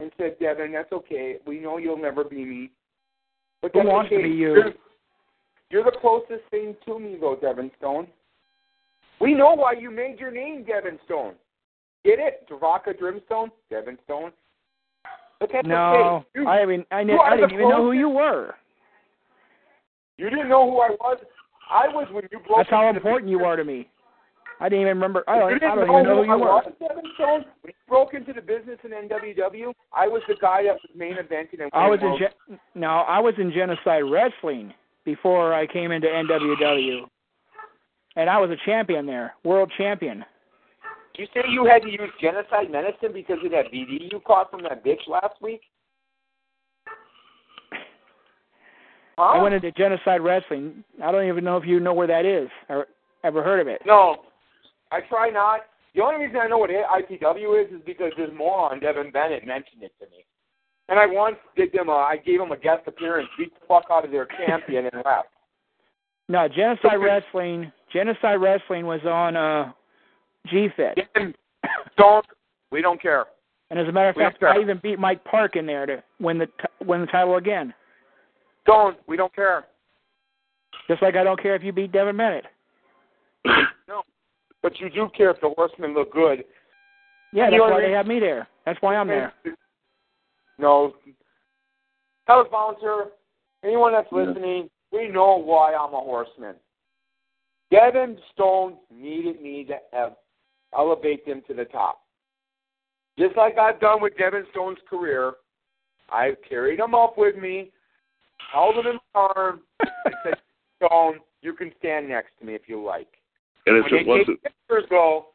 [0.00, 1.36] and said, Devin, that's okay.
[1.46, 2.70] We know you'll never be me.
[3.62, 4.34] But Who wants to be you?
[4.36, 4.72] You're,
[5.70, 8.08] you're the closest thing to me, though, Devin Stone.
[9.20, 11.34] We know why you made your name Devin Stone.
[12.04, 12.46] Get it?
[12.48, 13.50] Dravaka Drimstone?
[13.70, 14.32] Devin Stone?
[15.40, 16.26] But that's No, okay.
[16.34, 18.54] You, I mean, I didn't even know who you were.
[20.18, 21.18] You didn't know who I was?
[21.70, 23.88] I was when you broke That's how important you are to me.
[24.60, 25.22] I didn't even remember.
[25.28, 26.46] I don't, I didn't don't even know who I you were.
[26.46, 27.44] was, Devin Stone?
[27.60, 31.14] When you broke into the business in NWW, I was the guy that was main
[31.16, 34.72] eventing and I was in gen- no, I was in Genocide Wrestling
[35.04, 37.02] before I came into NWW,
[38.16, 40.24] and I was a champion there, world champion.
[41.16, 44.62] You say you had to use genocide medicine because of that BD you caught from
[44.64, 45.62] that bitch last week?
[49.18, 49.38] Huh?
[49.38, 50.84] I went into Genocide Wrestling.
[51.02, 52.86] I don't even know if you know where that is or
[53.24, 53.80] ever heard of it.
[53.86, 54.16] No,
[54.92, 55.60] I try not.
[55.94, 59.82] The only reason I know what IPW is is because this moron Devin Bennett mentioned
[59.82, 60.26] it to me,
[60.90, 61.88] and I once did them.
[61.88, 65.02] A, I gave him a guest appearance, beat the fuck out of their champion, and
[65.06, 65.28] left.
[66.28, 67.72] No, Genocide Wrestling.
[67.92, 69.72] Genocide Wrestling was on uh,
[70.50, 71.34] Devin,
[71.96, 72.26] don't.
[72.70, 73.24] We don't care.
[73.70, 76.36] and as a matter of fact, I even beat Mike Park in there to win
[76.38, 77.72] the t- win the title again.
[78.66, 78.96] Don't.
[79.06, 79.66] We don't care.
[80.88, 82.44] Just like I don't care if you beat Devin Bennett.
[83.88, 84.02] No.
[84.62, 86.42] But you do care if the horsemen look good.
[87.32, 88.48] Yeah, You that's know why they have me there.
[88.64, 89.32] That's why I'm there.
[90.58, 90.94] No.
[92.26, 93.06] House volunteer.
[93.62, 94.18] anyone that's Yeah.
[94.24, 96.56] listening, we know why I'm a horseman.
[97.70, 100.16] Devin Stone needed me to ev-
[100.76, 102.00] elevate them to the top.
[103.18, 105.34] Just like I've done with Devin Stone's career,
[106.10, 107.70] I've carried him up with me,
[108.52, 110.34] held him in my arm, and said,
[110.84, 113.08] Stone, you can stand next to me if you like.
[113.66, 115.28] And if when it wasn't, take pictures go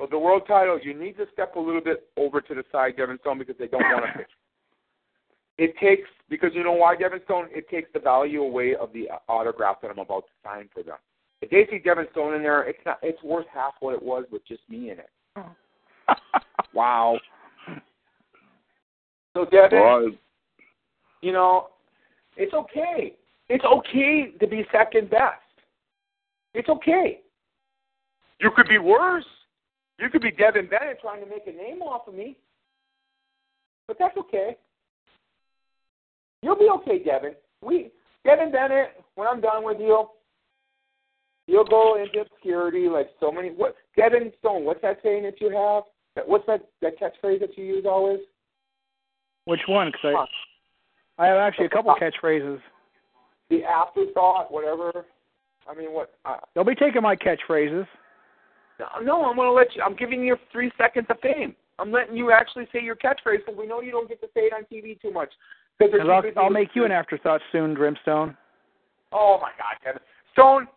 [0.00, 2.96] of the world title, you need to step a little bit over to the side,
[2.96, 4.36] Devin Stone, because they don't want a picture.
[5.56, 7.48] It takes because you know why, Devin Stone?
[7.52, 10.96] It takes the value away of the autograph that I'm about to sign for them.
[11.42, 12.98] If they see Devin Stone in there, it's not.
[13.02, 15.10] It's worth half what it was with just me in it.
[16.74, 17.18] wow.
[19.34, 20.18] So Devin, well, I-
[21.22, 21.68] you know,
[22.36, 23.14] it's okay.
[23.48, 25.40] It's okay to be second best.
[26.54, 27.20] It's okay.
[28.40, 29.24] You could be worse.
[29.98, 32.36] You could be Devin Bennett trying to make a name off of me.
[33.86, 34.56] But that's okay.
[36.42, 37.34] You'll be okay, Devin.
[37.62, 37.90] We
[38.24, 40.06] Devin Bennett, when I'm done with you,
[41.46, 45.50] you'll go into obscurity like so many what Devin Stone, what's that saying that you
[45.50, 45.84] have?
[46.16, 48.20] That- What's that that catchphrase that you use always?
[49.46, 49.88] Which one?
[49.88, 50.26] Because I,
[51.18, 52.60] I have actually a couple catchphrases.
[53.50, 55.04] The afterthought, whatever.
[55.68, 56.14] I mean, what?
[56.24, 57.86] Uh, They'll be taking my catchphrases.
[59.02, 59.82] no, I'm going to let you.
[59.82, 61.54] I'm giving you three seconds of fame.
[61.78, 64.42] I'm letting you actually say your catchphrase because we know you don't get to say
[64.42, 65.30] it on TV too much.
[65.78, 68.36] Because Because I'll, I'll make you an afterthought soon, Grimstone.
[69.12, 70.00] Oh my God, Kevin
[70.32, 70.68] Stone.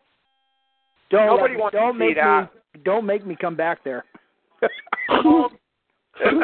[1.09, 2.49] Don't Nobody me, wants to don't see make that.
[2.75, 4.03] me don't make me come back there.
[5.09, 5.57] Um,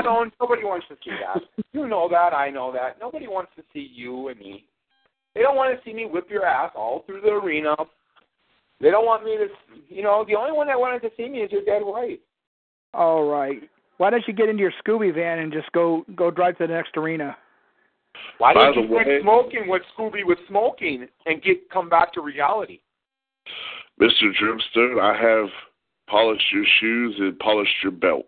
[0.01, 0.31] Stone.
[0.39, 1.41] Nobody wants to see that.
[1.73, 2.33] You know that.
[2.33, 2.99] I know that.
[2.99, 4.65] Nobody wants to see you and me.
[5.35, 7.75] They don't want to see me whip your ass all through the arena.
[8.79, 9.47] They don't want me to.
[9.89, 12.19] You know, the only one that wanted to see me is your dead wife.
[12.93, 13.61] All right.
[13.97, 16.73] Why don't you get into your Scooby van and just go go drive to the
[16.73, 17.37] next arena?
[18.37, 22.21] Why By don't you quit smoking what Scooby was smoking and get come back to
[22.21, 22.79] reality?
[23.99, 24.33] Mr.
[24.39, 25.49] Drimstone, I have
[26.07, 28.25] polished your shoes and polished your belt.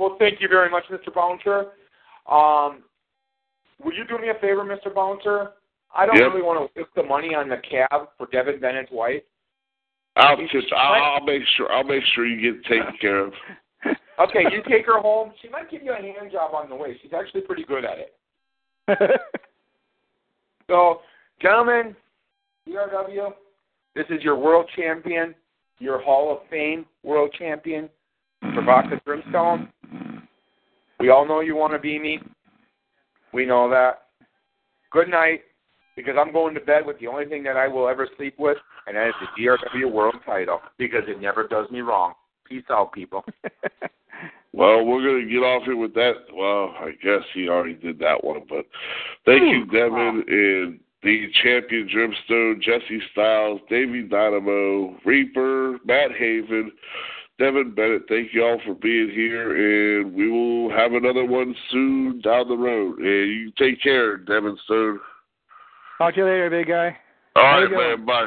[0.00, 1.14] Well, thank you very much, Mr.
[1.14, 1.72] Bouncer.
[2.26, 2.82] Um,
[3.84, 4.92] will you do me a favor, Mr.
[4.92, 5.52] Bouncer?
[5.94, 6.32] I don't Yep.
[6.32, 9.22] really want to waste the money on the cab for Devin Bennett's wife.
[10.16, 13.32] I'll just, I'll, I'll make sure, I'll make sure you get taken care of.
[14.20, 15.32] Okay, you take her home.
[15.40, 16.94] She might give you a hand job on the way.
[17.00, 19.10] She's actually pretty good at it.
[20.66, 21.00] So,
[21.40, 21.96] gentlemen,
[22.68, 23.32] GRW,
[23.96, 25.34] this is your world champion,
[25.80, 27.88] your Hall of Fame world champion,
[28.44, 29.68] Travaka Brimstone.
[31.00, 32.20] We all know you want to be me.
[33.32, 34.02] We know that.
[34.92, 35.42] Good night,
[35.96, 38.58] because I'm going to bed with the only thing that I will ever sleep with,
[38.86, 42.14] and that is the GRW world title, because it never does me wrong.
[42.44, 43.24] Peace out, people.
[44.52, 46.14] Well, we're going to get off here with that.
[46.34, 48.66] Well, I guess he already did that one, but
[49.24, 56.72] thank you, Devin, and the champion Drimstone, Jesse Styles, Davey Dynamo, Reaper, Matt Haven,
[57.40, 58.02] Devin Bennett.
[58.06, 62.56] Thank you all for being here, and we will have another one soon down the
[62.56, 62.98] road.
[62.98, 65.00] And you take care, Devin Stone.
[65.96, 66.96] Talk to you later, big guy.
[67.36, 67.76] All right, go.
[67.76, 68.04] man.
[68.04, 68.26] Bye.